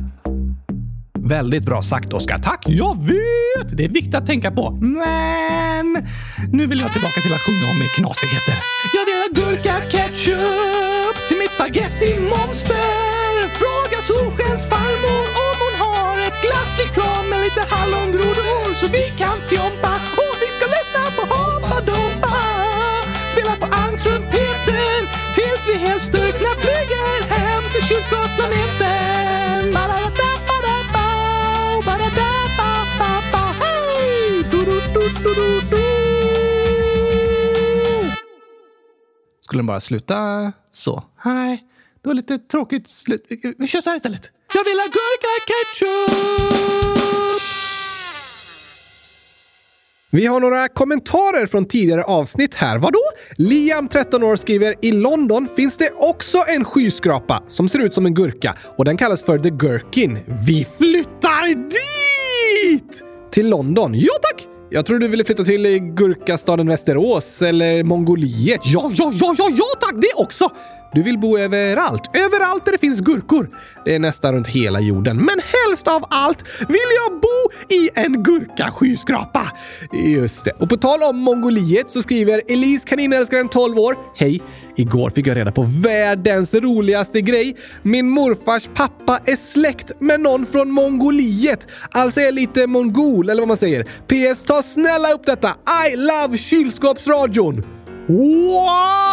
Väldigt 1.31 1.63
bra 1.63 1.81
sagt, 1.81 2.13
Oskar. 2.13 2.39
Tack! 2.39 2.63
Jag 2.67 2.95
vet! 3.11 3.77
Det 3.77 3.83
är 3.85 3.89
viktigt 3.89 4.15
att 4.15 4.25
tänka 4.25 4.51
på. 4.51 4.71
Men 4.71 5.87
nu 6.57 6.63
vill 6.69 6.79
jag 6.83 6.91
tillbaka 6.93 7.21
till 7.21 7.33
att 7.33 7.43
sjunga 7.47 7.65
om 7.71 7.79
knasigheter. 7.97 8.57
Jag 8.95 9.03
vill 9.07 9.17
ha 9.23 9.27
gurka-ketchup 9.39 11.15
till 11.27 11.37
mitt 11.41 11.53
spaghetti-monster. 11.57 13.33
Fråga 13.61 13.97
Solskensfarmor 14.09 15.23
om 15.47 15.55
hon 15.63 15.75
har 15.85 16.13
ett 16.27 16.39
glassflygplan 16.45 17.23
med 17.29 17.39
lite 17.45 17.63
hallongrodor 17.73 18.65
så 18.79 18.85
vi 18.97 19.05
kan 19.21 19.37
fjompa 19.49 19.93
och 20.23 20.35
vi 20.41 20.47
ska 20.55 20.65
lyssna 20.77 21.03
på 21.17 21.23
Hoppa 21.33 21.77
Dompa. 21.89 22.37
Spela 23.31 23.53
på 23.61 23.67
almtrumpeten 23.81 25.01
tills 25.35 25.61
vi 25.69 25.75
helt 25.85 26.03
sturkna 26.09 26.50
Skulle 39.51 39.59
den 39.61 39.67
bara 39.67 39.79
sluta 39.79 40.51
så? 40.71 41.03
Nej, 41.25 41.63
det 42.01 42.09
var 42.09 42.13
lite 42.13 42.37
tråkigt 42.37 42.87
slut. 42.87 43.25
Vi- 43.57 43.67
kör 43.67 43.81
så 43.81 43.89
här 43.89 43.97
istället. 43.97 44.29
Jag 44.53 44.63
vill 44.63 44.79
ha 44.79 44.85
gurka-ketchup! 44.85 46.11
Vi 50.11 50.25
har 50.25 50.39
några 50.39 50.67
kommentarer 50.67 51.47
från 51.47 51.65
tidigare 51.65 52.03
avsnitt 52.03 52.55
här. 52.55 52.77
Vadå? 52.77 52.99
Liam, 53.37 53.87
13 53.87 54.23
år, 54.23 54.35
skriver 54.35 54.75
i 54.81 54.91
London 54.91 55.47
finns 55.55 55.77
det 55.77 55.91
också 55.97 56.37
en 56.47 56.65
skyskrapa 56.65 57.43
som 57.47 57.69
ser 57.69 57.79
ut 57.79 57.93
som 57.93 58.05
en 58.05 58.13
gurka 58.13 58.57
och 58.77 58.85
den 58.85 58.97
kallas 58.97 59.23
för 59.23 59.39
The 59.39 59.49
Gherkin. 59.49 60.19
Vi 60.47 60.67
flyttar 60.77 61.69
dit! 61.69 63.01
Till 63.31 63.49
London? 63.49 63.91
Ja 63.95 64.13
tack! 64.21 64.47
Jag 64.73 64.85
tror 64.85 64.99
du 64.99 65.07
ville 65.07 65.23
flytta 65.23 65.43
till 65.43 65.79
gurkastaden 65.79 66.67
Västerås 66.67 67.41
eller 67.41 67.83
Mongoliet. 67.83 68.61
Ja, 68.63 68.91
ja, 68.93 69.11
ja, 69.13 69.35
ja, 69.37 69.47
ja 69.51 69.65
tack! 69.79 69.95
Det 70.01 70.13
också! 70.15 70.49
Du 70.93 71.03
vill 71.03 71.19
bo 71.19 71.37
överallt. 71.37 72.01
Överallt 72.13 72.65
där 72.65 72.71
det 72.71 72.77
finns 72.77 72.99
gurkor. 72.99 73.49
Det 73.85 73.95
är 73.95 73.99
nästan 73.99 74.33
runt 74.33 74.47
hela 74.47 74.79
jorden. 74.79 75.17
Men 75.17 75.41
helst 75.67 75.87
av 75.87 76.03
allt 76.09 76.43
vill 76.67 76.89
jag 77.05 77.21
bo 77.21 77.73
i 77.75 77.89
en 77.93 78.23
gurkaskyskrapa. 78.23 79.51
Just 80.05 80.45
det. 80.45 80.51
Och 80.51 80.69
på 80.69 80.77
tal 80.77 81.03
om 81.03 81.17
Mongoliet 81.17 81.91
så 81.91 82.01
skriver 82.01 82.41
Elise 82.47 82.87
kaninälskaren 82.87 83.49
12 83.49 83.77
år. 83.77 83.95
Hej! 84.15 84.41
Igår 84.75 85.09
fick 85.09 85.27
jag 85.27 85.37
reda 85.37 85.51
på 85.51 85.65
världens 85.83 86.53
roligaste 86.53 87.21
grej. 87.21 87.55
Min 87.81 88.09
morfars 88.09 88.69
pappa 88.73 89.19
är 89.25 89.35
släkt 89.35 89.91
med 89.99 90.19
någon 90.19 90.45
från 90.45 90.71
Mongoliet. 90.71 91.67
Alltså 91.91 92.19
är 92.19 92.31
lite 92.31 92.67
mongol, 92.67 93.29
eller 93.29 93.41
vad 93.41 93.47
man 93.47 93.57
säger. 93.57 93.83
PS, 93.83 94.43
ta 94.43 94.61
snälla 94.63 95.11
upp 95.13 95.25
detta. 95.25 95.55
I 95.91 95.95
love 95.95 96.37
kylskåpsradion. 96.37 97.63
What? 98.07 99.11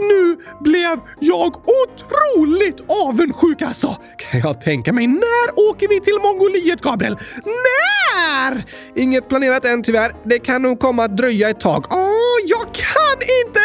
Nu 0.00 0.36
blev 0.60 0.98
jag 1.20 1.56
otroligt 1.56 2.84
avundsjuk 3.04 3.62
alltså! 3.62 3.96
Kan 4.18 4.40
jag 4.40 4.60
tänka 4.60 4.92
mig. 4.92 5.06
När 5.06 5.70
åker 5.70 5.88
vi 5.88 6.00
till 6.00 6.18
Mongoliet, 6.22 6.80
Gabriel? 6.80 7.18
När? 7.44 8.64
Inget 8.96 9.28
planerat 9.28 9.64
än 9.64 9.82
tyvärr. 9.82 10.14
Det 10.24 10.38
kan 10.38 10.62
nog 10.62 10.80
komma 10.80 11.04
att 11.04 11.16
dröja 11.16 11.48
ett 11.50 11.60
tag. 11.60 11.86
Åh, 11.90 12.38
jag 12.46 12.74
kan 12.74 13.18
inte! 13.46 13.63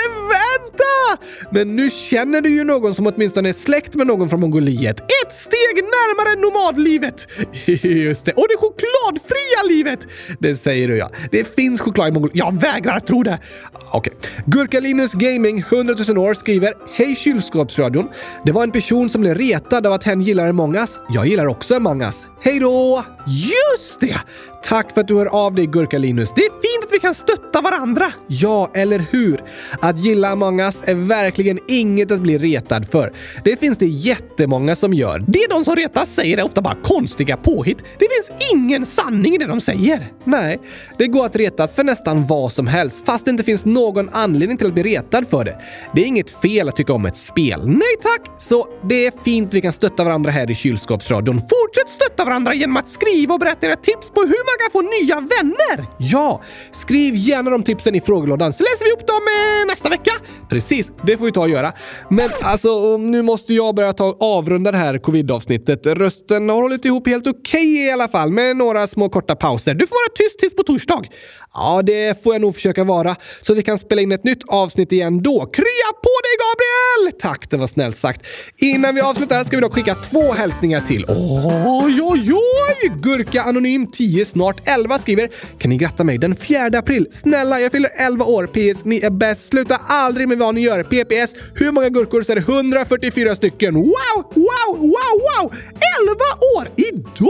Tá 0.80 0.89
Men 1.52 1.76
nu 1.76 1.90
känner 1.90 2.42
du 2.42 2.50
ju 2.50 2.64
någon 2.64 2.94
som 2.94 3.08
åtminstone 3.08 3.50
är 3.50 3.54
släkt 3.54 3.96
med 3.96 4.08
någon 4.08 4.30
från 4.30 4.40
Mongoliet. 4.40 5.00
Ett 5.00 5.32
steg 5.32 5.76
närmare 5.76 6.42
nomadlivet! 6.42 7.28
Just 7.84 8.26
det, 8.26 8.32
och 8.32 8.48
det 8.50 8.58
chokladfria 8.58 9.64
livet! 9.68 10.00
Det 10.40 10.56
säger 10.56 10.88
du 10.88 10.98
ja. 10.98 11.10
Det 11.32 11.56
finns 11.56 11.82
choklad 11.82 12.08
i 12.08 12.12
Mongoliet. 12.12 12.38
Jag 12.38 12.62
vägrar 12.62 13.00
tro 13.00 13.24
det! 13.24 13.40
Okej. 13.92 14.14
Okay. 14.14 14.32
Gurkalinus 14.46 15.14
Gaming 15.14 15.60
100 15.60 15.96
000 16.08 16.18
år 16.18 16.34
skriver 16.34 16.74
Hej 16.94 17.16
kylskåpsradion. 17.16 18.10
Det 18.46 18.52
var 18.52 18.64
en 18.64 18.72
person 18.72 19.10
som 19.10 19.22
blev 19.22 19.36
retad 19.36 19.88
av 19.88 19.94
att 19.94 20.04
hen 20.04 20.22
gillar 20.22 20.48
Among 20.48 20.76
us. 20.76 21.00
Jag 21.10 21.28
gillar 21.28 21.46
också 21.46 21.76
Among 21.76 22.02
us. 22.02 22.28
Hej 22.42 22.60
då! 22.60 23.04
Just 23.28 24.00
det! 24.00 24.18
Tack 24.64 24.94
för 24.94 25.02
att 25.02 25.08
du 25.08 25.16
hör 25.16 25.26
av 25.26 25.56
dig 25.56 25.66
Gurkalinus. 25.66 26.34
Det 26.36 26.42
är 26.42 26.50
fint 26.50 26.86
att 26.86 26.92
vi 26.92 27.00
kan 27.00 27.16
stötta 27.16 27.62
varandra. 27.62 28.06
Ja, 28.28 28.72
eller 28.74 29.06
hur? 29.12 29.44
Att 29.80 30.00
gilla 30.00 30.30
Among 30.30 30.60
us 30.60 30.82
är 30.90 30.96
verkligen 30.96 31.60
inget 31.68 32.12
att 32.12 32.20
bli 32.20 32.38
retad 32.38 32.90
för. 32.90 33.14
Det 33.44 33.60
finns 33.60 33.78
det 33.78 33.86
jättemånga 33.86 34.76
som 34.76 34.94
gör. 34.94 35.24
Det 35.28 35.48
de 35.50 35.66
som 35.66 35.76
retas 35.76 36.16
säger 36.16 36.38
är 36.38 36.44
ofta 36.44 36.62
bara 36.62 36.76
konstiga 36.84 37.38
påhitt. 37.38 37.78
Det 38.00 38.08
finns 38.10 38.52
ingen 38.54 38.86
sanning 38.86 39.36
i 39.36 39.38
det 39.38 39.48
de 39.48 39.62
säger. 39.62 40.12
Nej, 40.24 40.60
det 40.98 41.08
går 41.08 41.26
att 41.26 41.36
retas 41.36 41.76
för 41.76 41.84
nästan 41.84 42.26
vad 42.26 42.52
som 42.52 42.68
helst 42.68 43.06
fast 43.06 43.26
det 43.26 43.32
inte 43.32 43.44
finns 43.44 43.66
någon 43.66 44.10
anledning 44.10 44.58
till 44.58 44.68
att 44.68 44.74
bli 44.74 44.84
retad 44.84 45.28
för 45.28 45.46
det. 45.46 45.62
Det 45.94 46.02
är 46.02 46.06
inget 46.06 46.32
fel 46.42 46.70
att 46.70 46.76
tycka 46.76 46.94
om 46.94 47.06
ett 47.06 47.18
spel. 47.18 47.68
Nej 47.68 47.96
tack! 48.02 48.32
Så 48.40 48.68
det 48.90 49.06
är 49.06 49.14
fint 49.24 49.54
vi 49.54 49.62
kan 49.62 49.74
stötta 49.74 50.04
varandra 50.04 50.32
här 50.32 50.52
i 50.52 50.56
kylskåpsradion. 50.56 51.38
Fortsätt 51.40 51.90
stötta 51.90 52.26
varandra 52.26 52.54
genom 52.54 52.78
att 52.78 52.88
skriva 52.88 53.34
och 53.34 53.40
berätta 53.40 53.66
era 53.68 53.76
tips 53.76 54.12
på 54.12 54.22
hur 54.22 54.28
man 54.50 54.58
kan 54.62 54.72
få 54.72 54.82
nya 54.82 55.16
vänner! 55.16 55.88
Ja, 55.98 56.42
skriv 56.72 57.16
gärna 57.16 57.50
de 57.50 57.64
tipsen 57.64 57.96
i 57.96 58.02
frågelådan 58.02 58.54
så 58.54 58.64
läser 58.64 58.86
vi 58.86 58.92
upp 58.92 59.08
dem 59.08 59.22
eh, 59.28 59.68
nästa 59.68 59.90
vecka. 59.90 60.12
Precis, 60.50 60.79
det 61.04 61.18
får 61.18 61.26
vi 61.26 61.32
ta 61.32 61.42
och 61.42 61.50
göra. 61.50 61.74
Men 62.10 62.30
alltså, 62.42 62.98
nu 62.98 63.22
måste 63.22 63.54
jag 63.54 63.76
börja 63.76 63.94
ta 63.94 64.18
avrunda 64.20 64.72
det 64.72 64.78
här 64.78 64.98
covid-avsnittet. 64.98 65.86
Rösten 65.86 66.50
har 66.50 66.62
hållit 66.62 66.86
ihop 66.86 67.08
helt 67.08 67.28
okej 67.28 67.40
okay 67.40 67.88
i 67.88 67.92
alla 67.92 68.08
fall, 68.08 68.32
med 68.32 68.58
några 68.58 68.88
små 68.88 69.10
korta 69.10 69.36
pauser. 69.36 69.74
Du 69.74 69.88
får 69.88 69.96
vara 69.96 70.16
tyst 70.16 70.40
tills 70.40 70.56
på 70.56 70.64
torsdag. 70.64 71.04
Ja, 71.54 71.82
det 71.82 72.24
får 72.24 72.34
jag 72.34 72.42
nog 72.42 72.56
försöka 72.56 72.84
vara, 72.84 73.16
så 73.42 73.54
vi 73.54 73.64
kan 73.64 73.80
spela 73.80 74.02
in 74.02 74.12
ett 74.12 74.24
nytt 74.24 74.44
avsnitt 74.48 74.92
igen 74.92 75.24
då. 75.24 75.46
Krya 75.46 75.90
på 76.04 76.16
dig 76.24 76.36
Gabriel! 76.40 77.20
Tack, 77.22 77.50
det 77.50 77.58
var 77.58 77.68
snällt 77.68 77.98
sagt. 77.98 78.22
Innan 78.58 78.96
vi 78.96 79.02
avslutar 79.02 79.44
ska 79.44 79.58
vi 79.58 79.62
dock 79.62 79.74
skicka 79.74 79.96
två 79.96 80.34
hälsningar 80.34 80.82
till. 80.82 81.06
Oj, 81.08 82.02
oj, 82.02 82.34
oj! 82.34 82.92
Gurka 82.96 83.44
Anonym 83.44 83.92
10 83.92 84.26
snart 84.26 84.62
11 84.66 85.00
skriver 85.00 85.30
“Kan 85.60 85.70
ni 85.70 85.78
gratta 85.78 86.04
mig 86.04 86.18
den 86.18 86.36
4 86.36 86.66
april? 86.66 87.08
Snälla, 87.12 87.60
jag 87.60 87.72
fyller 87.72 87.92
11 87.98 88.26
år. 88.26 88.48
PS. 88.48 88.86
Ni 88.86 89.00
är 89.00 89.10
bäst. 89.10 89.48
Sluta 89.48 89.76
aldrig 89.88 90.28
med 90.28 90.38
vad 90.38 90.56
ni 90.56 90.62
gör. 90.62 90.69
PPS. 90.78 91.36
Hur 91.56 91.72
många 91.72 91.90
gurkor 91.90 92.22
så 92.22 92.32
är 92.32 92.36
det 92.36 92.42
144 92.42 93.36
stycken. 93.36 93.76
Wow, 93.76 94.24
wow, 94.34 94.78
wow, 94.78 95.14
wow! 95.28 95.54
11 96.02 96.16
år 96.58 96.68
idag! 96.76 97.30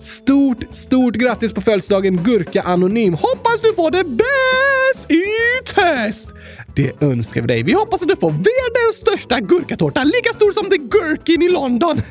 Stort, 0.00 0.64
stort 0.70 1.14
grattis 1.14 1.52
på 1.52 1.60
födelsedagen 1.60 2.16
Gurka 2.16 2.62
Anonym. 2.62 3.14
Hoppas 3.14 3.60
du 3.62 3.74
får 3.74 3.90
det 3.90 4.04
bäst 4.04 5.12
i 5.12 5.24
test! 5.74 6.28
Det 6.78 7.02
önskar 7.02 7.40
vi 7.40 7.46
dig. 7.46 7.62
Vi 7.62 7.72
hoppas 7.72 8.02
att 8.02 8.08
du 8.08 8.16
får 8.16 8.30
världens 8.30 8.96
största 8.96 9.40
gurkatårta, 9.40 10.04
lika 10.04 10.32
stor 10.32 10.52
som 10.52 10.70
The 10.70 10.76
Gurkin 10.76 11.42
i 11.42 11.48
London. 11.48 12.02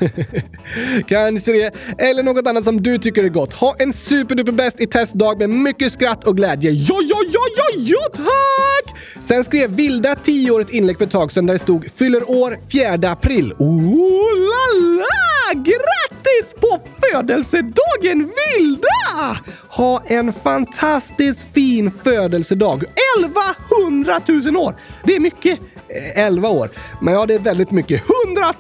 Kanske 1.08 1.52
det. 1.52 1.72
Eller 1.98 2.24
något 2.24 2.48
annat 2.48 2.64
som 2.64 2.84
du 2.84 2.98
tycker 2.98 3.24
är 3.24 3.30
gott. 3.30 3.54
Ha 3.54 3.76
en 3.80 3.94
superduper 3.94 4.52
bäst 4.52 4.82
i 4.82 4.88
testdag 4.88 5.40
med 5.40 5.50
mycket 5.50 5.92
skratt 5.92 6.28
och 6.28 6.38
glädje. 6.38 6.72
Ja, 6.72 7.00
ja, 7.02 7.18
ja, 7.32 7.42
ja, 7.56 7.64
ja, 7.76 8.00
tack! 8.14 8.96
Sen 9.24 9.44
skrev 9.44 9.72
Vilda 9.76 10.16
10 10.16 10.52
år 10.52 10.62
ett 10.62 10.70
inlägg 10.70 10.98
för 10.98 11.06
ett 11.06 11.12
tag 11.12 11.32
sedan 11.32 11.46
där 11.46 11.54
det 11.54 11.60
stod 11.60 11.92
“Fyller 11.96 12.30
år 12.30 12.60
4 12.72 13.12
april”. 13.12 13.54
Oh 13.58 14.24
la 14.38 14.88
la! 14.98 15.54
Grattis 15.54 16.54
på 16.60 16.80
födelsedagen 17.02 18.32
Vilda! 18.58 19.38
Ha 19.70 20.04
en 20.08 20.34
fantastiskt 20.34 21.54
fin 21.54 21.92
födelsedag. 22.04 22.84
1100 23.18 24.22
000 24.28 24.57
år! 24.58 24.76
Det 25.04 25.16
är 25.16 25.20
mycket. 25.20 25.60
Eh, 25.90 26.26
11 26.26 26.50
år. 26.50 26.70
Men 27.02 27.14
ja, 27.14 27.26
det 27.26 27.36
är 27.36 27.40
väldigt 27.40 27.72
mycket. 27.72 28.04
100 28.26 28.54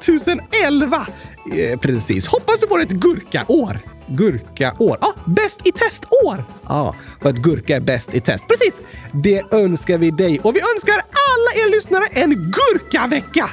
011! 0.67 1.07
Eh, 1.55 1.79
precis. 1.79 2.27
Hoppas 2.27 2.59
du 2.59 2.67
får 2.67 2.81
ett 2.81 2.89
gurkaår. 2.91 3.79
Gurkaår. 4.07 4.97
Ja, 5.01 5.07
ah, 5.07 5.13
bäst 5.25 5.67
i 5.67 5.71
testår! 5.71 6.45
Ja, 6.45 6.45
ah, 6.63 6.95
för 7.21 7.29
att 7.29 7.35
gurka 7.35 7.75
är 7.75 7.79
bäst 7.79 8.13
i 8.13 8.21
test. 8.21 8.47
Precis! 8.47 8.81
Det 9.11 9.43
önskar 9.51 9.97
vi 9.97 10.11
dig 10.11 10.39
och 10.39 10.55
vi 10.55 10.59
önskar 10.73 10.93
alla 10.93 11.65
er 11.65 11.71
lyssnare 11.71 12.05
en 12.11 12.51
gurkavecka! 12.51 13.49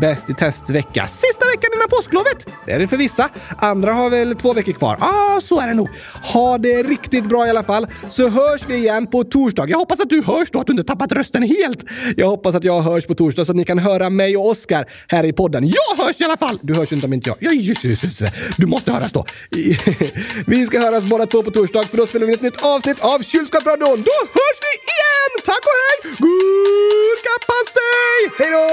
Bäst 0.00 0.30
i 0.30 0.34
testvecka. 0.34 1.06
Sista 1.06 1.46
veckan 1.46 1.70
innan 1.74 1.88
påsklovet! 1.88 2.46
Det 2.66 2.72
är 2.72 2.78
det 2.78 2.88
för 2.88 2.96
vissa. 2.96 3.28
Andra 3.58 3.92
har 3.92 4.10
väl 4.10 4.34
två 4.34 4.52
veckor 4.52 4.72
kvar. 4.72 4.96
Ja, 5.00 5.36
ah, 5.36 5.40
så 5.40 5.60
är 5.60 5.68
det 5.68 5.74
nog. 5.74 5.88
Ha 6.22 6.58
det 6.58 6.82
riktigt 6.82 7.24
bra 7.24 7.46
i 7.46 7.50
alla 7.50 7.62
fall, 7.62 7.86
så 8.10 8.28
hörs 8.28 8.68
vi 8.68 8.76
igen 8.76 9.06
på 9.06 9.24
torsdag. 9.24 9.68
Jag 9.68 9.78
hoppas 9.78 10.00
att 10.00 10.08
du 10.08 10.22
hörs 10.22 10.50
då, 10.50 10.60
att 10.60 10.66
du 10.66 10.72
inte 10.72 10.84
tappat 10.84 11.12
rösten 11.12 11.42
helt. 11.42 11.84
Jag 12.16 12.26
hoppas 12.26 12.54
att 12.54 12.64
jag 12.64 12.82
hörs 12.82 13.06
på 13.06 13.14
torsdag 13.14 13.44
så 13.44 13.52
att 13.52 13.56
ni 13.56 13.64
kan 13.64 13.78
höra 13.78 14.10
mig 14.10 14.36
och 14.36 14.48
Oskar 14.48 14.86
här 15.08 15.24
i 15.24 15.32
podden. 15.32 15.68
Jag 15.68 15.96
hörs 16.04 16.20
i 16.20 16.24
alla 16.24 16.36
fall! 16.36 16.58
Du 16.62 16.74
hörs 16.74 16.92
inte 16.92 17.06
om 17.06 17.12
inte 17.12 17.30
jag. 17.30 17.36
Ja, 17.40 17.50
just, 17.50 17.84
just, 17.84 18.04
just. 18.04 18.22
Du 18.56 18.66
måste 18.66 18.92
höras 18.92 19.12
då. 19.12 19.24
vi 20.46 20.66
ska 20.66 20.80
höras 20.80 21.04
båda 21.04 21.26
två 21.26 21.42
på 21.42 21.50
torsdag, 21.50 21.82
för 21.82 21.96
då 21.96 22.06
spelar 22.06 22.26
vi 22.26 22.32
ett 22.32 22.42
nytt 22.42 22.62
avsnitt 22.62 23.00
av 23.00 23.18
Kylskåpsradion. 23.22 24.02
Då 24.02 24.16
hörs 24.36 24.58
vi 24.64 24.72
igen! 24.92 25.32
Tack 25.44 25.64
och 25.70 25.78
hej! 25.82 25.96
Gurkapastej! 26.18 28.20
Hej 28.38 28.50
då! 28.52 28.64